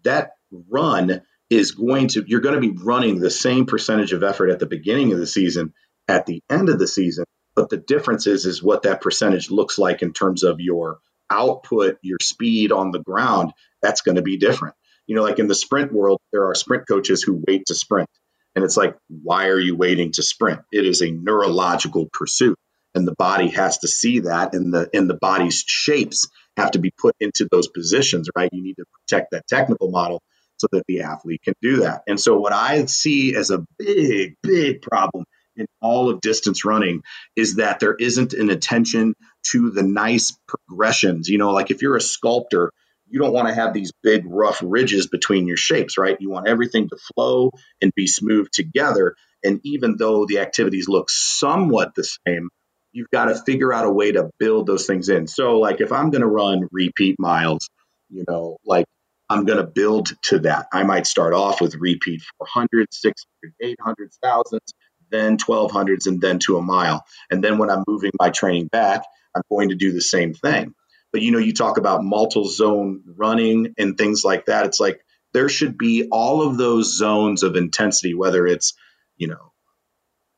that 0.04 0.32
run 0.68 1.22
is 1.48 1.70
going 1.70 2.08
to, 2.08 2.24
you're 2.26 2.42
going 2.42 2.60
to 2.60 2.60
be 2.60 2.76
running 2.82 3.18
the 3.18 3.30
same 3.30 3.64
percentage 3.64 4.12
of 4.12 4.22
effort 4.22 4.50
at 4.50 4.58
the 4.58 4.66
beginning 4.66 5.14
of 5.14 5.18
the 5.18 5.26
season, 5.26 5.72
at 6.08 6.26
the 6.26 6.42
end 6.50 6.68
of 6.68 6.78
the 6.78 6.88
season. 6.88 7.24
But 7.54 7.68
the 7.68 7.76
difference 7.76 8.26
is, 8.26 8.46
is 8.46 8.62
what 8.62 8.82
that 8.82 9.00
percentage 9.00 9.50
looks 9.50 9.78
like 9.78 10.02
in 10.02 10.12
terms 10.12 10.42
of 10.42 10.60
your 10.60 10.98
output, 11.30 11.98
your 12.02 12.18
speed 12.20 12.72
on 12.72 12.90
the 12.90 13.00
ground. 13.00 13.52
That's 13.82 14.00
going 14.00 14.16
to 14.16 14.22
be 14.22 14.38
different. 14.38 14.74
You 15.06 15.16
know, 15.16 15.22
like 15.22 15.38
in 15.38 15.48
the 15.48 15.54
sprint 15.54 15.92
world, 15.92 16.20
there 16.32 16.48
are 16.48 16.54
sprint 16.54 16.86
coaches 16.86 17.22
who 17.22 17.42
wait 17.46 17.64
to 17.66 17.74
sprint. 17.74 18.08
And 18.54 18.64
it's 18.64 18.76
like, 18.76 18.96
why 19.08 19.48
are 19.48 19.58
you 19.58 19.76
waiting 19.76 20.12
to 20.12 20.22
sprint? 20.22 20.60
It 20.72 20.84
is 20.84 21.02
a 21.02 21.10
neurological 21.10 22.08
pursuit. 22.12 22.56
And 22.94 23.06
the 23.06 23.14
body 23.18 23.48
has 23.48 23.78
to 23.78 23.88
see 23.88 24.20
that 24.20 24.54
and 24.54 24.72
the 24.72 24.88
and 24.94 25.08
the 25.08 25.18
body's 25.20 25.62
shapes 25.66 26.28
have 26.56 26.72
to 26.72 26.78
be 26.78 26.90
put 26.90 27.14
into 27.20 27.46
those 27.50 27.68
positions, 27.68 28.28
right? 28.34 28.48
You 28.52 28.62
need 28.62 28.76
to 28.76 28.84
protect 28.92 29.30
that 29.32 29.46
technical 29.46 29.90
model 29.90 30.22
so 30.56 30.66
that 30.72 30.82
the 30.88 31.02
athlete 31.02 31.42
can 31.44 31.54
do 31.62 31.78
that. 31.78 32.02
And 32.08 32.18
so 32.18 32.38
what 32.38 32.52
I 32.52 32.84
see 32.86 33.36
as 33.36 33.50
a 33.50 33.64
big, 33.78 34.34
big 34.42 34.82
problem 34.82 35.24
in 35.58 35.66
all 35.80 36.08
of 36.08 36.20
distance 36.20 36.64
running 36.64 37.02
is 37.36 37.56
that 37.56 37.80
there 37.80 37.94
isn't 37.94 38.32
an 38.32 38.50
attention 38.50 39.14
to 39.50 39.70
the 39.70 39.82
nice 39.82 40.38
progressions. 40.46 41.28
You 41.28 41.38
know, 41.38 41.50
like 41.50 41.70
if 41.70 41.82
you're 41.82 41.96
a 41.96 42.00
sculptor, 42.00 42.72
you 43.08 43.20
don't 43.20 43.32
want 43.32 43.48
to 43.48 43.54
have 43.54 43.72
these 43.72 43.92
big 44.02 44.24
rough 44.26 44.60
ridges 44.62 45.06
between 45.06 45.46
your 45.46 45.56
shapes, 45.56 45.98
right? 45.98 46.16
You 46.20 46.30
want 46.30 46.48
everything 46.48 46.88
to 46.88 46.96
flow 47.14 47.50
and 47.80 47.92
be 47.94 48.06
smooth 48.06 48.48
together. 48.52 49.14
And 49.42 49.60
even 49.64 49.96
though 49.98 50.26
the 50.26 50.40
activities 50.40 50.88
look 50.88 51.10
somewhat 51.10 51.94
the 51.94 52.04
same, 52.26 52.48
you've 52.92 53.10
got 53.10 53.26
to 53.26 53.34
figure 53.34 53.72
out 53.72 53.86
a 53.86 53.90
way 53.90 54.12
to 54.12 54.30
build 54.38 54.66
those 54.66 54.86
things 54.86 55.08
in. 55.08 55.26
So, 55.26 55.58
like 55.58 55.80
if 55.80 55.92
I'm 55.92 56.10
going 56.10 56.22
to 56.22 56.28
run 56.28 56.68
repeat 56.72 57.16
miles, 57.18 57.68
you 58.10 58.24
know, 58.28 58.58
like 58.64 58.86
I'm 59.30 59.44
going 59.44 59.58
to 59.58 59.66
build 59.66 60.12
to 60.24 60.40
that. 60.40 60.66
I 60.72 60.84
might 60.84 61.06
start 61.06 61.34
off 61.34 61.60
with 61.60 61.74
repeat 61.76 62.22
400, 62.38 62.88
600, 62.92 63.54
800, 63.60 64.10
thousands, 64.22 64.74
then 65.10 65.38
1200s, 65.38 66.06
and 66.06 66.20
then 66.20 66.38
to 66.40 66.56
a 66.56 66.62
mile. 66.62 67.04
And 67.30 67.42
then 67.42 67.58
when 67.58 67.70
I'm 67.70 67.84
moving 67.86 68.12
my 68.18 68.30
training 68.30 68.68
back, 68.68 69.04
I'm 69.34 69.42
going 69.50 69.70
to 69.70 69.74
do 69.74 69.92
the 69.92 70.00
same 70.00 70.34
thing. 70.34 70.74
But 71.12 71.22
you 71.22 71.32
know, 71.32 71.38
you 71.38 71.54
talk 71.54 71.78
about 71.78 72.04
multiple 72.04 72.48
zone 72.48 73.02
running 73.16 73.74
and 73.78 73.96
things 73.96 74.24
like 74.24 74.46
that. 74.46 74.66
It's 74.66 74.80
like 74.80 75.00
there 75.32 75.48
should 75.48 75.78
be 75.78 76.08
all 76.10 76.42
of 76.42 76.56
those 76.56 76.96
zones 76.96 77.42
of 77.42 77.56
intensity, 77.56 78.14
whether 78.14 78.46
it's, 78.46 78.74
you 79.16 79.28
know, 79.28 79.52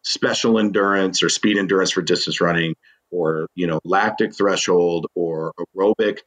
special 0.03 0.59
endurance 0.59 1.23
or 1.23 1.29
speed 1.29 1.59
endurance 1.59 1.91
for 1.91 2.03
distance 2.03 2.41
running 2.41 2.75
or, 3.11 3.47
you 3.55 3.67
know, 3.67 3.81
lactic 3.85 4.35
threshold 4.35 5.07
or 5.15 5.53
aerobic 5.77 6.21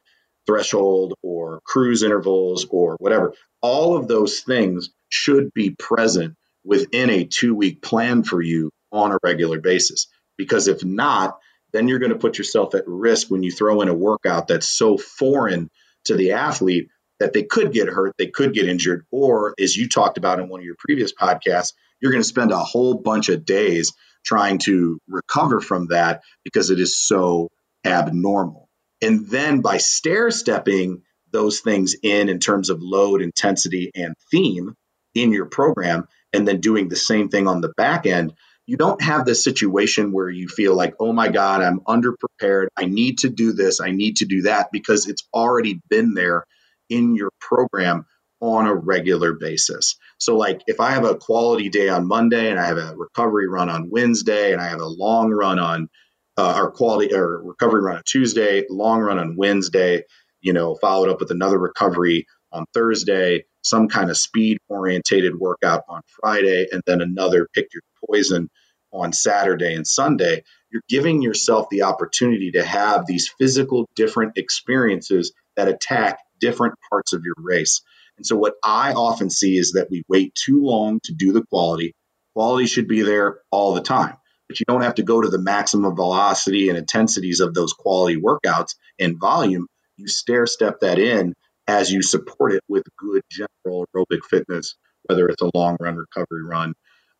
threshold 0.46 1.14
or 1.22 1.60
cruise 1.64 2.02
intervals 2.02 2.66
or 2.70 2.96
whatever. 2.98 3.32
All 3.60 3.96
of 3.96 4.08
those 4.08 4.40
things 4.40 4.90
should 5.08 5.52
be 5.54 5.70
present 5.70 6.36
within 6.64 7.10
a 7.10 7.24
two 7.24 7.54
week 7.54 7.82
plan 7.82 8.22
for 8.22 8.40
you 8.40 8.70
on 8.92 9.12
a 9.12 9.18
regular 9.22 9.60
basis. 9.60 10.08
Because 10.36 10.68
if 10.68 10.84
not, 10.84 11.38
then 11.72 11.88
you're 11.88 11.98
going 11.98 12.12
to 12.12 12.18
put 12.18 12.38
yourself 12.38 12.74
at 12.74 12.86
risk 12.86 13.30
when 13.30 13.42
you 13.42 13.50
throw 13.50 13.82
in 13.82 13.88
a 13.88 13.94
workout 13.94 14.48
that's 14.48 14.68
so 14.68 14.96
foreign 14.96 15.68
to 16.04 16.16
the 16.16 16.32
athlete 16.32 16.88
that 17.20 17.32
they 17.32 17.42
could 17.42 17.72
get 17.72 17.88
hurt, 17.88 18.14
they 18.18 18.26
could 18.26 18.52
get 18.54 18.68
injured, 18.68 19.06
or 19.10 19.54
as 19.58 19.76
you 19.76 19.88
talked 19.88 20.18
about 20.18 20.40
in 20.40 20.48
one 20.48 20.60
of 20.60 20.66
your 20.66 20.76
previous 20.78 21.12
podcasts, 21.12 21.72
you're 22.00 22.12
going 22.12 22.22
to 22.22 22.28
spend 22.28 22.50
a 22.50 22.58
whole 22.58 22.94
bunch 22.94 23.28
of 23.28 23.44
days 23.44 23.92
trying 24.24 24.58
to 24.58 24.98
recover 25.08 25.60
from 25.60 25.88
that 25.88 26.22
because 26.44 26.70
it 26.70 26.80
is 26.80 26.96
so 26.96 27.50
abnormal. 27.84 28.68
And 29.00 29.28
then 29.28 29.60
by 29.60 29.78
stair 29.78 30.30
stepping 30.30 31.02
those 31.30 31.60
things 31.60 31.96
in 32.02 32.28
in 32.28 32.38
terms 32.38 32.70
of 32.70 32.82
load, 32.82 33.20
intensity, 33.20 33.90
and 33.94 34.14
theme 34.30 34.74
in 35.14 35.32
your 35.32 35.46
program, 35.46 36.06
and 36.34 36.46
then 36.46 36.60
doing 36.60 36.88
the 36.88 36.96
same 36.96 37.28
thing 37.28 37.46
on 37.46 37.60
the 37.60 37.72
back 37.76 38.06
end, 38.06 38.34
you 38.66 38.76
don't 38.76 39.02
have 39.02 39.24
this 39.24 39.44
situation 39.44 40.12
where 40.12 40.28
you 40.28 40.48
feel 40.48 40.74
like, 40.74 40.94
oh 40.98 41.12
my 41.12 41.28
God, 41.28 41.62
I'm 41.62 41.80
underprepared. 41.80 42.68
I 42.76 42.86
need 42.86 43.18
to 43.18 43.28
do 43.28 43.52
this. 43.52 43.80
I 43.80 43.90
need 43.90 44.16
to 44.16 44.24
do 44.24 44.42
that 44.42 44.68
because 44.72 45.06
it's 45.06 45.26
already 45.34 45.80
been 45.88 46.14
there 46.14 46.44
in 46.88 47.14
your 47.14 47.30
program 47.40 48.06
on 48.40 48.66
a 48.66 48.74
regular 48.74 49.34
basis. 49.34 49.96
So, 50.18 50.36
like 50.36 50.62
if 50.66 50.80
I 50.80 50.90
have 50.90 51.04
a 51.04 51.14
quality 51.14 51.68
day 51.68 51.88
on 51.88 52.06
Monday 52.06 52.50
and 52.50 52.58
I 52.58 52.66
have 52.66 52.78
a 52.78 52.94
recovery 52.96 53.48
run 53.48 53.68
on 53.68 53.90
Wednesday 53.90 54.52
and 54.52 54.60
I 54.60 54.68
have 54.68 54.80
a 54.80 54.86
long 54.86 55.30
run 55.30 55.58
on 55.58 55.88
uh, 56.36 56.54
our 56.56 56.70
quality 56.70 57.14
or 57.14 57.42
recovery 57.42 57.82
run 57.82 57.96
on 57.96 58.02
Tuesday, 58.06 58.64
long 58.68 59.00
run 59.00 59.18
on 59.18 59.36
Wednesday, 59.36 60.02
you 60.40 60.52
know, 60.52 60.74
followed 60.74 61.08
up 61.08 61.20
with 61.20 61.30
another 61.30 61.58
recovery 61.58 62.26
on 62.54 62.66
Thursday, 62.72 63.44
some 63.62 63.88
kind 63.88 64.10
of 64.10 64.16
speed 64.16 64.58
orientated 64.68 65.38
workout 65.38 65.82
on 65.88 66.00
Friday, 66.06 66.68
and 66.70 66.82
then 66.86 67.00
another 67.00 67.48
pick 67.52 67.68
your 67.74 67.82
poison 68.08 68.48
on 68.92 69.12
Saturday 69.12 69.74
and 69.74 69.86
Sunday, 69.86 70.44
you're 70.70 70.82
giving 70.88 71.20
yourself 71.20 71.66
the 71.70 71.82
opportunity 71.82 72.52
to 72.52 72.64
have 72.64 73.06
these 73.06 73.28
physical 73.38 73.88
different 73.96 74.38
experiences 74.38 75.32
that 75.56 75.68
attack 75.68 76.20
different 76.40 76.74
parts 76.88 77.12
of 77.12 77.22
your 77.24 77.34
race. 77.36 77.82
And 78.16 78.24
so, 78.24 78.36
what 78.36 78.54
I 78.62 78.92
often 78.92 79.30
see 79.30 79.58
is 79.58 79.72
that 79.72 79.88
we 79.90 80.04
wait 80.08 80.34
too 80.34 80.62
long 80.62 81.00
to 81.04 81.12
do 81.12 81.32
the 81.32 81.44
quality. 81.44 81.94
Quality 82.34 82.66
should 82.66 82.86
be 82.86 83.02
there 83.02 83.40
all 83.50 83.74
the 83.74 83.80
time, 83.80 84.16
but 84.48 84.60
you 84.60 84.66
don't 84.68 84.82
have 84.82 84.96
to 84.96 85.02
go 85.02 85.20
to 85.20 85.28
the 85.28 85.40
maximum 85.40 85.96
velocity 85.96 86.68
and 86.68 86.78
intensities 86.78 87.40
of 87.40 87.54
those 87.54 87.72
quality 87.72 88.20
workouts 88.20 88.76
and 88.98 89.18
volume. 89.18 89.66
You 89.96 90.06
stair 90.08 90.46
step 90.46 90.80
that 90.80 90.98
in 90.98 91.34
as 91.66 91.90
you 91.90 92.02
support 92.02 92.52
it 92.52 92.62
with 92.68 92.84
good 92.98 93.22
general 93.30 93.86
aerobic 93.94 94.24
fitness, 94.28 94.76
whether 95.04 95.28
it's 95.28 95.42
a 95.42 95.50
long 95.54 95.76
run, 95.80 95.96
recovery 95.96 96.44
run, 96.44 96.74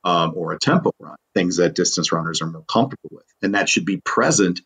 um, 0.04 0.34
or 0.36 0.52
a 0.52 0.58
tempo 0.58 0.92
run, 1.00 1.16
things 1.34 1.56
that 1.56 1.74
distance 1.74 2.12
runners 2.12 2.42
are 2.42 2.50
more 2.50 2.64
comfortable 2.70 3.10
with. 3.12 3.24
And 3.42 3.54
that 3.54 3.68
should 3.68 3.86
be 3.86 4.00
present 4.04 4.60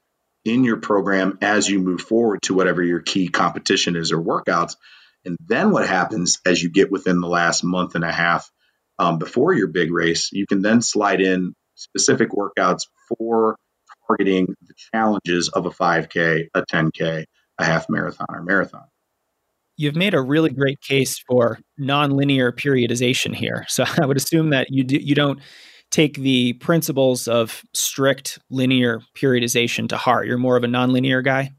in 0.45 0.64
your 0.64 0.79
program 0.79 1.39
as 1.43 1.68
you 1.68 1.79
move 1.79 2.01
forward 2.01 2.43
to 2.43 2.55
whatever 2.55 2.83
your 2.83 3.01
key 3.01 3.29
competition 3.29 3.97
is 3.97 4.12
or 4.12 4.18
workouts. 4.18 4.76
And 5.24 5.37
then 5.47 5.70
what 5.70 5.87
happens 5.87 6.41
as 6.45 6.62
you 6.62 6.70
get 6.70 6.91
within 6.91 7.20
the 7.20 7.29
last 7.29 7.62
month 7.62 7.95
and 7.95 8.05
a 8.05 8.12
half 8.12 8.51
um, 8.99 9.18
before 9.18 9.53
your 9.53 9.68
big 9.68 9.93
race, 9.93 10.31
you 10.33 10.47
can 10.47 10.62
then 10.62 10.83
slide 10.83 11.20
in 11.20 11.55
specific 11.74 12.31
workouts 12.31 12.87
for 13.09 13.57
targeting 14.09 14.47
the 14.47 14.74
challenges 14.93 15.49
of 15.49 15.66
a 15.66 15.70
5K, 15.70 16.49
a 16.55 16.62
10K, 16.62 17.24
a 17.59 17.64
half 17.64 17.87
marathon, 17.89 18.26
or 18.31 18.43
marathon 18.43 18.87
you've 19.79 19.97
made 19.97 20.12
a 20.12 20.20
really 20.20 20.51
great 20.51 20.81
case 20.83 21.18
for 21.26 21.59
nonlinear 21.81 22.53
periodization 22.53 23.35
here. 23.35 23.64
So 23.68 23.85
I 24.03 24.05
would 24.05 24.18
assume 24.18 24.51
that 24.51 24.66
you 24.70 24.85
do, 24.85 24.97
you 24.97 25.14
don't 25.14 25.41
take 25.91 26.18
the 26.18 26.53
principles 26.55 27.29
of 27.29 27.62
strict 27.72 28.39
linear 28.51 29.01
periodization 29.16 29.89
to 29.89 29.97
heart. 29.97 30.26
You're 30.26 30.37
more 30.37 30.59
of 30.59 30.64
a 30.64 30.66
nonlinear 30.66 31.24
guy. 31.24 31.53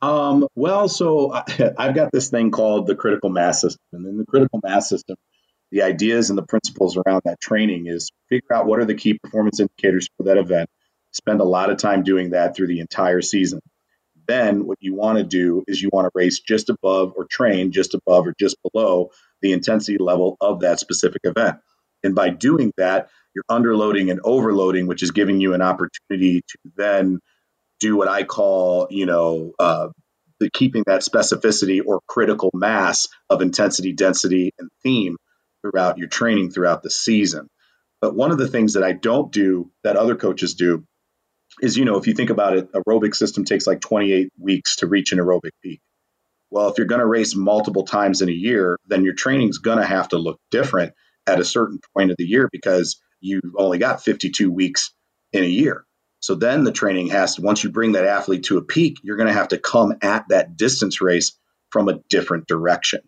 Um, 0.00 0.46
well, 0.54 0.88
so 0.88 1.34
I, 1.34 1.44
I've 1.76 1.94
got 1.94 2.12
this 2.12 2.30
thing 2.30 2.50
called 2.50 2.86
the 2.86 2.94
critical 2.94 3.28
mass 3.28 3.60
system. 3.60 3.82
And 3.92 4.06
in 4.06 4.16
the 4.16 4.24
critical 4.24 4.60
mass 4.62 4.88
system, 4.88 5.16
the 5.70 5.82
ideas 5.82 6.30
and 6.30 6.38
the 6.38 6.46
principles 6.46 6.96
around 6.96 7.22
that 7.26 7.40
training 7.40 7.88
is 7.88 8.10
figure 8.30 8.54
out 8.54 8.66
what 8.66 8.78
are 8.78 8.86
the 8.86 8.94
key 8.94 9.18
performance 9.22 9.60
indicators 9.60 10.08
for 10.16 10.22
that 10.22 10.38
event, 10.38 10.70
spend 11.12 11.40
a 11.40 11.44
lot 11.44 11.68
of 11.68 11.76
time 11.76 12.04
doing 12.04 12.30
that 12.30 12.56
through 12.56 12.68
the 12.68 12.80
entire 12.80 13.20
season. 13.20 13.60
Then 14.28 14.66
what 14.66 14.78
you 14.80 14.94
want 14.94 15.18
to 15.18 15.24
do 15.24 15.64
is 15.66 15.80
you 15.80 15.88
want 15.92 16.04
to 16.04 16.10
race 16.14 16.40
just 16.40 16.68
above 16.68 17.14
or 17.16 17.26
train 17.28 17.72
just 17.72 17.94
above 17.94 18.26
or 18.26 18.34
just 18.38 18.56
below 18.62 19.10
the 19.40 19.52
intensity 19.52 19.96
level 19.98 20.36
of 20.40 20.60
that 20.60 20.78
specific 20.78 21.22
event. 21.24 21.56
And 22.04 22.14
by 22.14 22.28
doing 22.28 22.72
that, 22.76 23.08
you're 23.34 23.44
underloading 23.50 24.10
and 24.10 24.20
overloading, 24.22 24.86
which 24.86 25.02
is 25.02 25.10
giving 25.10 25.40
you 25.40 25.54
an 25.54 25.62
opportunity 25.62 26.42
to 26.42 26.58
then 26.76 27.20
do 27.80 27.96
what 27.96 28.08
I 28.08 28.24
call, 28.24 28.88
you 28.90 29.06
know, 29.06 29.52
uh, 29.58 29.88
the 30.40 30.50
keeping 30.50 30.84
that 30.86 31.02
specificity 31.02 31.80
or 31.84 32.00
critical 32.06 32.50
mass 32.54 33.08
of 33.30 33.42
intensity, 33.42 33.92
density, 33.92 34.52
and 34.58 34.68
theme 34.82 35.16
throughout 35.62 35.98
your 35.98 36.08
training 36.08 36.50
throughout 36.50 36.82
the 36.82 36.90
season. 36.90 37.48
But 38.00 38.14
one 38.14 38.30
of 38.30 38.38
the 38.38 38.48
things 38.48 38.74
that 38.74 38.84
I 38.84 38.92
don't 38.92 39.32
do 39.32 39.70
that 39.82 39.96
other 39.96 40.14
coaches 40.14 40.54
do 40.54 40.84
is, 41.60 41.76
you 41.76 41.84
know, 41.84 41.96
if 41.96 42.06
you 42.06 42.14
think 42.14 42.30
about 42.30 42.56
it, 42.56 42.72
aerobic 42.72 43.14
system 43.14 43.44
takes 43.44 43.66
like 43.66 43.80
28 43.80 44.30
weeks 44.38 44.76
to 44.76 44.86
reach 44.86 45.12
an 45.12 45.18
aerobic 45.18 45.50
peak. 45.62 45.80
Well, 46.50 46.68
if 46.68 46.78
you're 46.78 46.86
going 46.86 47.00
to 47.00 47.06
race 47.06 47.34
multiple 47.34 47.84
times 47.84 48.22
in 48.22 48.28
a 48.28 48.32
year, 48.32 48.78
then 48.86 49.04
your 49.04 49.14
training's 49.14 49.58
going 49.58 49.78
to 49.78 49.84
have 49.84 50.08
to 50.08 50.18
look 50.18 50.40
different 50.50 50.94
at 51.26 51.40
a 51.40 51.44
certain 51.44 51.78
point 51.94 52.10
of 52.10 52.16
the 52.16 52.24
year 52.24 52.48
because 52.50 53.00
you've 53.20 53.54
only 53.56 53.78
got 53.78 54.02
52 54.02 54.50
weeks 54.50 54.92
in 55.32 55.44
a 55.44 55.48
year. 55.48 55.84
So 56.20 56.34
then 56.34 56.64
the 56.64 56.72
training 56.72 57.08
has 57.08 57.36
to, 57.36 57.42
once 57.42 57.62
you 57.62 57.70
bring 57.70 57.92
that 57.92 58.06
athlete 58.06 58.44
to 58.44 58.58
a 58.58 58.62
peak, 58.62 58.98
you're 59.02 59.16
going 59.16 59.28
to 59.28 59.34
have 59.34 59.48
to 59.48 59.58
come 59.58 59.94
at 60.02 60.26
that 60.30 60.56
distance 60.56 61.00
race 61.00 61.38
from 61.70 61.88
a 61.88 62.00
different 62.08 62.48
direction. 62.48 63.00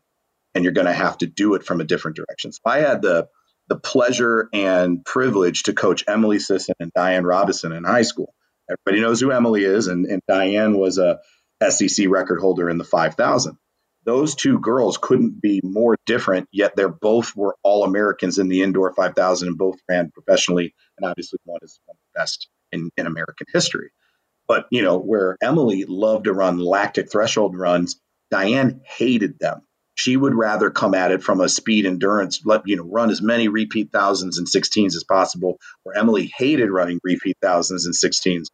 And 0.55 0.65
you're 0.65 0.73
going 0.73 0.87
to 0.87 0.93
have 0.93 1.19
to 1.19 1.27
do 1.27 1.55
it 1.55 1.65
from 1.65 1.81
a 1.81 1.85
different 1.85 2.17
direction. 2.17 2.53
So 2.53 2.61
I 2.67 2.81
had 2.81 3.03
the, 3.03 3.29
the 3.71 3.79
pleasure 3.79 4.49
and 4.53 5.03
privilege 5.05 5.63
to 5.63 5.73
coach 5.73 6.03
Emily 6.09 6.41
Sisson 6.41 6.75
and 6.81 6.93
Diane 6.93 7.25
Robison 7.25 7.71
in 7.71 7.85
high 7.85 8.03
school. 8.03 8.35
Everybody 8.69 9.01
knows 9.01 9.21
who 9.21 9.31
Emily 9.31 9.65
is, 9.65 9.87
and, 9.87 10.07
and 10.07 10.21
Diane 10.29 10.77
was 10.77 10.99
a 10.99 11.21
SEC 11.67 12.09
record 12.09 12.41
holder 12.41 12.69
in 12.69 12.79
the 12.79 12.85
5,000. 12.85 13.57
Those 14.05 14.35
two 14.35 14.59
girls 14.59 14.99
couldn't 15.01 15.41
be 15.41 15.61
more 15.63 15.97
different, 16.05 16.49
yet 16.51 16.75
they're 16.75 16.89
both 16.89 17.37
were 17.37 17.55
all 17.63 17.85
Americans 17.85 18.39
in 18.39 18.49
the 18.49 18.63
indoor 18.63 18.93
5,000 18.93 19.49
and 19.49 19.59
both 19.59 19.77
ran 19.89 20.11
professionally. 20.11 20.75
And 20.99 21.09
obviously, 21.09 21.39
one 21.45 21.61
is 21.63 21.79
one 21.85 21.95
of 21.95 22.01
the 22.13 22.21
best 22.21 22.49
in, 22.73 22.91
in 22.97 23.07
American 23.07 23.47
history. 23.53 23.91
But, 24.49 24.67
you 24.73 24.83
know, 24.83 24.99
where 24.99 25.37
Emily 25.41 25.85
loved 25.87 26.25
to 26.25 26.33
run 26.33 26.59
lactic 26.59 27.11
threshold 27.13 27.57
runs, 27.57 28.01
Diane 28.33 28.81
hated 28.85 29.39
them. 29.39 29.63
She 30.01 30.17
would 30.17 30.35
rather 30.35 30.71
come 30.71 30.95
at 30.95 31.11
it 31.11 31.23
from 31.23 31.43
a 31.43 31.49
speed 31.49 31.85
endurance, 31.85 32.41
let 32.47 32.63
you 32.65 32.77
know, 32.77 32.85
run 32.85 33.11
as 33.11 33.21
many 33.21 33.49
repeat 33.49 33.91
thousands 33.93 34.39
and 34.39 34.47
16s 34.47 34.97
as 34.97 35.05
possible. 35.05 35.59
Where 35.83 35.95
Emily 35.95 36.33
hated 36.35 36.71
running 36.71 37.01
repeat 37.05 37.37
thousands 37.43 37.85
and 37.85 37.95
16s. 37.95 38.47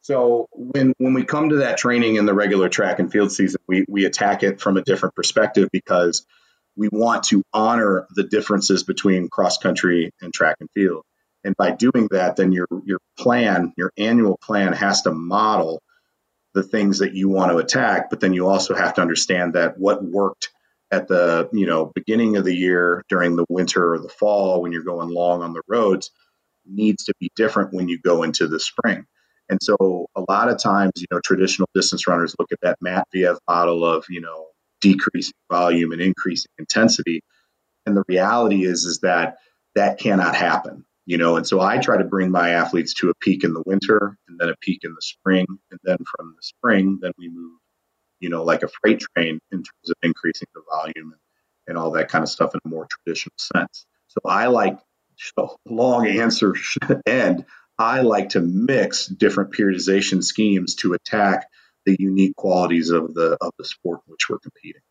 So 0.00 0.48
when 0.52 0.94
when 0.98 1.14
we 1.14 1.22
come 1.22 1.50
to 1.50 1.56
that 1.58 1.78
training 1.78 2.16
in 2.16 2.26
the 2.26 2.34
regular 2.34 2.68
track 2.68 2.98
and 2.98 3.12
field 3.12 3.30
season, 3.30 3.60
we 3.68 3.84
we 3.88 4.06
attack 4.06 4.42
it 4.42 4.60
from 4.60 4.76
a 4.76 4.82
different 4.82 5.14
perspective 5.14 5.68
because 5.72 6.26
we 6.74 6.88
want 6.90 7.22
to 7.24 7.44
honor 7.52 8.08
the 8.16 8.24
differences 8.24 8.82
between 8.82 9.28
cross 9.28 9.58
country 9.58 10.10
and 10.20 10.34
track 10.34 10.56
and 10.58 10.68
field. 10.74 11.04
And 11.44 11.56
by 11.56 11.70
doing 11.70 12.08
that, 12.10 12.34
then 12.34 12.50
your 12.50 12.66
your 12.84 12.98
plan, 13.16 13.72
your 13.76 13.92
annual 13.96 14.36
plan 14.36 14.72
has 14.72 15.02
to 15.02 15.12
model 15.12 15.80
the 16.54 16.64
things 16.64 16.98
that 16.98 17.14
you 17.14 17.28
want 17.28 17.52
to 17.52 17.58
attack, 17.58 18.10
but 18.10 18.18
then 18.18 18.32
you 18.32 18.48
also 18.48 18.74
have 18.74 18.94
to 18.94 19.00
understand 19.00 19.52
that 19.52 19.78
what 19.78 20.02
worked 20.02 20.48
at 20.90 21.08
the, 21.08 21.48
you 21.52 21.66
know, 21.66 21.92
beginning 21.94 22.36
of 22.36 22.44
the 22.44 22.54
year 22.54 23.04
during 23.08 23.36
the 23.36 23.44
winter 23.48 23.94
or 23.94 23.98
the 23.98 24.08
fall 24.08 24.62
when 24.62 24.72
you're 24.72 24.82
going 24.82 25.08
long 25.08 25.42
on 25.42 25.52
the 25.52 25.62
roads 25.68 26.10
needs 26.66 27.04
to 27.04 27.14
be 27.20 27.30
different 27.36 27.72
when 27.72 27.88
you 27.88 27.98
go 27.98 28.22
into 28.22 28.46
the 28.46 28.60
spring. 28.60 29.04
And 29.50 29.58
so 29.62 30.06
a 30.14 30.22
lot 30.28 30.48
of 30.48 30.58
times, 30.62 30.92
you 30.96 31.06
know, 31.10 31.20
traditional 31.24 31.68
distance 31.74 32.06
runners 32.06 32.34
look 32.38 32.52
at 32.52 32.60
that 32.62 32.78
Matveyev 32.84 33.38
model 33.48 33.84
of, 33.84 34.04
you 34.08 34.20
know, 34.20 34.46
decreasing 34.80 35.32
volume 35.50 35.92
and 35.92 36.00
increasing 36.00 36.50
intensity. 36.58 37.22
And 37.86 37.96
the 37.96 38.04
reality 38.08 38.64
is, 38.64 38.84
is 38.84 39.00
that 39.00 39.36
that 39.74 39.98
cannot 39.98 40.34
happen 40.34 40.84
you 41.08 41.16
know 41.16 41.36
and 41.36 41.46
so 41.46 41.60
i 41.60 41.78
try 41.78 41.96
to 41.96 42.04
bring 42.04 42.30
my 42.30 42.50
athletes 42.50 42.94
to 42.94 43.10
a 43.10 43.14
peak 43.20 43.42
in 43.42 43.54
the 43.54 43.62
winter 43.66 44.16
and 44.28 44.38
then 44.38 44.48
a 44.48 44.56
peak 44.60 44.80
in 44.84 44.92
the 44.92 45.00
spring 45.00 45.46
and 45.70 45.80
then 45.82 45.96
from 45.96 46.34
the 46.36 46.42
spring 46.42 46.98
then 47.00 47.12
we 47.18 47.28
move 47.28 47.58
you 48.20 48.28
know 48.28 48.42
like 48.44 48.62
a 48.62 48.68
freight 48.68 49.00
train 49.00 49.38
in 49.52 49.58
terms 49.58 49.90
of 49.90 49.96
increasing 50.02 50.48
the 50.54 50.62
volume 50.70 51.12
and, 51.12 51.20
and 51.66 51.78
all 51.78 51.90
that 51.92 52.08
kind 52.08 52.22
of 52.22 52.28
stuff 52.28 52.54
in 52.54 52.60
a 52.64 52.68
more 52.68 52.86
traditional 52.90 53.34
sense 53.38 53.86
so 54.08 54.20
i 54.26 54.46
like 54.46 54.78
so 55.16 55.56
long 55.66 56.06
answer 56.06 56.54
end 57.06 57.44
i 57.78 58.00
like 58.00 58.30
to 58.30 58.40
mix 58.40 59.06
different 59.06 59.52
periodization 59.52 60.22
schemes 60.22 60.74
to 60.74 60.94
attack 60.94 61.48
the 61.86 61.96
unique 61.98 62.36
qualities 62.36 62.90
of 62.90 63.14
the 63.14 63.36
of 63.40 63.52
the 63.58 63.64
sport 63.64 64.00
in 64.06 64.12
which 64.12 64.28
we're 64.28 64.38
competing 64.38 64.82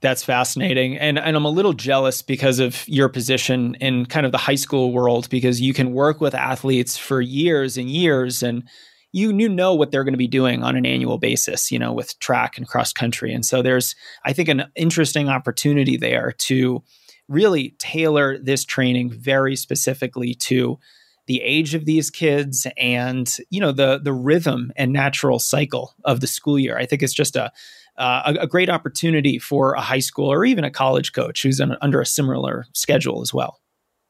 that's 0.00 0.22
fascinating. 0.22 0.98
And 0.98 1.18
and 1.18 1.36
I'm 1.36 1.44
a 1.44 1.50
little 1.50 1.72
jealous 1.72 2.22
because 2.22 2.58
of 2.58 2.86
your 2.86 3.08
position 3.08 3.76
in 3.76 4.06
kind 4.06 4.26
of 4.26 4.32
the 4.32 4.38
high 4.38 4.56
school 4.56 4.92
world 4.92 5.28
because 5.30 5.60
you 5.60 5.72
can 5.72 5.92
work 5.92 6.20
with 6.20 6.34
athletes 6.34 6.98
for 6.98 7.20
years 7.20 7.78
and 7.78 7.90
years 7.90 8.42
and 8.42 8.68
you 9.12 9.36
you 9.36 9.48
know 9.48 9.74
what 9.74 9.90
they're 9.90 10.04
going 10.04 10.14
to 10.14 10.18
be 10.18 10.28
doing 10.28 10.62
on 10.62 10.76
an 10.76 10.86
annual 10.86 11.18
basis, 11.18 11.70
you 11.70 11.78
know, 11.78 11.92
with 11.92 12.18
track 12.18 12.58
and 12.58 12.68
cross 12.68 12.92
country. 12.92 13.32
And 13.32 13.44
so 13.44 13.62
there's 13.62 13.94
I 14.24 14.32
think 14.32 14.48
an 14.48 14.64
interesting 14.74 15.28
opportunity 15.28 15.96
there 15.96 16.32
to 16.38 16.82
really 17.28 17.74
tailor 17.78 18.38
this 18.38 18.64
training 18.64 19.10
very 19.10 19.56
specifically 19.56 20.34
to 20.34 20.78
the 21.26 21.42
age 21.42 21.74
of 21.74 21.84
these 21.84 22.08
kids 22.10 22.66
and 22.76 23.36
you 23.50 23.60
know 23.60 23.72
the 23.72 23.98
the 23.98 24.12
rhythm 24.12 24.72
and 24.76 24.92
natural 24.92 25.38
cycle 25.38 25.94
of 26.04 26.20
the 26.20 26.26
school 26.26 26.58
year. 26.58 26.78
I 26.78 26.86
think 26.86 27.02
it's 27.02 27.14
just 27.14 27.36
a 27.36 27.52
uh, 27.98 28.34
a, 28.36 28.42
a, 28.42 28.46
great 28.46 28.68
opportunity 28.68 29.38
for 29.38 29.72
a 29.72 29.80
high 29.80 30.00
school 30.00 30.30
or 30.30 30.44
even 30.44 30.64
a 30.64 30.70
college 30.70 31.14
coach 31.14 31.42
who's 31.42 31.62
under 31.80 31.98
a 31.98 32.04
similar 32.04 32.66
schedule 32.74 33.22
as 33.22 33.32
well. 33.32 33.58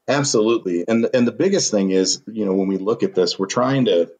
Absolutely, 0.08 0.84
and 0.86 1.08
and 1.14 1.26
the 1.26 1.32
biggest 1.32 1.70
thing 1.70 1.90
is, 1.90 2.22
you 2.26 2.44
know, 2.44 2.52
when 2.52 2.68
we 2.68 2.78
look 2.78 3.02
at 3.02 3.14
this, 3.14 3.38
we're 3.38 3.46
trying 3.46 3.86
to, 3.86 4.10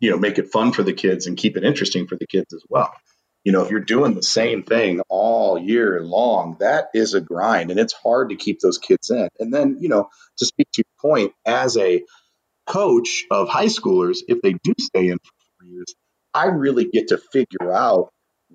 you 0.00 0.10
know, 0.10 0.18
make 0.18 0.38
it 0.38 0.52
fun 0.52 0.72
for 0.72 0.82
the 0.82 0.92
kids 0.92 1.26
and 1.26 1.36
keep 1.36 1.56
it 1.56 1.64
interesting 1.64 2.06
for 2.06 2.16
the 2.16 2.26
kids 2.26 2.52
as 2.52 2.62
well. 2.68 2.92
You 3.44 3.52
know, 3.52 3.62
if 3.62 3.70
you're 3.70 3.80
doing 3.80 4.14
the 4.14 4.22
same 4.22 4.62
thing 4.62 5.02
all 5.08 5.58
year 5.58 6.00
long, 6.00 6.56
that 6.60 6.86
is 6.94 7.12
a 7.14 7.20
grind, 7.20 7.70
and 7.70 7.78
it's 7.78 7.92
hard 7.92 8.30
to 8.30 8.36
keep 8.36 8.60
those 8.60 8.78
kids 8.78 9.10
in. 9.10 9.28
And 9.38 9.52
then, 9.52 9.76
you 9.80 9.88
know, 9.88 10.08
to 10.38 10.46
speak 10.46 10.68
to 10.72 10.82
your 10.82 11.12
point, 11.12 11.32
as 11.44 11.76
a 11.76 12.02
coach 12.66 13.24
of 13.30 13.48
high 13.48 13.66
schoolers, 13.66 14.18
if 14.28 14.40
they 14.40 14.54
do 14.54 14.72
stay 14.78 15.08
in 15.08 15.18
for 15.18 15.32
four 15.60 15.68
years, 15.68 15.94
I 16.32 16.46
really 16.46 16.86
get 16.86 17.08
to 17.08 17.18
figure 17.18 17.70
out 17.70 18.10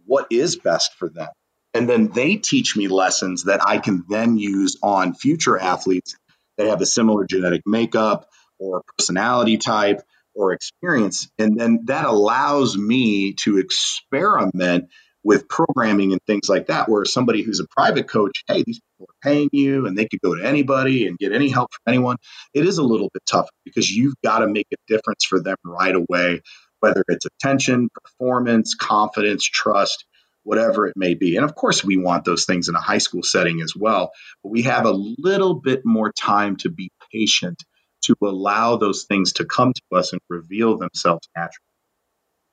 what 0.06 0.28
is 0.32 0.56
best 0.56 0.96
for 0.96 1.08
them. 1.10 1.30
And 1.76 1.88
then 1.88 2.08
they 2.08 2.38
teach 2.38 2.76
me 2.76 2.88
lessons 2.88 3.44
that 3.44 3.62
I 3.66 3.78
can 3.78 4.04
then 4.10 4.38
use 4.38 4.78
on 4.82 5.14
future 5.14 5.58
athletes 5.58 6.16
that 6.58 6.68
have 6.68 6.82
a 6.82 6.86
similar 6.86 7.26
genetic 7.26 7.62
makeup 7.66 8.28
or 8.58 8.82
personality 8.98 9.58
type 9.58 10.02
or 10.36 10.53
experience. 10.53 11.30
And 11.38 11.59
then 11.59 11.82
that 11.86 12.05
allows 12.05 12.77
me 12.77 13.34
to 13.41 13.57
experiment 13.57 14.89
with 15.23 15.49
programming 15.49 16.13
and 16.13 16.21
things 16.25 16.47
like 16.47 16.67
that, 16.67 16.88
where 16.88 17.03
somebody 17.03 17.41
who's 17.41 17.59
a 17.59 17.67
private 17.67 18.07
coach, 18.07 18.43
hey, 18.47 18.63
these 18.65 18.80
people 18.80 19.07
are 19.09 19.30
paying 19.30 19.49
you 19.51 19.86
and 19.86 19.97
they 19.97 20.07
could 20.07 20.21
go 20.21 20.34
to 20.34 20.45
anybody 20.45 21.07
and 21.07 21.17
get 21.17 21.34
any 21.34 21.49
help 21.49 21.69
from 21.73 21.93
anyone. 21.93 22.15
It 22.53 22.65
is 22.65 22.77
a 22.77 22.84
little 22.84 23.09
bit 23.13 23.23
tougher 23.25 23.49
because 23.65 23.91
you've 23.91 24.15
got 24.23 24.39
to 24.39 24.47
make 24.47 24.67
a 24.71 24.77
difference 24.88 25.25
for 25.25 25.41
them 25.41 25.57
right 25.65 25.95
away 25.95 26.41
whether 26.80 27.03
it's 27.07 27.25
attention, 27.25 27.89
performance, 27.93 28.75
confidence, 28.75 29.43
trust, 29.43 30.05
whatever 30.43 30.88
it 30.88 30.93
may 30.95 31.13
be. 31.13 31.36
And 31.36 31.45
of 31.45 31.55
course, 31.55 31.84
we 31.84 31.97
want 31.97 32.25
those 32.25 32.45
things 32.45 32.69
in 32.69 32.75
a 32.75 32.82
high 32.82 32.97
school 32.97 33.23
setting 33.23 33.61
as 33.61 33.73
well. 33.75 34.11
But 34.43 34.49
we 34.49 34.63
have 34.63 34.86
a 34.86 34.91
little 34.91 35.55
bit 35.55 35.82
more 35.86 36.11
time 36.11 36.55
to 36.57 36.69
be 36.69 36.91
patient 37.11 37.63
to 38.10 38.28
allow 38.28 38.76
those 38.76 39.05
things 39.05 39.34
to 39.34 39.45
come 39.45 39.74
to 39.74 39.97
us 39.97 40.12
and 40.12 40.22
reveal 40.30 40.78
themselves 40.78 41.28
naturally. 41.36 41.66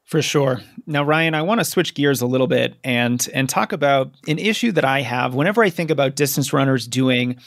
For 0.05 0.23
sure. 0.23 0.61
Now, 0.87 1.03
Ryan, 1.03 1.35
I 1.35 1.43
want 1.43 1.61
to 1.61 1.65
switch 1.65 1.95
gears 1.95 2.21
a 2.21 2.27
little 2.27 2.47
bit 2.47 2.77
and 2.85 3.27
and 3.35 3.49
talk 3.49 3.73
about 3.73 4.13
an 4.29 4.39
issue 4.39 4.71
that 4.73 4.85
I 4.85 5.03
have 5.03 5.35
whenever 5.35 5.65
I 5.65 5.71
think 5.71 5.91
about 5.91 6.15
distance 6.15 6.53
runners 6.53 6.87
doing 6.87 7.39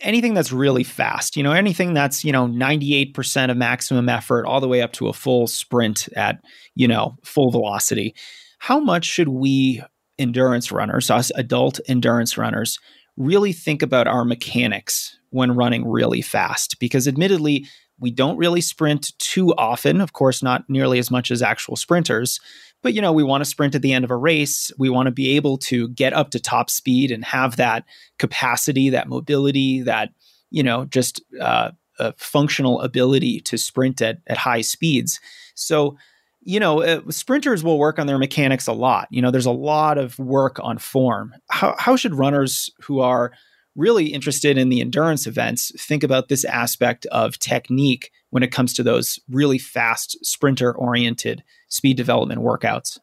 anything 0.00 0.34
that's 0.34 0.50
really 0.50 0.82
fast, 0.82 1.36
you 1.36 1.42
know, 1.42 1.52
anything 1.52 1.94
that's, 1.94 2.24
you 2.24 2.32
know, 2.32 2.46
98% 2.46 3.50
of 3.50 3.56
maximum 3.56 4.08
effort 4.08 4.46
all 4.46 4.60
the 4.60 4.68
way 4.68 4.82
up 4.82 4.92
to 4.94 5.08
a 5.08 5.12
full 5.12 5.46
sprint 5.46 6.08
at, 6.16 6.40
you 6.74 6.88
know, 6.88 7.16
full 7.22 7.50
velocity. 7.50 8.14
How 8.58 8.80
much 8.80 9.04
should 9.04 9.28
we 9.28 9.82
endurance 10.18 10.72
runners, 10.72 11.10
us 11.10 11.30
adult 11.34 11.80
endurance 11.86 12.38
runners, 12.38 12.78
really 13.16 13.52
think 13.52 13.82
about 13.82 14.06
our 14.06 14.24
mechanics 14.24 15.18
when 15.30 15.54
running 15.54 15.88
really 15.88 16.22
fast? 16.22 16.78
Because 16.78 17.08
admittedly, 17.08 17.66
we 18.00 18.10
don't 18.10 18.36
really 18.36 18.60
sprint 18.60 19.16
too 19.18 19.54
often, 19.54 20.00
of 20.00 20.12
course, 20.12 20.42
not 20.42 20.68
nearly 20.68 20.98
as 20.98 21.10
much 21.10 21.30
as 21.30 21.42
actual 21.42 21.76
sprinters, 21.76 22.40
But, 22.84 22.92
you 22.92 23.00
know, 23.00 23.14
we 23.14 23.24
want 23.24 23.40
to 23.40 23.48
sprint 23.48 23.74
at 23.74 23.80
the 23.80 23.94
end 23.94 24.04
of 24.04 24.10
a 24.10 24.16
race. 24.16 24.70
We 24.78 24.90
want 24.90 25.06
to 25.06 25.10
be 25.10 25.36
able 25.36 25.56
to 25.58 25.88
get 25.88 26.12
up 26.12 26.30
to 26.32 26.38
top 26.38 26.68
speed 26.68 27.10
and 27.10 27.24
have 27.24 27.56
that 27.56 27.86
capacity, 28.18 28.90
that 28.90 29.08
mobility, 29.08 29.80
that, 29.80 30.10
you 30.50 30.62
know, 30.62 30.84
just 30.84 31.22
uh, 31.40 31.70
a 31.98 32.12
functional 32.18 32.82
ability 32.82 33.40
to 33.40 33.56
sprint 33.56 34.02
at, 34.02 34.18
at 34.26 34.36
high 34.36 34.60
speeds. 34.60 35.18
So, 35.54 35.96
you 36.44 36.60
know, 36.60 36.82
uh, 36.82 37.00
sprinters 37.10 37.64
will 37.64 37.78
work 37.78 37.98
on 37.98 38.06
their 38.06 38.18
mechanics 38.18 38.66
a 38.66 38.72
lot. 38.72 39.08
You 39.10 39.22
know, 39.22 39.30
there's 39.30 39.46
a 39.46 39.50
lot 39.50 39.98
of 39.98 40.18
work 40.18 40.60
on 40.62 40.78
form. 40.78 41.34
How, 41.50 41.74
how 41.78 41.96
should 41.96 42.14
runners 42.14 42.70
who 42.82 43.00
are 43.00 43.32
really 43.76 44.06
interested 44.06 44.56
in 44.56 44.68
the 44.68 44.80
endurance 44.80 45.26
events 45.26 45.72
think 45.82 46.02
about 46.02 46.28
this 46.28 46.44
aspect 46.44 47.06
of 47.06 47.38
technique 47.38 48.10
when 48.30 48.42
it 48.42 48.52
comes 48.52 48.74
to 48.74 48.82
those 48.82 49.18
really 49.28 49.58
fast 49.58 50.24
sprinter 50.24 50.72
oriented 50.72 51.42
speed 51.68 51.96
development 51.96 52.40
workouts? 52.40 52.98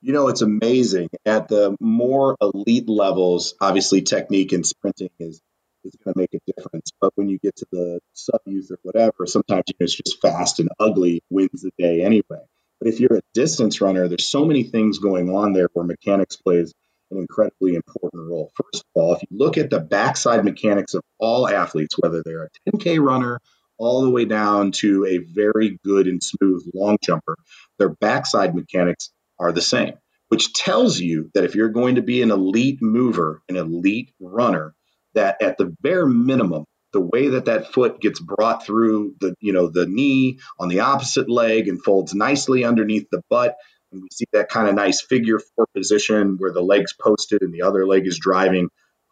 You 0.00 0.14
know, 0.14 0.28
it's 0.28 0.40
amazing. 0.40 1.10
At 1.26 1.48
the 1.48 1.76
more 1.78 2.36
elite 2.40 2.88
levels, 2.88 3.54
obviously 3.60 4.02
technique 4.02 4.52
and 4.52 4.66
sprinting 4.66 5.10
is 5.18 5.40
is 5.84 5.96
going 6.04 6.14
to 6.14 6.20
make 6.20 6.34
a 6.34 6.52
difference. 6.52 6.90
But 7.00 7.12
when 7.14 7.28
you 7.28 7.38
get 7.38 7.56
to 7.56 7.66
the 7.72 8.00
sub 8.12 8.40
youth 8.44 8.70
or 8.70 8.78
whatever, 8.82 9.26
sometimes 9.26 9.64
you 9.68 9.74
know, 9.80 9.84
it's 9.84 9.94
just 9.94 10.20
fast 10.20 10.60
and 10.60 10.68
ugly 10.78 11.22
wins 11.30 11.62
the 11.62 11.70
day 11.78 12.02
anyway. 12.02 12.40
But 12.80 12.88
if 12.88 13.00
you're 13.00 13.16
a 13.16 13.22
distance 13.34 13.80
runner, 13.80 14.08
there's 14.08 14.28
so 14.28 14.44
many 14.46 14.62
things 14.62 14.98
going 14.98 15.28
on 15.34 15.52
there 15.52 15.68
where 15.74 15.84
mechanics 15.84 16.36
plays 16.36 16.72
an 17.10 17.18
incredibly 17.18 17.74
important 17.74 18.22
role. 18.28 18.50
First 18.54 18.84
of 18.84 19.02
all, 19.02 19.14
if 19.14 19.22
you 19.22 19.36
look 19.36 19.58
at 19.58 19.70
the 19.70 19.80
backside 19.80 20.44
mechanics 20.44 20.94
of 20.94 21.02
all 21.18 21.48
athletes, 21.48 21.96
whether 21.98 22.22
they're 22.24 22.44
a 22.44 22.70
10K 22.70 23.00
runner 23.00 23.40
all 23.78 24.02
the 24.02 24.10
way 24.10 24.24
down 24.24 24.72
to 24.72 25.04
a 25.06 25.18
very 25.18 25.78
good 25.84 26.06
and 26.06 26.22
smooth 26.22 26.64
long 26.74 26.96
jumper, 27.02 27.36
their 27.78 27.88
backside 27.88 28.54
mechanics 28.54 29.10
are 29.38 29.52
the 29.52 29.60
same, 29.60 29.94
which 30.28 30.52
tells 30.52 30.98
you 30.98 31.30
that 31.34 31.44
if 31.44 31.54
you're 31.54 31.68
going 31.68 31.96
to 31.96 32.02
be 32.02 32.22
an 32.22 32.30
elite 32.30 32.80
mover, 32.80 33.42
an 33.48 33.56
elite 33.56 34.12
runner, 34.20 34.74
that 35.14 35.42
at 35.42 35.58
the 35.58 35.74
bare 35.80 36.06
minimum, 36.06 36.64
the 36.92 37.00
way 37.00 37.28
that 37.28 37.46
that 37.46 37.72
foot 37.72 38.00
gets 38.00 38.20
brought 38.20 38.64
through 38.64 39.14
the 39.20 39.34
you 39.40 39.52
know 39.52 39.68
the 39.68 39.86
knee 39.86 40.38
on 40.58 40.68
the 40.68 40.80
opposite 40.80 41.28
leg 41.28 41.68
and 41.68 41.82
folds 41.82 42.14
nicely 42.14 42.64
underneath 42.64 43.08
the 43.10 43.22
butt 43.30 43.56
and 43.92 44.02
we 44.02 44.08
see 44.12 44.26
that 44.32 44.48
kind 44.48 44.68
of 44.68 44.74
nice 44.74 45.00
figure 45.00 45.40
four 45.56 45.66
position 45.74 46.36
where 46.38 46.52
the 46.52 46.62
leg's 46.62 46.92
posted 46.92 47.42
and 47.42 47.52
the 47.52 47.62
other 47.62 47.86
leg 47.86 48.06
is 48.06 48.18
driving 48.18 48.68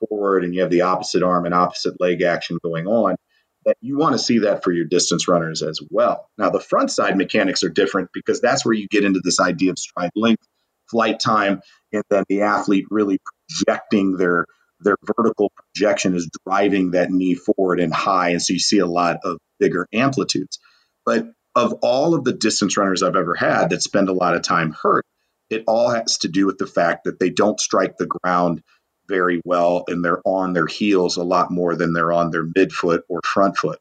forward 0.08 0.44
and 0.44 0.54
you 0.54 0.60
have 0.60 0.70
the 0.70 0.82
opposite 0.82 1.22
arm 1.22 1.44
and 1.44 1.54
opposite 1.54 2.00
leg 2.00 2.22
action 2.22 2.58
going 2.62 2.86
on 2.86 3.16
that 3.64 3.76
you 3.80 3.98
want 3.98 4.14
to 4.14 4.18
see 4.18 4.40
that 4.40 4.62
for 4.62 4.72
your 4.72 4.84
distance 4.84 5.28
runners 5.28 5.62
as 5.62 5.80
well. 5.90 6.28
Now 6.38 6.50
the 6.50 6.60
front 6.60 6.90
side 6.90 7.16
mechanics 7.16 7.64
are 7.64 7.68
different 7.68 8.10
because 8.14 8.40
that's 8.40 8.64
where 8.64 8.74
you 8.74 8.88
get 8.88 9.04
into 9.04 9.20
this 9.22 9.40
idea 9.40 9.70
of 9.70 9.78
stride 9.78 10.10
length 10.14 10.46
flight 10.88 11.20
time 11.20 11.60
and 11.92 12.02
then 12.08 12.24
the 12.28 12.42
athlete 12.42 12.86
really 12.90 13.18
projecting 13.48 14.16
their 14.16 14.46
their 14.80 14.96
vertical 15.16 15.52
projection 15.56 16.14
is 16.14 16.30
driving 16.46 16.92
that 16.92 17.10
knee 17.10 17.34
forward 17.34 17.80
and 17.80 17.92
high. 17.92 18.30
And 18.30 18.42
so 18.42 18.52
you 18.52 18.58
see 18.58 18.78
a 18.78 18.86
lot 18.86 19.18
of 19.24 19.38
bigger 19.58 19.86
amplitudes. 19.92 20.58
But 21.04 21.26
of 21.54 21.74
all 21.82 22.14
of 22.14 22.24
the 22.24 22.32
distance 22.32 22.76
runners 22.76 23.02
I've 23.02 23.16
ever 23.16 23.34
had 23.34 23.70
that 23.70 23.82
spend 23.82 24.08
a 24.08 24.12
lot 24.12 24.34
of 24.34 24.42
time 24.42 24.72
hurt, 24.80 25.04
it 25.50 25.64
all 25.66 25.90
has 25.90 26.18
to 26.18 26.28
do 26.28 26.46
with 26.46 26.58
the 26.58 26.66
fact 26.66 27.04
that 27.04 27.18
they 27.18 27.30
don't 27.30 27.58
strike 27.58 27.96
the 27.96 28.06
ground 28.06 28.62
very 29.08 29.40
well 29.44 29.84
and 29.88 30.04
they're 30.04 30.20
on 30.24 30.52
their 30.52 30.66
heels 30.66 31.16
a 31.16 31.22
lot 31.22 31.50
more 31.50 31.74
than 31.74 31.92
they're 31.92 32.12
on 32.12 32.30
their 32.30 32.44
midfoot 32.44 33.00
or 33.08 33.20
front 33.24 33.56
foot. 33.56 33.78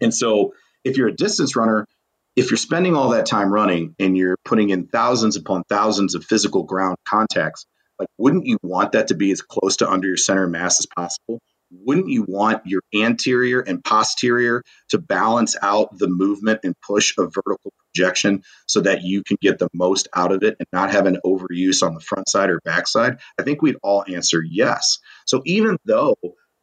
And 0.00 0.14
so 0.14 0.52
if 0.84 0.96
you're 0.96 1.08
a 1.08 1.16
distance 1.16 1.56
runner, 1.56 1.86
if 2.36 2.50
you're 2.50 2.58
spending 2.58 2.94
all 2.94 3.10
that 3.10 3.26
time 3.26 3.52
running 3.52 3.94
and 3.98 4.16
you're 4.16 4.36
putting 4.44 4.70
in 4.70 4.86
thousands 4.86 5.36
upon 5.36 5.64
thousands 5.68 6.14
of 6.14 6.24
physical 6.24 6.62
ground 6.62 6.96
contacts, 7.08 7.66
like 8.00 8.08
wouldn't 8.18 8.46
you 8.46 8.58
want 8.62 8.92
that 8.92 9.08
to 9.08 9.14
be 9.14 9.30
as 9.30 9.42
close 9.42 9.76
to 9.76 9.88
under 9.88 10.08
your 10.08 10.16
center 10.16 10.48
mass 10.48 10.80
as 10.80 10.86
possible 10.96 11.40
wouldn't 11.70 12.08
you 12.08 12.24
want 12.26 12.66
your 12.66 12.82
anterior 12.94 13.60
and 13.60 13.82
posterior 13.84 14.62
to 14.88 14.98
balance 14.98 15.56
out 15.62 15.96
the 15.96 16.08
movement 16.08 16.60
and 16.64 16.74
push 16.80 17.16
of 17.16 17.32
vertical 17.32 17.72
projection 17.78 18.42
so 18.66 18.80
that 18.80 19.02
you 19.02 19.22
can 19.22 19.36
get 19.40 19.58
the 19.58 19.68
most 19.72 20.08
out 20.14 20.32
of 20.32 20.42
it 20.42 20.56
and 20.58 20.66
not 20.72 20.90
have 20.90 21.06
an 21.06 21.18
overuse 21.24 21.86
on 21.86 21.94
the 21.94 22.00
front 22.00 22.28
side 22.28 22.50
or 22.50 22.60
back 22.64 22.88
side? 22.88 23.18
I 23.38 23.44
think 23.44 23.62
we'd 23.62 23.76
all 23.82 24.04
answer 24.08 24.42
yes. 24.42 24.98
So 25.26 25.42
even 25.46 25.76
though 25.84 26.16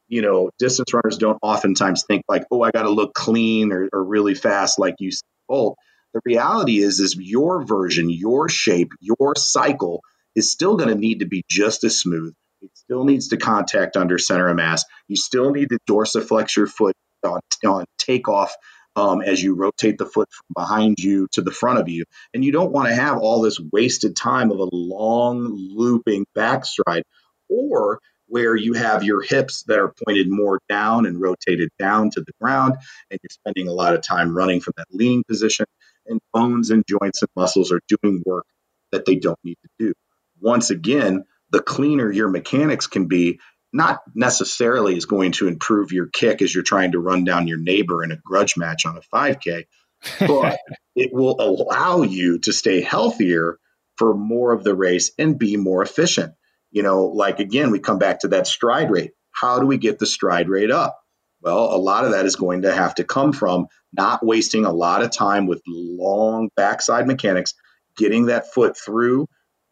you 0.10 0.22
know 0.22 0.50
distance 0.60 0.94
runners 0.94 1.18
don't 1.18 1.40
oftentimes 1.42 2.04
think 2.06 2.24
like, 2.28 2.46
oh, 2.52 2.62
I 2.62 2.72
got 2.72 2.84
to 2.84 2.90
look 2.90 3.14
clean 3.14 3.72
or, 3.72 3.90
or 3.94 4.04
really 4.04 4.36
fast 4.36 4.78
like 4.80 4.96
you 5.00 5.12
said, 5.12 5.24
Bolt. 5.48 5.78
The 6.14 6.22
reality 6.26 6.80
is, 6.80 7.00
is 7.00 7.16
your 7.20 7.64
version, 7.64 8.10
your 8.10 8.50
shape, 8.50 8.92
your 9.02 9.36
cycle 9.36 10.02
is 10.38 10.52
still 10.52 10.78
going 10.78 10.90
to 10.90 10.96
need 10.96 11.20
to 11.20 11.26
be 11.26 11.44
just 11.50 11.84
as 11.84 12.00
smooth. 12.00 12.32
It 12.62 12.70
still 12.76 13.04
needs 13.04 13.30
to 13.30 13.38
contact 13.38 13.98
under 13.98 14.20
center 14.20 14.48
of 14.48 14.56
mass. 14.56 14.86
You 15.08 15.16
still 15.16 15.52
need 15.52 15.70
to 15.70 15.80
dorsiflex 15.90 16.56
your 16.56 16.68
foot 16.68 16.96
on, 17.26 17.40
on 17.66 17.86
takeoff 17.98 18.56
um, 18.96 19.22
as 19.22 19.42
you 19.42 19.56
rotate 19.56 19.98
the 19.98 20.06
foot 20.06 20.30
from 20.32 20.46
behind 20.56 21.00
you 21.00 21.28
to 21.32 21.42
the 21.42 21.52
front 21.52 21.80
of 21.80 21.90
you. 21.90 22.06
And 22.36 22.46
you 22.46 22.52
don't 22.52 22.72
want 22.72 22.88
to 22.88 22.94
have 22.94 23.18
all 23.18 23.42
this 23.42 23.60
wasted 23.74 24.16
time 24.16 24.52
of 24.52 24.60
a 24.60 24.70
long 24.72 25.56
looping 25.56 26.28
backstride 26.38 27.02
or 27.50 28.00
where 28.28 28.56
you 28.56 28.74
have 28.74 29.04
your 29.04 29.24
hips 29.24 29.64
that 29.64 29.80
are 29.80 29.94
pointed 30.06 30.30
more 30.30 30.60
down 30.70 31.08
and 31.08 31.20
rotated 31.20 31.70
down 31.80 32.12
to 32.12 32.20
the 32.20 32.34
ground, 32.40 32.76
and 33.10 33.20
you're 33.24 33.30
spending 33.30 33.68
a 33.68 33.74
lot 33.74 33.96
of 33.96 34.02
time 34.02 34.36
running 34.36 34.60
from 34.60 34.74
that 34.76 34.86
leaning 34.92 35.24
position, 35.28 35.66
and 36.06 36.20
bones 36.34 36.70
and 36.70 36.84
joints 36.88 37.22
and 37.22 37.30
muscles 37.38 37.72
are 37.72 37.80
doing 37.88 38.22
work 38.26 38.46
that 38.92 39.06
they 39.06 39.16
don't 39.16 39.40
need 39.46 39.56
to 39.64 39.70
do 39.80 39.94
once 40.42 40.70
again, 40.70 41.26
the 41.52 41.62
cleaner 41.62 42.12
your 42.12 42.30
mechanics 42.30 42.88
can 42.88 43.08
be, 43.08 43.40
not 43.74 44.02
necessarily 44.16 44.96
is 44.96 45.06
going 45.06 45.34
to 45.34 45.48
improve 45.48 45.92
your 45.92 46.08
kick 46.08 46.42
as 46.42 46.54
you're 46.54 46.64
trying 46.64 46.94
to 46.94 47.00
run 47.00 47.24
down 47.24 47.48
your 47.48 47.60
neighbor 47.60 48.04
in 48.04 48.12
a 48.12 48.18
grudge 48.18 48.58
match 48.58 48.86
on 48.86 48.98
a 48.98 49.02
5K, 49.16 49.66
but 50.20 50.58
it 50.96 51.12
will 51.14 51.36
allow 51.40 52.02
you 52.02 52.40
to 52.40 52.54
stay 52.54 52.82
healthier 52.82 53.60
for 53.98 54.14
more 54.14 54.54
of 54.54 54.64
the 54.64 54.76
race 54.76 55.12
and 55.18 55.40
be 55.40 55.58
more 55.58 55.82
efficient. 55.82 56.34
You 56.72 56.84
know, 56.84 57.06
like 57.06 57.40
again, 57.40 57.72
we 57.72 57.80
come 57.80 57.98
back 57.98 58.20
to 58.20 58.30
that 58.30 58.48
stride 58.48 58.92
rate. 58.92 59.12
How 59.32 59.60
do 59.60 59.66
we 59.66 59.78
get 59.78 60.00
the 60.00 60.06
stride 60.06 60.50
rate 60.50 60.72
up? 60.72 61.00
Well, 61.42 61.76
a 61.76 61.78
lot 61.78 62.06
of 62.06 62.12
that 62.12 62.26
is 62.26 62.36
going 62.36 62.64
to 62.64 62.74
have 62.74 62.96
to 62.96 63.04
come 63.04 63.32
from 63.32 63.68
not 63.94 64.26
wasting 64.26 64.66
a 64.66 64.74
lot 64.74 65.04
of 65.04 65.12
time 65.12 65.48
with 65.48 65.62
long 65.68 66.50
backside 66.56 67.08
mechanics, 67.08 67.54
getting 67.96 68.28
that 68.28 68.54
foot 68.54 68.76
through 68.78 69.28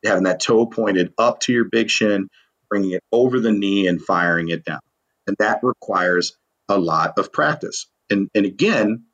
having 0.06 0.24
that 0.24 0.40
toe 0.40 0.66
pointed 0.66 1.14
up 1.18 1.40
to 1.42 1.54
your 1.54 1.66
big 1.66 1.90
shin, 1.90 2.30
bringing 2.70 2.92
it 2.92 3.04
over 3.12 3.40
the 3.40 3.52
knee 3.52 3.88
and 3.88 4.02
firing 4.02 4.50
it 4.50 4.66
down. 4.66 4.80
And 5.28 5.36
that 5.40 5.60
requires 5.64 6.38
a 6.70 6.78
lot 6.78 7.18
of 7.18 7.32
practice. 7.32 7.88
And, 8.10 8.30
and 8.36 8.46
again, 8.46 9.06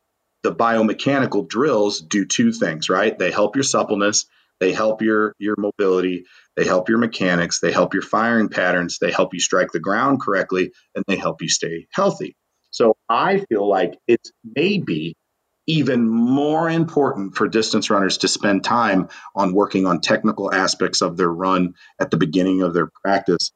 the 0.43 0.53
biomechanical 0.53 1.47
drills 1.47 2.01
do 2.01 2.25
two 2.25 2.51
things, 2.51 2.89
right? 2.89 3.17
They 3.17 3.31
help 3.31 3.55
your 3.55 3.63
suppleness, 3.63 4.25
they 4.59 4.73
help 4.73 5.01
your 5.01 5.35
your 5.39 5.55
mobility, 5.57 6.25
they 6.55 6.65
help 6.65 6.89
your 6.89 6.97
mechanics, 6.97 7.59
they 7.59 7.71
help 7.71 7.93
your 7.93 8.03
firing 8.03 8.49
patterns, 8.49 8.99
they 8.99 9.11
help 9.11 9.33
you 9.33 9.39
strike 9.39 9.71
the 9.71 9.79
ground 9.79 10.21
correctly, 10.21 10.71
and 10.95 11.03
they 11.07 11.15
help 11.15 11.41
you 11.41 11.49
stay 11.49 11.87
healthy. 11.91 12.35
So 12.69 12.95
I 13.09 13.43
feel 13.49 13.67
like 13.67 13.97
it's 14.07 14.31
maybe 14.43 15.15
even 15.71 16.07
more 16.07 16.69
important 16.69 17.35
for 17.35 17.47
distance 17.47 17.89
runners 17.89 18.19
to 18.19 18.27
spend 18.27 18.63
time 18.63 19.07
on 19.33 19.53
working 19.53 19.87
on 19.87 20.01
technical 20.01 20.53
aspects 20.53 21.01
of 21.01 21.15
their 21.15 21.31
run 21.31 21.75
at 21.99 22.11
the 22.11 22.17
beginning 22.17 22.61
of 22.61 22.73
their 22.73 22.89
practice 23.03 23.51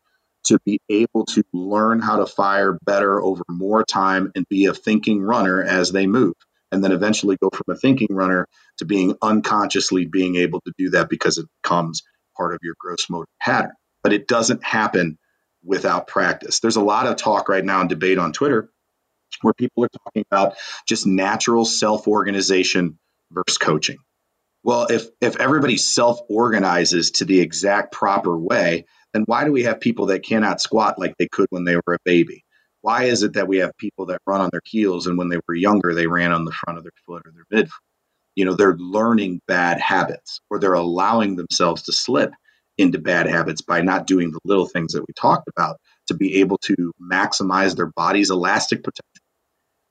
to 0.46 0.58
be 0.66 0.80
able 0.90 1.26
to 1.26 1.44
learn 1.54 2.00
how 2.00 2.18
to 2.18 2.26
fire 2.26 2.78
better 2.86 3.22
over 3.22 3.44
more 3.50 3.84
time 3.84 4.32
and 4.36 4.48
be 4.48 4.66
a 4.66 4.74
thinking 4.74 5.22
runner 5.22 5.62
as 5.62 5.92
they 5.92 6.08
move 6.08 6.36
and 6.72 6.84
then 6.84 6.94
eventually 6.94 7.36
go 7.42 7.50
from 7.50 7.76
a 7.76 7.78
thinking 7.78 8.08
runner 8.12 8.48
to 8.78 8.86
being 8.86 9.16
unconsciously 9.22 10.06
being 10.06 10.36
able 10.36 10.62
to 10.62 10.74
do 10.78 10.92
that 10.92 11.10
because 11.10 11.38
it 11.38 11.48
becomes 11.64 12.02
part 12.38 12.54
of 12.54 12.60
your 12.64 12.76
gross 12.80 13.10
motor 13.10 13.30
pattern. 13.42 13.74
But 14.04 14.14
it 14.14 14.28
doesn't 14.28 14.64
happen 14.64 15.18
without 15.64 16.08
practice. 16.08 16.60
There's 16.60 16.76
a 16.76 16.82
lot 16.82 17.08
of 17.08 17.18
talk 17.18 17.50
right 17.50 17.66
now 17.66 17.82
and 17.82 17.90
debate 17.90 18.20
on 18.20 18.32
twitter 18.32 18.70
where 19.42 19.54
people 19.54 19.84
are 19.84 19.90
talking 19.90 20.26
about 20.32 20.56
just 20.88 21.06
natural 21.06 21.66
self 21.66 22.08
organization 22.08 22.98
versus 23.32 23.58
coaching. 23.58 23.98
Well, 24.64 24.88
if 24.88 25.06
if 25.22 25.40
everybody 25.40 25.78
self 25.78 26.20
organizes 26.30 27.12
to 27.12 27.26
the 27.26 27.40
exact 27.40 27.92
proper 27.94 28.38
way, 28.38 28.86
then 29.14 29.24
why 29.28 29.46
do 29.46 29.52
we 29.52 29.64
have 29.64 29.80
people 29.80 30.08
that 30.08 30.24
cannot 30.24 30.62
squat 30.62 31.00
like 31.00 31.16
they 31.18 31.28
could 31.28 31.48
when 31.50 31.66
they 31.66 31.76
were 31.76 31.94
a 31.94 32.00
baby? 32.04 32.44
Why 32.82 33.04
is 33.04 33.24
it 33.24 33.34
that 33.34 33.48
we 33.48 33.58
have 33.58 33.78
people 33.78 34.08
that 34.08 34.22
run 34.28 34.42
on 34.42 34.50
their 34.52 34.62
heels 34.64 35.08
and 35.08 35.18
when 35.18 35.30
they 35.30 35.40
were 35.48 35.56
younger 35.56 35.94
they 35.94 36.08
ran 36.08 36.32
on 36.32 36.46
the 36.46 36.52
front 36.52 36.78
of 36.78 36.84
their 36.84 36.92
foot 37.06 37.24
or 37.26 37.32
their 37.32 37.64
midfoot? 37.64 37.70
You 38.36 38.46
know, 38.46 38.54
they're 38.54 38.76
learning 38.76 39.42
bad 39.48 39.80
habits 39.80 40.42
or 40.50 40.60
they're 40.60 40.74
allowing 40.74 41.36
themselves 41.36 41.84
to 41.84 41.94
slip 41.94 42.32
into 42.78 43.00
bad 43.00 43.28
habits 43.28 43.62
by 43.62 43.82
not 43.82 44.08
doing 44.08 44.32
the 44.32 44.40
little 44.44 44.68
things 44.68 44.94
that 44.94 45.02
we 45.08 45.14
talked 45.16 45.48
about 45.48 45.78
to 46.08 46.14
be 46.14 46.42
able 46.42 46.58
to 46.58 46.92
maximize 47.02 47.76
their 47.76 47.92
body's 47.96 48.30
elastic 48.30 48.84
potential 48.84 49.15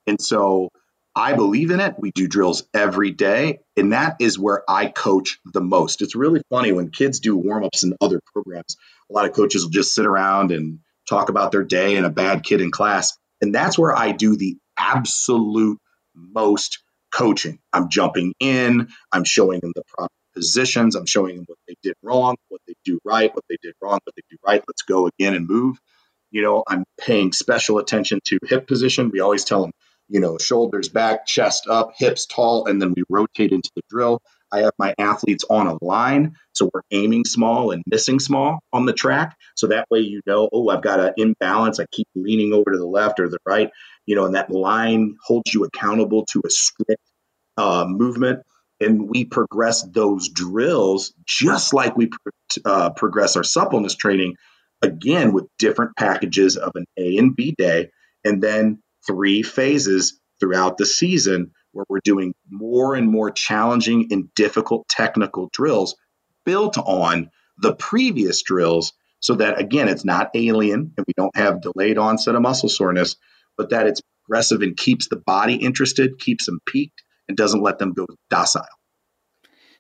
and 0.07 0.21
so 0.21 0.71
I 1.17 1.35
believe 1.35 1.71
in 1.71 1.79
it. 1.79 1.95
We 1.99 2.11
do 2.11 2.27
drills 2.27 2.65
every 2.75 3.13
day. 3.13 3.61
And 3.77 3.93
that 3.93 4.17
is 4.19 4.39
where 4.39 4.69
I 4.69 4.87
coach 4.87 5.39
the 5.45 5.61
most. 5.61 6.03
It's 6.03 6.17
really 6.17 6.43
funny 6.51 6.73
when 6.73 6.91
kids 6.91 7.21
do 7.21 7.37
warm 7.37 7.65
ups 7.65 7.85
in 7.85 7.95
other 8.01 8.21
programs. 8.33 8.77
A 9.09 9.13
lot 9.13 9.27
of 9.27 9.33
coaches 9.33 9.63
will 9.63 9.71
just 9.71 9.95
sit 9.95 10.07
around 10.07 10.51
and 10.51 10.81
talk 11.09 11.29
about 11.29 11.53
their 11.53 11.63
day 11.63 11.97
and 11.97 12.05
a 12.05 12.11
bad 12.11 12.43
kid 12.43 12.61
in 12.61 12.73
class. 12.73 13.17
And 13.41 13.55
that's 13.55 13.79
where 13.79 13.97
I 13.97 14.11
do 14.11 14.37
the 14.37 14.57
absolute 14.77 15.79
most 16.15 16.83
coaching. 17.13 17.61
I'm 17.73 17.91
jumping 17.91 18.35
in, 18.41 18.89
I'm 19.13 19.25
showing 19.25 19.61
them 19.61 19.73
the 19.77 19.83
proper 19.87 20.13
positions, 20.35 20.97
I'm 20.97 21.07
showing 21.07 21.37
them 21.37 21.45
what 21.47 21.59
they 21.69 21.77
did 21.81 21.95
wrong, 22.03 22.35
what 22.49 22.61
they 22.67 22.75
do 22.85 22.99
right, 23.05 23.33
what 23.33 23.45
they 23.49 23.57
did 23.63 23.75
wrong, 23.81 24.01
what 24.05 24.17
they 24.17 24.23
do 24.31 24.37
right. 24.45 24.63
Let's 24.67 24.83
go 24.83 25.07
again 25.07 25.35
and 25.35 25.47
move. 25.47 25.79
You 26.33 26.43
know, 26.43 26.65
I'm 26.67 26.85
paying 26.99 27.33
special 27.33 27.79
attention 27.79 28.19
to 28.25 28.39
hip 28.47 28.67
position. 28.67 29.11
We 29.13 29.21
always 29.21 29.45
tell 29.45 29.63
them 29.63 29.71
you 30.09 30.21
know, 30.21 30.39
shoulders 30.39 30.89
back, 30.89 31.27
chest 31.27 31.67
up, 31.69 31.93
hips 31.97 32.27
tall, 32.27 32.67
and 32.67 32.81
then 32.81 32.93
we 32.97 33.05
rotate 33.09 33.53
into 33.53 33.71
the 33.75 33.83
drill. 33.89 34.21
I 34.53 34.61
have 34.61 34.73
my 34.79 34.95
athletes 34.99 35.45
on 35.51 35.67
a 35.67 35.77
line, 35.83 36.37
so 36.53 36.71
we're 36.73 36.83
aiming 36.93 37.25
small 37.25 37.73
and 37.73 37.83
missing 37.87 38.21
small 38.21 38.61
on 38.73 38.87
the 38.87 38.93
track. 38.93 39.37
So 39.57 39.69
that 39.69 39.87
way, 39.91 40.01
you 40.01 40.21
know, 40.27 40.49
oh, 40.53 40.69
I've 40.69 40.83
got 40.83 41.01
an 41.01 41.15
imbalance. 41.17 41.81
I 41.81 41.87
keep 41.91 42.07
leaning 42.15 42.53
over 42.53 42.71
to 42.71 42.79
the 42.79 42.87
left 42.87 43.19
or 43.19 43.29
the 43.29 43.39
right, 43.45 43.71
you 44.07 44.15
know, 44.15 44.27
and 44.27 44.37
that 44.37 44.51
line 44.51 45.17
holds 45.25 45.53
you 45.53 45.65
accountable 45.65 46.25
to 46.27 46.43
a 46.47 46.51
strict 46.51 47.03
uh, 47.57 47.85
movement. 47.89 48.43
And 48.81 49.09
we 49.09 49.25
progress 49.25 49.83
those 49.83 50.29
drills 50.29 51.15
just 51.27 51.73
like 51.73 51.97
we 51.97 52.11
uh, 52.65 52.91
progress 52.91 53.37
our 53.37 53.45
suppleness 53.45 53.97
training, 53.97 54.37
again 54.83 55.33
with 55.33 55.47
different 55.59 55.97
packages 55.97 56.57
of 56.57 56.73
an 56.75 56.85
A 56.97 57.17
and 57.17 57.35
B 57.35 57.55
day, 57.57 57.91
and 58.25 58.43
then 58.43 58.83
three 59.07 59.43
phases 59.43 60.21
throughout 60.41 60.79
the 60.79 60.87
season 60.87 61.53
where 61.73 61.87
we're 61.89 62.01
doing 62.05 62.35
more 62.51 62.95
and 62.95 63.11
more 63.11 63.31
challenging 63.31 64.09
and 64.11 64.33
difficult 64.35 64.89
technical 64.89 65.49
drills 65.53 65.97
built 66.45 66.79
on 66.79 67.31
the 67.59 67.75
previous 67.75 68.43
drills 68.43 68.93
so 69.21 69.37
that 69.37 69.61
again 69.61 69.89
it's 69.89 70.05
not 70.05 70.31
alien 70.35 70.93
and 70.97 71.07
we 71.07 71.13
don't 71.17 71.37
have 71.37 71.63
delayed 71.63 71.99
onset 71.99 72.35
of 72.35 72.43
muscle 72.43 72.69
soreness 72.69 73.17
but 73.57 73.71
that 73.71 73.87
it's 73.87 74.01
progressive 74.25 74.63
and 74.63 74.77
keeps 74.77 75.09
the 75.09 75.17
body 75.17 75.55
interested 75.55 76.19
keeps 76.19 76.47
them 76.47 76.61
peaked 76.67 77.03
and 77.29 77.37
doesn't 77.37 77.63
let 77.63 77.79
them 77.79 77.93
go 77.93 78.07
docile. 78.31 78.67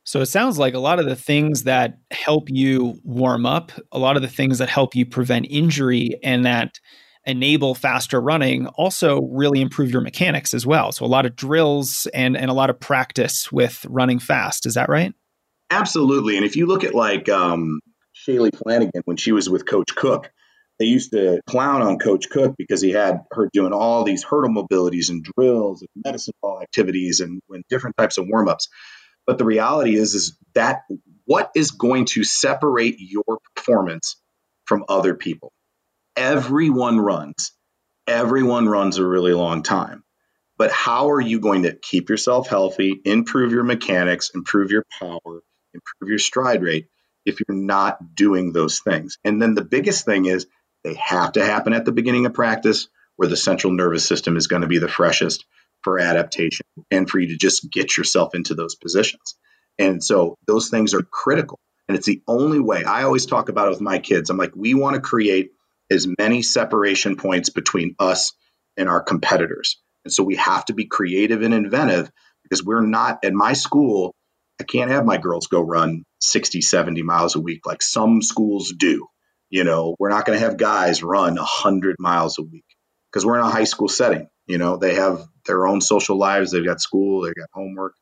So 0.05 0.21
it 0.21 0.27
sounds 0.27 0.59
like 0.59 0.75
a 0.75 0.79
lot 0.79 0.99
of 0.99 1.07
the 1.07 1.17
things 1.17 1.63
that 1.65 1.99
help 2.11 2.51
you 2.51 3.01
warm 3.05 3.47
up 3.47 3.73
a 3.91 3.99
lot 3.99 4.17
of 4.17 4.23
the 4.23 4.29
things 4.29 4.59
that 4.59 4.69
help 4.69 4.95
you 4.95 5.07
prevent 5.07 5.47
injury 5.49 6.11
and 6.23 6.45
that 6.45 6.79
enable 7.27 7.75
faster 7.75 8.21
running 8.21 8.67
also 8.69 9.23
really 9.23 9.61
improve 9.61 9.91
your 9.91 10.03
mechanics 10.03 10.55
as 10.55 10.67
well. 10.67 10.93
So 10.93 11.05
a 11.05 11.09
lot 11.09 11.27
of 11.27 11.37
drills 11.37 12.07
and 12.13 12.37
and 12.37 12.51
a 12.51 12.55
lot 12.55 12.71
of 12.71 12.79
practice 12.79 13.51
with 13.51 13.85
running 13.89 14.19
fast. 14.19 14.67
Is 14.67 14.75
that 14.75 14.89
right? 14.89 15.15
Absolutely. 15.71 16.37
And 16.37 16.45
if 16.45 16.57
you 16.57 16.67
look 16.67 16.85
at 16.85 16.95
like 16.95 17.29
um, 17.29 17.81
Shalane 18.15 18.57
Flanagan 18.57 19.03
when 19.07 19.17
she 19.17 19.33
was 19.33 19.49
with 19.49 19.67
Coach 19.67 19.95
Cook, 19.95 20.31
they 20.79 20.87
used 20.87 21.13
to 21.13 21.41
clown 21.47 21.83
on 21.83 21.99
Coach 21.99 22.29
Cook 22.31 22.55
because 22.59 22.81
he 22.81 22.91
had 22.91 23.21
her 23.33 23.49
doing 23.53 23.73
all 23.73 24.05
these 24.05 24.23
hurdle 24.23 24.51
mobilities 24.51 25.09
and 25.09 25.25
drills 25.37 25.83
and 25.83 25.89
medicine 26.05 26.35
ball 26.43 26.61
activities 26.61 27.21
and, 27.21 27.41
and 27.49 27.65
different 27.69 27.97
types 27.97 28.19
of 28.19 28.27
warm 28.29 28.49
ups. 28.49 28.69
But 29.27 29.39
the 29.39 29.45
reality 29.45 29.97
is, 29.97 30.15
is 30.15 30.37
that 30.55 30.83
what 31.25 31.51
is 31.55 31.71
going 31.71 32.05
to 32.07 32.25
separate 32.25 32.97
your 32.99 33.39
performance 33.55 34.17
from 34.67 34.85
other 34.89 35.15
people? 35.15 35.53
Everyone 36.17 37.01
runs. 37.01 37.53
Everyone 38.07 38.69
runs 38.69 38.99
a 38.99 39.07
really 39.07 39.33
long 39.33 39.63
time. 39.63 40.05
But 40.57 40.71
how 40.71 41.11
are 41.11 41.21
you 41.21 41.41
going 41.41 41.65
to 41.65 41.75
keep 41.75 42.09
yourself 42.09 42.49
healthy, 42.49 43.01
improve 43.05 43.53
your 43.53 43.65
mechanics, 43.65 44.31
improve 44.35 44.71
your 44.71 44.85
power, 45.01 45.43
improve 45.75 46.09
your 46.09 46.19
stride 46.19 46.63
rate 46.63 46.87
if 47.27 47.41
you're 47.41 47.57
not 47.57 48.15
doing 48.15 48.53
those 48.53 48.81
things? 48.81 49.19
And 49.25 49.43
then 49.43 49.55
the 49.55 49.65
biggest 49.65 50.05
thing 50.05 50.27
is 50.27 50.47
they 50.85 50.95
have 50.95 51.33
to 51.33 51.45
happen 51.45 51.73
at 51.73 51.85
the 51.85 51.93
beginning 51.93 52.27
of 52.27 52.35
practice 52.35 52.89
where 53.17 53.29
the 53.29 53.37
central 53.37 53.73
nervous 53.73 54.07
system 54.07 54.37
is 54.37 54.47
going 54.47 54.63
to 54.63 54.69
be 54.69 54.79
the 54.79 54.89
freshest 54.89 55.45
for 55.83 55.99
adaptation 55.99 56.67
and 56.91 57.09
for 57.09 57.19
you 57.19 57.29
to 57.29 57.37
just 57.37 57.71
get 57.71 57.97
yourself 57.97 58.35
into 58.35 58.55
those 58.55 58.75
positions. 58.75 59.37
And 59.79 60.03
so 60.03 60.37
those 60.47 60.69
things 60.69 60.95
are 60.95 61.03
critical. 61.03 61.59
And 61.89 61.97
it's 61.97 62.07
the 62.07 62.23
only 62.27 62.61
way 62.61 62.85
I 62.85 63.03
always 63.03 63.27
talk 63.27 63.49
about 63.49 63.67
it 63.67 63.71
with 63.71 63.81
my 63.81 63.99
kids. 63.99 64.31
I'm 64.31 64.37
like, 64.37 64.55
we 64.55 64.75
want 64.75 64.95
to 64.95 65.01
create 65.03 65.51
as 65.95 66.07
many 66.19 66.43
separation 66.43 67.17
points 67.17 67.51
between 67.51 67.95
us 67.99 68.33
and 68.77 68.89
our 68.89 69.03
competitors. 69.03 69.81
And 70.05 70.13
so 70.13 70.23
we 70.23 70.37
have 70.37 70.65
to 70.67 70.75
be 70.75 70.87
creative 70.87 71.43
and 71.43 71.55
inventive 71.55 72.11
because 72.43 72.63
we're 72.63 72.85
not 72.85 73.25
at 73.25 73.33
my 73.33 73.55
school. 73.55 74.15
I 74.61 74.65
can't 74.65 74.91
have 74.91 75.05
my 75.05 75.17
girls 75.17 75.47
go 75.47 75.61
run 75.61 76.05
60, 76.21 76.61
70 76.61 77.03
miles 77.03 77.37
a 77.37 77.41
week 77.41 77.67
like 77.67 77.83
some 77.83 78.23
schools 78.23 78.73
do. 78.77 79.07
You 79.51 79.65
know, 79.65 79.95
we're 79.99 80.11
not 80.11 80.27
going 80.27 80.39
to 80.39 80.45
have 80.45 80.57
guys 80.57 81.03
run 81.03 81.37
100 81.37 81.97
miles 81.99 82.39
a 82.39 82.43
week 82.43 82.65
because 83.11 83.25
we're 83.25 83.39
in 83.39 83.45
a 83.45 83.51
high 83.51 83.65
school 83.65 83.89
setting. 83.89 84.29
You 84.47 84.59
know, 84.59 84.77
they 84.77 84.95
have 84.95 85.27
their 85.47 85.67
own 85.67 85.81
social 85.81 86.19
lives, 86.19 86.51
they've 86.51 86.65
got 86.65 86.81
school, 86.81 87.23
they've 87.23 87.35
got 87.35 87.49
homework. 87.53 87.95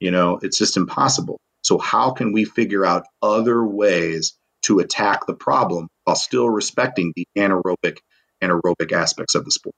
You 0.00 0.10
know, 0.10 0.38
it's 0.42 0.58
just 0.58 0.76
impossible. 0.76 1.40
So, 1.62 1.78
how 1.78 2.10
can 2.10 2.32
we 2.32 2.44
figure 2.44 2.84
out 2.84 3.06
other 3.22 3.64
ways 3.64 4.36
to 4.66 4.78
attack 4.80 5.26
the 5.26 5.34
problem 5.34 5.88
while 6.04 6.16
still 6.16 6.48
respecting 6.48 7.12
the 7.16 7.26
anaerobic 7.36 7.98
and 8.40 8.52
aerobic 8.52 8.92
aspects 8.92 9.34
of 9.34 9.44
the 9.44 9.50
sport. 9.50 9.74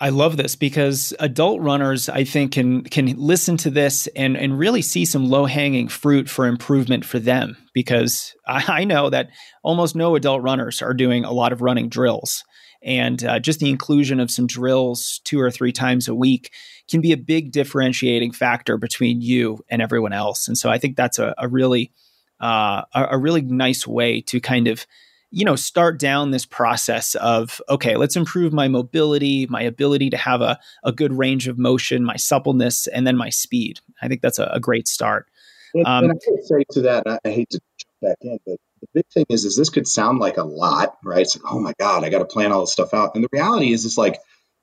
I 0.00 0.08
love 0.08 0.36
this 0.36 0.56
because 0.56 1.14
adult 1.20 1.60
runners, 1.60 2.08
I 2.08 2.24
think, 2.24 2.52
can 2.52 2.82
can 2.84 3.14
listen 3.16 3.56
to 3.58 3.70
this 3.70 4.06
and 4.08 4.36
and 4.36 4.58
really 4.58 4.82
see 4.82 5.04
some 5.04 5.28
low 5.28 5.46
hanging 5.46 5.88
fruit 5.88 6.28
for 6.28 6.46
improvement 6.46 7.04
for 7.04 7.18
them. 7.18 7.56
Because 7.72 8.34
I, 8.46 8.80
I, 8.80 8.84
know 8.84 9.10
that 9.10 9.30
almost 9.62 9.94
no 9.94 10.16
adult 10.16 10.42
runners 10.42 10.82
are 10.82 10.94
doing 10.94 11.24
a 11.24 11.32
lot 11.32 11.52
of 11.52 11.62
running 11.62 11.88
drills, 11.88 12.42
and 12.82 13.22
uh, 13.24 13.38
just 13.38 13.60
the 13.60 13.70
inclusion 13.70 14.18
of 14.18 14.30
some 14.30 14.48
drills 14.48 15.20
two 15.24 15.40
or 15.40 15.50
three 15.50 15.72
times 15.72 16.08
a 16.08 16.14
week 16.14 16.50
can 16.90 17.00
be 17.00 17.12
a 17.12 17.16
big 17.16 17.52
differentiating 17.52 18.32
factor 18.32 18.76
between 18.76 19.20
you 19.20 19.58
and 19.68 19.80
everyone 19.80 20.12
else. 20.12 20.48
And 20.48 20.58
so 20.58 20.70
I 20.70 20.78
think 20.78 20.96
that's 20.96 21.18
a, 21.18 21.34
a 21.38 21.48
really 21.48 21.92
uh, 22.40 22.82
a, 22.94 23.08
a 23.12 23.18
really 23.18 23.42
nice 23.42 23.86
way 23.86 24.20
to 24.22 24.40
kind 24.40 24.68
of 24.68 24.86
you 25.34 25.44
know 25.44 25.56
start 25.56 25.98
down 25.98 26.30
this 26.30 26.46
process 26.46 27.16
of 27.16 27.60
okay 27.68 27.96
let's 27.96 28.14
improve 28.14 28.52
my 28.52 28.68
mobility 28.68 29.46
my 29.48 29.62
ability 29.62 30.08
to 30.10 30.16
have 30.16 30.40
a, 30.40 30.58
a 30.84 30.92
good 30.92 31.12
range 31.12 31.48
of 31.48 31.58
motion 31.58 32.04
my 32.04 32.16
suppleness 32.16 32.86
and 32.86 33.06
then 33.06 33.16
my 33.16 33.30
speed. 33.30 33.80
I 34.00 34.08
think 34.08 34.22
that's 34.22 34.38
a, 34.38 34.46
a 34.52 34.60
great 34.60 34.86
start. 34.86 35.26
And, 35.74 35.86
um, 35.86 36.04
and 36.04 36.12
i 36.12 36.30
would 36.30 36.44
say 36.44 36.64
to 36.70 36.80
that 36.82 37.02
I, 37.06 37.18
I 37.24 37.30
hate 37.30 37.50
to 37.50 37.60
jump 37.78 37.92
back 38.00 38.16
in 38.20 38.38
but 38.46 38.58
the 38.80 38.86
big 38.94 39.06
thing 39.12 39.26
is 39.28 39.44
is 39.44 39.56
this 39.56 39.70
could 39.70 39.88
sound 39.88 40.20
like 40.20 40.36
a 40.36 40.44
lot 40.44 40.98
right? 41.02 41.22
It's 41.22 41.36
like 41.36 41.52
oh 41.52 41.58
my 41.58 41.72
god 41.80 42.04
i 42.04 42.10
got 42.10 42.20
to 42.20 42.26
plan 42.26 42.52
all 42.52 42.60
this 42.60 42.72
stuff 42.72 42.94
out. 42.94 43.16
And 43.16 43.24
the 43.24 43.28
reality 43.32 43.72
is 43.72 43.84
it's 43.84 43.98
like 43.98 44.20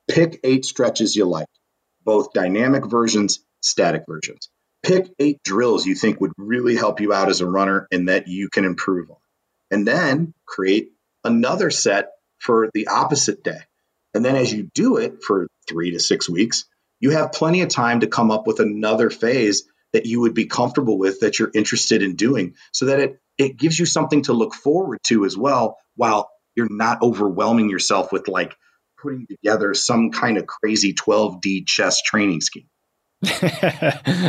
pick 0.08 0.40
eight 0.46 0.64
stretches 0.64 1.16
you 1.16 1.26
like 1.26 1.48
both 2.06 2.32
dynamic 2.34 2.86
versions 2.86 3.40
static 3.62 4.04
versions 4.08 4.50
pick 4.84 5.08
eight 5.20 5.42
drills 5.44 5.86
you 5.86 5.96
think 5.96 6.22
would 6.22 6.34
really 6.38 6.76
help 6.76 7.02
you 7.02 7.14
out 7.14 7.30
as 7.30 7.42
a 7.42 7.48
runner 7.50 7.88
and 7.92 8.10
that 8.10 8.28
you 8.28 8.50
can 8.50 8.66
improve 8.66 9.10
on. 9.12 9.18
And 9.70 9.88
then 9.88 10.34
create 10.46 10.90
another 11.24 11.70
set 11.72 12.10
for 12.40 12.70
the 12.74 12.88
opposite 12.88 13.44
day. 13.44 13.60
And 14.14 14.26
then 14.26 14.36
as 14.36 14.52
you 14.52 14.70
do 14.74 14.98
it 14.98 15.24
for 15.24 15.48
three 15.70 15.92
to 15.92 16.00
six 16.00 16.30
weeks, 16.30 16.66
you 17.00 17.12
have 17.12 17.32
plenty 17.32 17.62
of 17.62 17.70
time 17.70 18.02
to 18.02 18.08
come 18.08 18.32
up 18.32 18.48
with 18.48 18.60
another 18.60 19.10
phase 19.10 19.64
that 19.94 20.06
you 20.06 20.22
would 20.22 20.34
be 20.34 20.46
comfortable 20.46 20.98
with 20.98 21.22
that 21.22 21.40
you're 21.40 21.52
interested 21.54 22.02
in 22.02 22.16
doing 22.16 22.56
so 22.72 22.88
that 22.88 23.00
it, 23.00 23.20
it 23.38 23.58
gives 23.58 23.78
you 23.80 23.86
something 23.86 24.24
to 24.24 24.34
look 24.34 24.54
forward 24.54 25.00
to 25.06 25.26
as 25.26 25.38
well 25.38 25.78
while 25.96 26.30
you're 26.56 26.68
not 26.70 27.02
overwhelming 27.02 27.70
yourself 27.70 28.12
with 28.12 28.28
like 28.28 28.56
putting 29.02 29.26
together 29.28 29.74
some 29.74 30.12
kind 30.12 30.38
of 30.38 30.46
crazy 30.46 30.94
12D 30.94 31.66
chess 31.66 32.02
training 32.02 32.42
scheme. 32.42 32.70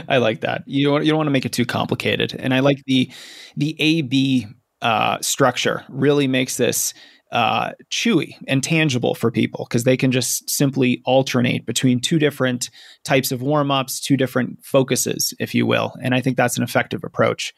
I 0.09 0.19
like 0.19 0.41
that. 0.41 0.65
You 0.67 0.89
don't, 0.89 1.05
you 1.05 1.11
don't 1.11 1.19
want 1.19 1.27
to 1.29 1.33
make 1.33 1.47
it 1.47 1.53
too 1.53 1.65
complicated, 1.65 2.37
and 2.39 2.53
I 2.53 2.61
like 2.61 2.83
the 2.87 3.11
the 3.57 3.75
A 3.79 4.03
B 4.03 4.47
uh, 4.83 5.19
structure. 5.21 5.85
Really 5.89 6.27
makes 6.27 6.57
this 6.57 6.93
uh, 7.33 7.73
chewy 7.91 8.37
and 8.47 8.63
tangible 8.63 9.15
for 9.15 9.31
people 9.31 9.67
because 9.69 9.85
they 9.85 9.97
can 9.97 10.13
just 10.13 10.49
simply 10.51 11.01
alternate 11.07 11.65
between 11.65 11.99
two 11.99 12.19
different 12.19 12.69
types 13.05 13.33
of 13.33 13.41
warm 13.41 13.71
ups, 13.71 14.01
two 14.01 14.19
different 14.19 14.63
focuses, 14.63 15.33
if 15.41 15.55
you 15.55 15.65
will. 15.65 15.95
And 16.03 16.15
I 16.15 16.21
think 16.21 16.37
that's 16.37 16.59
an 16.59 16.63
effective 16.63 17.03
approach. 17.03 17.55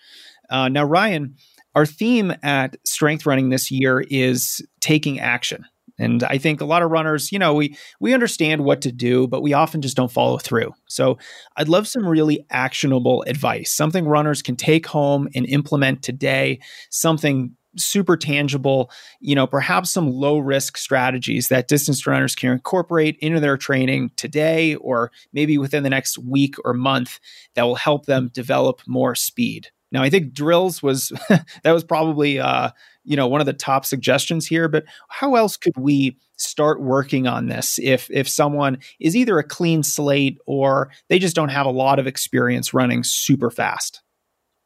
Uh, 0.48 0.68
now, 0.68 0.84
Ryan, 0.84 1.34
our 1.74 1.86
theme 1.86 2.32
at 2.44 2.76
Strength 2.86 3.26
Running 3.26 3.48
this 3.48 3.70
year 3.70 4.04
is 4.08 4.64
taking 4.80 5.18
action. 5.18 5.64
And 5.98 6.24
I 6.24 6.38
think 6.38 6.60
a 6.60 6.64
lot 6.64 6.82
of 6.82 6.90
runners, 6.90 7.30
you 7.30 7.38
know, 7.38 7.54
we 7.54 7.76
we 8.00 8.14
understand 8.14 8.64
what 8.64 8.80
to 8.82 8.92
do, 8.92 9.28
but 9.28 9.42
we 9.42 9.52
often 9.52 9.80
just 9.80 9.96
don't 9.96 10.10
follow 10.10 10.38
through. 10.38 10.72
So 10.88 11.18
I'd 11.56 11.68
love 11.68 11.86
some 11.86 12.06
really 12.06 12.44
actionable 12.50 13.24
advice, 13.26 13.72
something 13.72 14.06
runners 14.06 14.42
can 14.42 14.56
take 14.56 14.86
home 14.86 15.28
and 15.34 15.46
implement 15.46 16.02
today, 16.02 16.60
something 16.90 17.56
super 17.76 18.16
tangible, 18.16 18.90
you 19.20 19.34
know, 19.34 19.46
perhaps 19.46 19.90
some 19.90 20.10
low 20.10 20.38
risk 20.38 20.76
strategies 20.76 21.48
that 21.48 21.68
distance 21.68 22.06
runners 22.06 22.34
can 22.34 22.52
incorporate 22.52 23.16
into 23.20 23.40
their 23.40 23.56
training 23.56 24.10
today 24.16 24.76
or 24.76 25.10
maybe 25.32 25.58
within 25.58 25.82
the 25.82 25.90
next 25.90 26.18
week 26.18 26.54
or 26.64 26.72
month 26.72 27.18
that 27.54 27.64
will 27.64 27.74
help 27.74 28.06
them 28.06 28.30
develop 28.32 28.80
more 28.86 29.14
speed. 29.14 29.68
Now, 29.94 30.02
I 30.02 30.10
think 30.10 30.34
drills 30.34 30.82
was 30.82 31.12
that 31.28 31.72
was 31.72 31.84
probably 31.84 32.40
uh, 32.40 32.70
you 33.04 33.16
know 33.16 33.28
one 33.28 33.40
of 33.40 33.46
the 33.46 33.52
top 33.52 33.86
suggestions 33.86 34.44
here. 34.44 34.68
But 34.68 34.84
how 35.08 35.36
else 35.36 35.56
could 35.56 35.76
we 35.78 36.18
start 36.36 36.82
working 36.82 37.28
on 37.28 37.46
this 37.46 37.78
if 37.80 38.10
if 38.10 38.28
someone 38.28 38.78
is 38.98 39.14
either 39.14 39.38
a 39.38 39.44
clean 39.44 39.84
slate 39.84 40.38
or 40.46 40.90
they 41.08 41.20
just 41.20 41.36
don't 41.36 41.50
have 41.50 41.66
a 41.66 41.70
lot 41.70 42.00
of 42.00 42.08
experience 42.08 42.74
running 42.74 43.04
super 43.04 43.50
fast? 43.50 44.02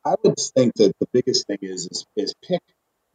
I 0.02 0.14
would 0.24 0.38
think 0.56 0.72
that 0.76 0.94
the 0.98 1.08
biggest 1.12 1.46
thing 1.46 1.58
is, 1.60 1.86
is, 1.90 2.06
is 2.16 2.34
pick 2.42 2.62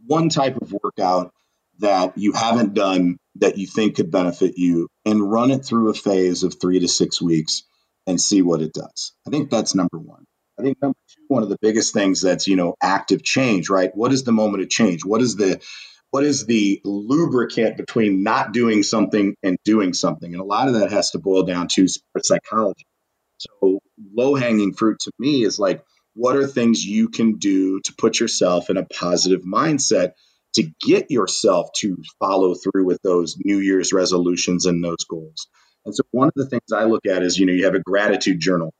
one 0.06 0.30
type 0.30 0.62
of 0.62 0.72
workout 0.84 1.34
that 1.80 2.16
you 2.16 2.34
haven't 2.34 2.76
done 2.76 3.18
that 3.38 3.58
you 3.58 3.66
think 3.66 3.96
could 3.96 4.12
benefit 4.12 4.54
you 4.58 4.88
and 5.04 5.32
run 5.32 5.50
it 5.50 5.66
through 5.66 5.90
a 5.90 5.96
phase 5.96 6.44
of 6.44 6.60
three 6.62 6.80
to 6.80 6.88
six 6.88 7.20
weeks 7.20 7.64
and 8.06 8.22
see 8.22 8.44
what 8.44 8.62
it 8.62 8.72
does. 8.72 9.14
I 9.26 9.32
think 9.32 9.50
that's 9.50 9.74
number 9.74 9.98
one. 9.98 10.26
I 10.60 10.64
think 10.64 10.78
number 10.82 10.98
two, 11.10 11.24
one 11.28 11.44
of 11.44 11.50
the 11.50 11.58
biggest 11.62 11.94
things 11.94 12.22
that's 12.22 12.48
you 12.48 12.56
know 12.56 12.76
active 12.82 13.24
change, 13.24 13.70
right? 13.70 13.92
What 13.94 14.14
is 14.14 14.24
the 14.24 14.32
moment 14.32 14.64
of 14.64 14.70
change? 14.70 15.04
What 15.04 15.22
is 15.22 15.36
the 15.36 15.62
what 16.12 16.24
is 16.24 16.46
the 16.46 16.80
lubricant 16.84 17.76
between 17.76 18.22
not 18.22 18.54
doing 18.54 18.84
something 18.84 19.36
and 19.42 19.58
doing 19.64 19.94
something? 19.94 20.32
And 20.32 20.42
a 20.42 20.46
lot 20.46 20.68
of 20.68 20.76
that 20.76 20.92
has 20.92 21.12
to 21.12 21.20
boil 21.20 21.44
down 21.44 21.68
to 21.70 21.88
psychology. 22.20 22.86
So 23.40 23.80
low 24.16 24.36
hanging 24.36 24.74
fruit 24.74 25.00
to 25.00 25.12
me 25.18 25.44
is 25.44 25.58
like 25.58 25.84
what 26.14 26.36
are 26.36 26.46
things 26.46 26.86
you 26.86 27.10
can 27.10 27.38
do 27.38 27.80
to 27.82 27.94
put 27.98 28.20
yourself 28.20 28.70
in 28.70 28.78
a 28.78 28.86
positive 28.86 29.42
mindset 29.42 30.12
to 30.54 30.70
get 30.86 31.10
yourself 31.10 31.70
to 31.78 31.98
follow 32.20 32.54
through 32.54 32.86
with 32.86 33.02
those 33.04 33.36
New 33.44 33.58
Year's 33.58 33.92
resolutions 33.92 34.68
and 34.68 34.84
those 34.84 35.06
goals? 35.10 35.48
And 35.84 35.96
so 35.96 36.04
one 36.12 36.28
of 36.28 36.34
the 36.36 36.48
things 36.48 36.72
I 36.72 36.84
look 36.84 37.08
at 37.08 37.24
is, 37.24 37.40
you 37.40 37.48
know, 37.48 37.54
you 37.54 37.66
have 37.66 37.74
a 37.74 37.80
gratitude 37.80 38.40
journal 38.40 38.72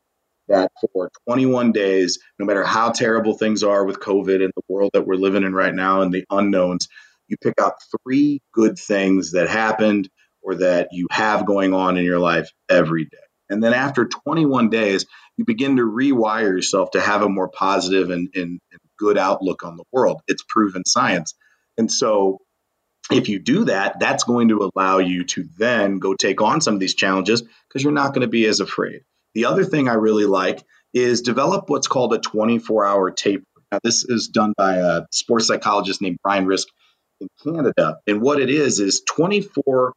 that 0.48 0.72
for 0.94 1.10
21 1.28 1.72
days, 1.72 2.20
no 2.40 2.46
matter 2.46 2.64
how 2.64 2.92
terrible 2.92 3.38
things 3.38 3.64
are 3.64 3.86
with 3.86 4.00
COVID 4.00 4.44
and 4.44 4.52
the 4.56 4.64
world 4.68 4.92
that 4.94 5.08
we're 5.08 5.16
living 5.16 5.44
in 5.44 5.54
right 5.54 5.74
now 5.74 6.02
and 6.02 6.14
the 6.14 6.26
unknowns, 6.30 6.88
you 7.28 7.38
pick 7.38 7.56
out 7.62 7.74
three 8.04 8.42
good 8.52 8.78
things 8.78 9.32
that 9.32 9.50
happened 9.50 10.10
or 10.42 10.56
that 10.56 10.90
you 10.92 11.08
have 11.12 11.46
going 11.46 11.74
on 11.74 11.98
in 11.98 12.04
your 12.04 12.20
life 12.20 12.52
every 12.70 13.06
day. 13.06 13.18
And 13.50 13.64
then 13.64 13.74
after 13.74 14.06
21 14.06 14.70
days, 14.70 15.06
you 15.38 15.46
begin 15.46 15.78
to 15.78 15.84
rewire 15.84 16.50
yourself 16.50 16.92
to 16.92 17.02
have 17.02 17.22
a 17.22 17.30
more 17.30 17.50
positive 17.50 18.10
and, 18.10 18.30
and, 18.36 18.60
and 18.72 18.82
good 18.98 19.18
outlook 19.18 19.64
on 19.64 19.78
the 19.78 19.84
world. 19.92 20.22
It's 20.28 20.44
proven 20.48 20.84
science. 20.86 21.34
And 21.78 21.92
so 21.92 22.40
if 23.12 23.30
you 23.30 23.40
do 23.40 23.66
that, 23.66 24.00
that's 24.00 24.24
going 24.24 24.50
to 24.50 24.70
allow 24.76 25.00
you 25.00 25.26
to 25.26 25.46
then 25.58 26.00
go 26.00 26.14
take 26.14 26.42
on 26.42 26.62
some 26.62 26.74
of 26.74 26.80
these 26.80 26.96
challenges 26.96 27.42
because 27.68 27.84
you're 27.84 27.92
not 27.92 28.14
going 28.14 28.22
to 28.22 28.28
be 28.28 28.46
as 28.46 28.60
afraid. 28.60 29.02
The 29.34 29.46
other 29.46 29.64
thing 29.64 29.88
I 29.88 29.94
really 29.94 30.26
like 30.26 30.64
is 30.94 31.22
develop 31.22 31.70
what's 31.70 31.88
called 31.88 32.14
a 32.14 32.20
24 32.20 32.86
hour 32.86 33.12
taper. 33.12 33.44
Now, 33.72 33.80
this 33.84 34.04
is 34.04 34.28
done 34.28 34.54
by 34.56 34.76
a 34.78 35.02
sports 35.12 35.48
psychologist 35.48 36.02
named 36.02 36.18
Brian 36.22 36.46
Risk 36.46 36.68
in 37.20 37.28
Canada. 37.44 37.98
And 38.06 38.22
what 38.22 38.40
it 38.40 38.50
is, 38.50 38.80
is 38.80 39.02
24 39.08 39.94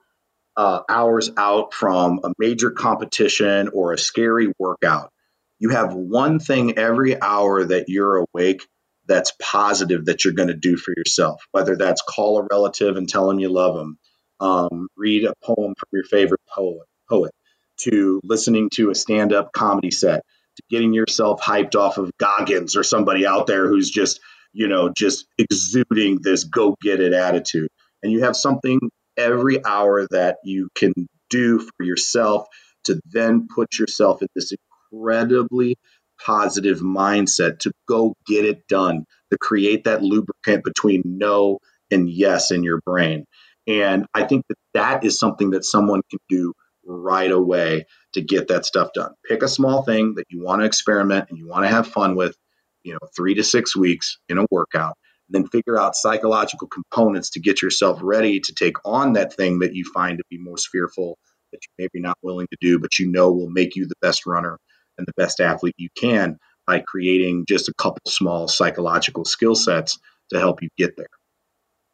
uh, 0.57 0.81
hours 0.89 1.31
out 1.37 1.75
from 1.75 2.21
a 2.25 2.33
major 2.39 2.71
competition 2.71 3.69
or 3.75 3.93
a 3.93 3.99
scary 3.99 4.53
workout. 4.59 5.11
You 5.59 5.71
have 5.71 5.95
one 5.95 6.39
thing 6.39 6.79
every 6.79 7.21
hour 7.21 7.65
that 7.65 7.89
you're 7.89 8.25
awake 8.33 8.67
that's 9.07 9.33
positive 9.41 10.07
that 10.07 10.25
you're 10.25 10.35
going 10.35 10.49
to 10.49 10.55
do 10.55 10.77
for 10.77 10.93
yourself, 10.97 11.43
whether 11.53 11.77
that's 11.77 12.03
call 12.03 12.39
a 12.39 12.47
relative 12.51 12.97
and 12.97 13.09
tell 13.09 13.29
them 13.29 13.39
you 13.39 13.49
love 13.49 13.77
them, 13.77 13.99
um, 14.41 14.89
read 14.97 15.25
a 15.25 15.35
poem 15.43 15.75
from 15.79 15.89
your 15.93 16.05
favorite 16.05 16.41
poet, 16.49 16.87
poet, 17.09 17.33
to 17.81 18.21
listening 18.25 18.71
to 18.75 18.91
a 18.91 18.95
stand 18.95 19.33
up 19.33 19.53
comedy 19.53 19.91
set 19.91 20.23
to 20.57 20.63
getting 20.71 20.93
yourself 20.93 21.41
hyped 21.41 21.75
off 21.75 21.99
of 21.99 22.11
Goggins 22.19 22.77
or 22.77 22.83
somebody 22.83 23.27
out 23.27 23.47
there 23.47 23.69
who's 23.69 23.91
just, 23.91 24.21
you 24.53 24.69
know, 24.69 24.89
just 24.89 25.27
exuding 25.39 26.19
this 26.23 26.45
go 26.45 26.77
get 26.83 27.01
it 27.01 27.13
attitude. 27.13 27.69
And 28.03 28.11
you 28.11 28.25
have 28.25 28.37
something 28.37 28.81
every 29.17 29.65
hour 29.65 30.07
that 30.11 30.39
you 30.45 30.69
can 30.75 30.93
do 31.31 31.59
for 31.59 31.85
yourself 31.85 32.47
to 32.85 33.01
then 33.07 33.49
put 33.55 33.79
yourself 33.79 34.23
in 34.23 34.29
this 34.35 34.53
incredibly 34.93 35.77
positive 36.25 36.81
mindset 36.81 37.59
to 37.61 37.73
go 37.89 38.15
get 38.27 38.45
it 38.45 38.67
done, 38.69 39.05
to 39.31 39.39
create 39.39 39.85
that 39.85 40.03
lubricant 40.03 40.65
between 40.65 41.03
no 41.05 41.59
and 41.91 42.09
yes 42.09 42.51
in 42.51 42.63
your 42.63 42.81
brain. 42.87 43.25
And 43.67 44.07
I 44.15 44.25
think 44.25 44.45
that 44.49 44.57
that 44.75 45.05
is 45.05 45.19
something 45.19 45.51
that 45.51 45.65
someone 45.65 46.03
can 46.09 46.21
do 46.29 46.55
right 46.87 47.31
away 47.31 47.87
to 48.15 48.21
get 48.21 48.49
that 48.49 48.65
stuff 48.65 48.91
done. 48.95 49.13
Pick 49.29 49.43
a 49.43 49.49
small 49.49 49.83
thing 49.83 50.15
that 50.17 50.27
you 50.29 50.43
want 50.43 50.63
to 50.63 50.67
experiment 50.67 51.27
and 51.29 51.39
you 51.39 51.49
want 51.49 51.65
to 51.65 51.69
have 51.69 51.87
fun 51.87 52.17
with, 52.17 52.37
you 52.83 52.93
know, 52.93 52.99
three 53.17 53.35
to 53.35 53.45
six 53.45 53.77
weeks 53.77 54.19
in 54.29 54.39
a 54.39 54.47
workout. 54.51 54.95
Then 55.29 55.49
figure 55.49 55.79
out 55.79 55.97
psychological 55.97 56.69
components 56.69 57.31
to 57.31 57.41
get 57.41 57.61
yourself 57.61 57.99
ready 58.03 58.41
to 58.41 58.55
take 58.55 58.77
on 58.85 59.15
that 59.15 59.35
thing 59.35 59.59
that 59.61 59.75
you 59.75 59.85
find 59.93 60.19
to 60.19 60.25
be 60.31 60.39
most 60.39 60.69
fearful, 60.69 61.19
that 61.53 61.59
you're 61.63 61.87
maybe 61.87 62.01
not 62.01 62.19
willing 62.23 62.47
to 62.53 62.57
do, 62.61 62.79
but 62.79 62.99
you 62.99 63.11
know 63.11 63.33
will 63.33 63.51
make 63.51 63.75
you 63.75 63.87
the 63.87 63.97
best 64.01 64.25
runner 64.27 64.59
and 64.99 65.07
the 65.07 65.13
best 65.17 65.41
athlete 65.41 65.75
you 65.77 65.89
can 65.99 66.39
by 66.67 66.81
creating 66.81 67.45
just 67.49 67.69
a 67.69 67.75
couple 67.75 68.01
small 68.07 68.49
psychological 68.49 69.25
skill 69.25 69.55
sets 69.55 69.99
to 70.31 70.39
help 70.39 70.63
you 70.63 70.69
get 70.77 70.97
there. 70.97 71.07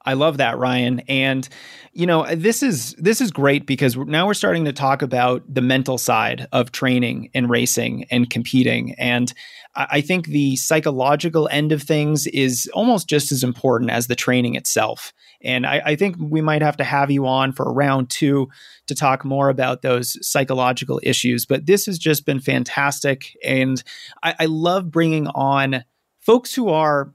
I 0.04 0.14
love 0.14 0.38
that, 0.38 0.58
Ryan. 0.58 1.00
And 1.00 1.48
you 1.92 2.06
know, 2.06 2.26
this 2.34 2.62
is 2.62 2.94
this 2.94 3.20
is 3.20 3.30
great 3.30 3.66
because 3.66 3.96
now 3.96 4.26
we're 4.26 4.34
starting 4.34 4.64
to 4.64 4.72
talk 4.72 5.02
about 5.02 5.42
the 5.52 5.60
mental 5.60 5.98
side 5.98 6.48
of 6.52 6.72
training 6.72 7.30
and 7.34 7.50
racing 7.50 8.06
and 8.10 8.28
competing. 8.30 8.94
And 8.94 9.32
I 9.74 10.00
think 10.02 10.26
the 10.26 10.56
psychological 10.56 11.48
end 11.50 11.72
of 11.72 11.82
things 11.82 12.26
is 12.26 12.70
almost 12.74 13.08
just 13.08 13.32
as 13.32 13.42
important 13.42 13.90
as 13.90 14.06
the 14.06 14.14
training 14.14 14.54
itself. 14.54 15.12
And 15.42 15.66
I, 15.66 15.82
I 15.84 15.96
think 15.96 16.16
we 16.18 16.40
might 16.40 16.62
have 16.62 16.76
to 16.76 16.84
have 16.84 17.10
you 17.10 17.26
on 17.26 17.52
for 17.52 17.72
round 17.72 18.10
two 18.10 18.48
to 18.86 18.94
talk 18.94 19.24
more 19.24 19.48
about 19.48 19.82
those 19.82 20.16
psychological 20.26 21.00
issues. 21.02 21.46
But 21.46 21.66
this 21.66 21.86
has 21.86 21.98
just 21.98 22.26
been 22.26 22.40
fantastic. 22.40 23.36
And 23.42 23.82
I, 24.22 24.34
I 24.40 24.44
love 24.46 24.90
bringing 24.90 25.26
on 25.28 25.84
folks 26.20 26.54
who 26.54 26.68
are 26.68 27.12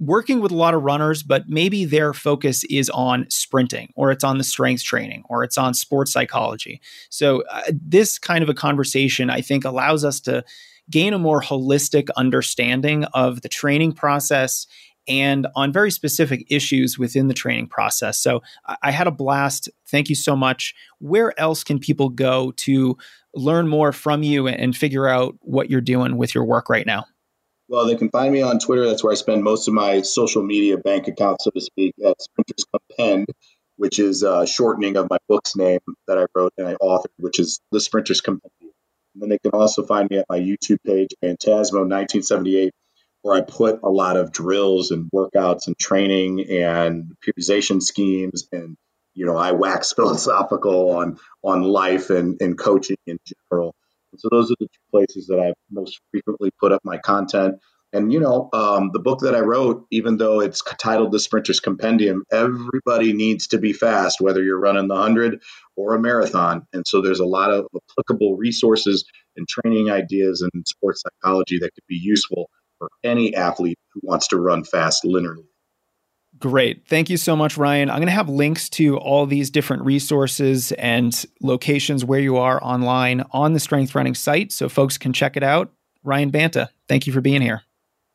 working 0.00 0.40
with 0.40 0.50
a 0.50 0.56
lot 0.56 0.72
of 0.72 0.82
runners, 0.82 1.22
but 1.22 1.48
maybe 1.48 1.84
their 1.84 2.14
focus 2.14 2.64
is 2.64 2.88
on 2.90 3.26
sprinting 3.28 3.92
or 3.94 4.10
it's 4.10 4.24
on 4.24 4.38
the 4.38 4.44
strength 4.44 4.82
training 4.82 5.22
or 5.28 5.44
it's 5.44 5.58
on 5.58 5.74
sports 5.74 6.10
psychology. 6.10 6.80
So, 7.10 7.44
uh, 7.50 7.62
this 7.70 8.18
kind 8.18 8.42
of 8.42 8.48
a 8.48 8.54
conversation, 8.54 9.28
I 9.28 9.42
think, 9.42 9.64
allows 9.64 10.04
us 10.04 10.18
to 10.20 10.42
gain 10.90 11.12
a 11.12 11.18
more 11.18 11.42
holistic 11.42 12.08
understanding 12.16 13.04
of 13.12 13.42
the 13.42 13.48
training 13.48 13.92
process 13.92 14.66
and 15.06 15.46
on 15.54 15.72
very 15.72 15.90
specific 15.90 16.44
issues 16.48 16.98
within 16.98 17.28
the 17.28 17.34
training 17.34 17.68
process. 17.68 18.18
So, 18.18 18.42
I, 18.66 18.76
I 18.84 18.90
had 18.92 19.06
a 19.06 19.12
blast. 19.12 19.68
Thank 19.86 20.08
you 20.08 20.16
so 20.16 20.34
much. 20.34 20.74
Where 20.98 21.38
else 21.38 21.62
can 21.62 21.78
people 21.78 22.08
go 22.08 22.52
to 22.52 22.96
learn 23.34 23.68
more 23.68 23.92
from 23.92 24.22
you 24.22 24.48
and 24.48 24.74
figure 24.74 25.06
out 25.06 25.36
what 25.42 25.70
you're 25.70 25.82
doing 25.82 26.16
with 26.16 26.34
your 26.34 26.44
work 26.44 26.70
right 26.70 26.86
now? 26.86 27.04
Well, 27.70 27.86
they 27.86 27.94
can 27.94 28.10
find 28.10 28.32
me 28.32 28.42
on 28.42 28.58
Twitter. 28.58 28.84
That's 28.84 29.04
where 29.04 29.12
I 29.12 29.14
spend 29.14 29.44
most 29.44 29.68
of 29.68 29.74
my 29.74 30.02
social 30.02 30.42
media 30.42 30.76
bank 30.76 31.06
account, 31.06 31.40
so 31.40 31.52
to 31.52 31.60
speak, 31.60 31.94
at 32.04 32.20
Sprinters 32.20 32.64
Compend, 32.72 33.28
which 33.76 34.00
is 34.00 34.24
a 34.24 34.44
shortening 34.44 34.96
of 34.96 35.08
my 35.08 35.18
book's 35.28 35.54
name 35.54 35.78
that 36.08 36.18
I 36.18 36.26
wrote 36.34 36.52
and 36.58 36.66
I 36.66 36.74
authored, 36.82 37.14
which 37.18 37.38
is 37.38 37.60
The 37.70 37.78
Sprinters 37.78 38.22
Compendium. 38.22 38.72
And 39.14 39.22
then 39.22 39.28
they 39.28 39.38
can 39.38 39.52
also 39.52 39.84
find 39.84 40.10
me 40.10 40.18
at 40.18 40.26
my 40.28 40.40
YouTube 40.40 40.78
page, 40.84 41.10
Phantasmo 41.22 41.86
1978, 41.86 42.72
where 43.22 43.36
I 43.36 43.42
put 43.42 43.78
a 43.84 43.88
lot 43.88 44.16
of 44.16 44.32
drills 44.32 44.90
and 44.90 45.08
workouts 45.14 45.68
and 45.68 45.78
training 45.78 46.50
and 46.50 47.12
periodization 47.24 47.80
schemes 47.80 48.48
and 48.50 48.76
you 49.14 49.26
know 49.26 49.36
I 49.36 49.52
wax 49.52 49.92
philosophical 49.96 50.90
on 50.90 51.18
on 51.44 51.62
life 51.62 52.10
and, 52.10 52.42
and 52.42 52.58
coaching 52.58 52.96
in 53.06 53.18
general. 53.24 53.76
So 54.16 54.28
those 54.30 54.50
are 54.50 54.56
the 54.58 54.66
two 54.66 54.90
places 54.90 55.26
that 55.28 55.38
I 55.40 55.52
most 55.70 56.00
frequently 56.10 56.50
put 56.60 56.72
up 56.72 56.80
my 56.84 56.98
content. 56.98 57.56
And 57.92 58.12
you 58.12 58.20
know, 58.20 58.48
um, 58.52 58.90
the 58.92 59.00
book 59.00 59.20
that 59.20 59.34
I 59.34 59.40
wrote, 59.40 59.86
even 59.90 60.16
though 60.16 60.40
it's 60.40 60.62
titled 60.78 61.10
The 61.10 61.18
Sprinter's 61.18 61.58
Compendium, 61.58 62.22
everybody 62.30 63.12
needs 63.12 63.48
to 63.48 63.58
be 63.58 63.72
fast, 63.72 64.20
whether 64.20 64.42
you're 64.42 64.60
running 64.60 64.86
the 64.86 64.96
hundred 64.96 65.42
or 65.76 65.94
a 65.94 66.00
marathon. 66.00 66.66
And 66.72 66.86
so 66.86 67.02
there's 67.02 67.20
a 67.20 67.26
lot 67.26 67.50
of 67.50 67.66
applicable 67.90 68.36
resources 68.36 69.04
and 69.36 69.48
training 69.48 69.90
ideas 69.90 70.42
and 70.42 70.66
sports 70.66 71.02
psychology 71.02 71.58
that 71.58 71.74
could 71.74 71.86
be 71.88 71.98
useful 72.00 72.48
for 72.78 72.88
any 73.02 73.34
athlete 73.34 73.78
who 73.92 74.00
wants 74.04 74.28
to 74.28 74.36
run 74.36 74.64
fast 74.64 75.02
linearly. 75.04 75.49
Great. 76.40 76.86
Thank 76.88 77.10
you 77.10 77.18
so 77.18 77.36
much, 77.36 77.58
Ryan. 77.58 77.90
I'm 77.90 77.98
going 77.98 78.06
to 78.06 78.12
have 78.12 78.30
links 78.30 78.70
to 78.70 78.96
all 78.96 79.26
these 79.26 79.50
different 79.50 79.84
resources 79.84 80.72
and 80.72 81.24
locations 81.42 82.02
where 82.02 82.20
you 82.20 82.38
are 82.38 82.62
online 82.64 83.24
on 83.32 83.52
the 83.52 83.60
Strength 83.60 83.94
Running 83.94 84.14
site 84.14 84.50
so 84.50 84.68
folks 84.70 84.96
can 84.96 85.12
check 85.12 85.36
it 85.36 85.42
out. 85.42 85.70
Ryan 86.02 86.30
Banta, 86.30 86.70
thank 86.88 87.06
you 87.06 87.12
for 87.12 87.20
being 87.20 87.42
here. 87.42 87.62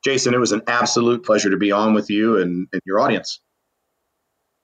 Jason, 0.03 0.34
it 0.34 0.39
was 0.39 0.51
an 0.51 0.63
absolute 0.65 1.23
pleasure 1.23 1.51
to 1.51 1.57
be 1.57 1.71
on 1.71 1.93
with 1.93 2.09
you 2.09 2.38
and, 2.38 2.67
and 2.73 2.82
your 2.84 2.99
audience. 2.99 3.39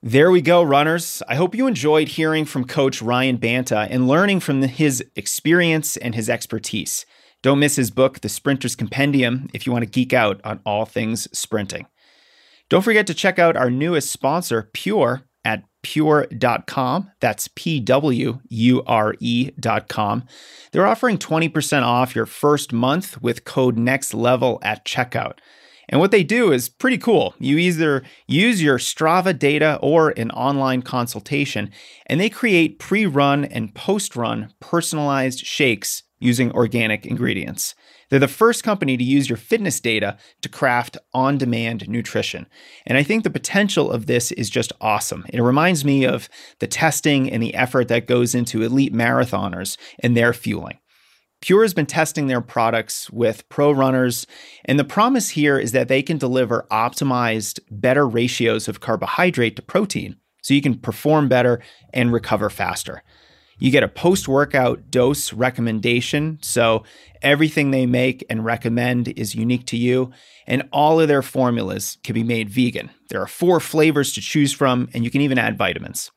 There 0.02 0.32
we 0.32 0.42
go, 0.42 0.64
runners. 0.64 1.22
I 1.28 1.36
hope 1.36 1.54
you 1.54 1.68
enjoyed 1.68 2.08
hearing 2.08 2.46
from 2.46 2.66
Coach 2.66 3.00
Ryan 3.04 3.38
Banta 3.38 3.88
and 3.92 4.08
learning 4.08 4.40
from 4.40 4.64
his 4.64 5.04
experience 5.16 5.98
and 5.98 6.16
his 6.16 6.32
expertise. 6.32 7.06
Don't 7.44 7.60
miss 7.60 7.76
his 7.76 7.92
book, 7.92 8.22
The 8.22 8.30
Sprinter's 8.30 8.76
Compendium, 8.76 9.50
if 9.54 9.68
you 9.68 9.72
want 9.72 9.84
to 9.84 9.90
geek 9.90 10.14
out 10.14 10.42
on 10.44 10.60
all 10.66 10.86
things 10.86 11.28
sprinting. 11.38 11.86
Don't 12.72 12.84
forget 12.84 13.06
to 13.08 13.14
check 13.14 13.38
out 13.38 13.58
our 13.58 13.70
newest 13.70 14.10
sponsor, 14.10 14.70
PWURE, 14.74 15.24
at 15.44 15.66
pwure.com. 15.84 17.12
That's 17.20 17.50
P 17.54 17.82
W 17.82 18.40
U 18.48 18.84
R 18.88 19.14
E.com. 19.20 20.24
They're 20.72 20.88
offering 20.88 21.18
20% 21.18 21.84
off 21.84 22.16
your 22.16 22.26
first 22.26 22.72
month 22.72 23.22
with 23.22 23.44
code 23.44 23.78
next 23.78 24.14
level 24.14 24.58
at 24.64 24.86
checkout. 24.86 25.40
And 25.90 26.00
what 26.00 26.12
they 26.12 26.24
do 26.24 26.54
is 26.54 26.70
pretty 26.70 26.98
cool. 26.98 27.36
You 27.40 27.58
either 27.58 28.04
use 28.26 28.64
your 28.64 28.78
Strava 28.78 29.38
data 29.38 29.78
or 29.82 30.12
an 30.12 30.32
online 30.32 30.82
consultation, 30.82 31.72
and 32.06 32.22
they 32.22 32.30
create 32.30 32.80
pre 32.80 33.06
run 33.06 33.44
and 33.44 33.76
post 33.76 34.16
run 34.16 34.54
personalized 34.62 35.46
shakes 35.46 36.04
using 36.22 36.52
organic 36.54 37.06
ingredients. 37.06 37.76
They're 38.10 38.20
the 38.20 38.28
first 38.28 38.64
company 38.64 38.96
to 38.96 39.04
use 39.04 39.30
your 39.30 39.38
fitness 39.38 39.80
data 39.80 40.18
to 40.42 40.50
craft 40.50 40.98
on 41.14 41.38
demand 41.38 41.90
nutrition. 41.90 42.48
And 42.86 42.98
I 42.98 43.04
think 43.04 43.24
the 43.24 43.30
potential 43.30 43.92
of 43.92 44.06
this 44.06 44.32
is 44.34 44.50
just 44.50 44.72
awesome. 44.80 45.26
It 45.30 45.42
reminds 45.42 45.84
me 45.84 46.06
of 46.06 46.30
the 46.60 46.68
testing 46.68 47.30
and 47.30 47.42
the 47.42 47.56
effort 47.56 47.88
that 47.88 48.08
goes 48.08 48.36
into 48.36 48.62
elite 48.62 48.94
marathoners 48.94 49.78
and 50.00 50.16
their 50.16 50.34
fueling. 50.34 50.78
PWURE 51.42 51.64
has 51.64 51.74
been 51.74 51.88
testing 51.88 52.28
their 52.28 52.42
products 52.42 53.10
with 53.10 53.50
pro 53.50 53.72
runners, 53.72 54.28
and 54.64 54.78
the 54.78 54.84
promise 54.84 55.30
here 55.30 55.58
is 55.58 55.72
that 55.72 55.88
they 55.88 56.04
can 56.04 56.20
deliver 56.20 56.68
optimized, 56.70 57.60
better 57.72 58.08
ratios 58.08 58.68
of 58.68 58.80
carbohydrate 58.80 59.56
to 59.56 59.64
protein 59.64 60.18
so 60.44 60.54
you 60.54 60.62
can 60.62 60.78
perform 60.78 61.28
better 61.28 61.60
and 61.94 62.14
recover 62.14 62.50
faster. 62.50 63.02
You 63.62 63.70
get 63.70 63.84
a 63.84 63.88
post 63.88 64.28
workout 64.28 64.90
dose 64.90 65.32
recommendation, 65.34 66.40
so 66.42 66.84
everything 67.22 67.70
they 67.70 67.86
make 67.86 68.26
and 68.28 68.44
recommend 68.44 69.10
is 69.10 69.36
unique 69.36 69.68
to 69.68 69.78
you, 69.78 70.12
and 70.48 70.68
all 70.74 71.00
of 71.00 71.08
their 71.08 71.22
formulas 71.22 72.00
can 72.04 72.16
be 72.16 72.24
made 72.24 72.50
vegan. 72.50 72.90
There 73.10 73.22
are 73.22 73.28
four 73.28 73.60
flavors 73.60 74.14
to 74.14 74.22
choose 74.22 74.52
from, 74.52 74.90
and 74.96 75.04
you 75.04 75.12
can 75.12 75.22
even 75.22 75.38
add 75.38 75.60
vitamins. 75.60 76.10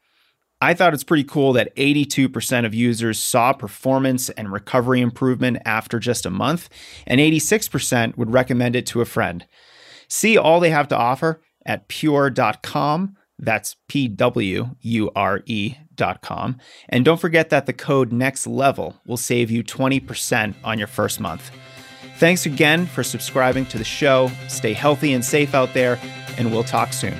I 0.62 0.72
thought 0.72 0.94
it's 0.94 1.04
pretty 1.04 1.24
cool 1.24 1.52
that 1.52 1.76
82% 1.76 2.64
of 2.64 2.74
users 2.74 3.18
saw 3.18 3.52
performance 3.52 4.30
and 4.30 4.50
recovery 4.50 5.02
improvement 5.02 5.58
after 5.66 5.98
just 5.98 6.24
a 6.24 6.30
month, 6.30 6.70
and 7.06 7.20
86% 7.20 8.16
would 8.16 8.32
recommend 8.32 8.74
it 8.74 8.86
to 8.86 9.02
a 9.02 9.04
friend. 9.04 9.44
See 10.08 10.38
all 10.38 10.60
they 10.60 10.70
have 10.70 10.88
to 10.88 10.96
offer 10.96 11.42
at 11.66 11.90
pwure.com. 11.90 13.16
That's 13.38 13.76
P 13.88 14.08
W 14.08 14.70
U 14.80 15.10
R 15.14 15.42
E.com. 15.46 16.58
And 16.88 17.04
don't 17.04 17.20
forget 17.20 17.50
that 17.50 17.66
the 17.66 17.72
code 17.72 18.12
next 18.12 18.46
level 18.46 18.96
will 19.06 19.16
save 19.16 19.50
you 19.50 19.62
20% 19.64 20.54
on 20.64 20.78
your 20.78 20.88
first 20.88 21.20
month. 21.20 21.50
Thanks 22.18 22.46
again 22.46 22.86
for 22.86 23.02
subscribing 23.02 23.66
to 23.66 23.78
the 23.78 23.84
show. 23.84 24.30
Stay 24.48 24.72
healthy 24.72 25.12
and 25.12 25.24
safe 25.24 25.54
out 25.54 25.74
there, 25.74 25.98
and 26.38 26.52
we'll 26.52 26.64
talk 26.64 26.92
soon. 26.92 27.18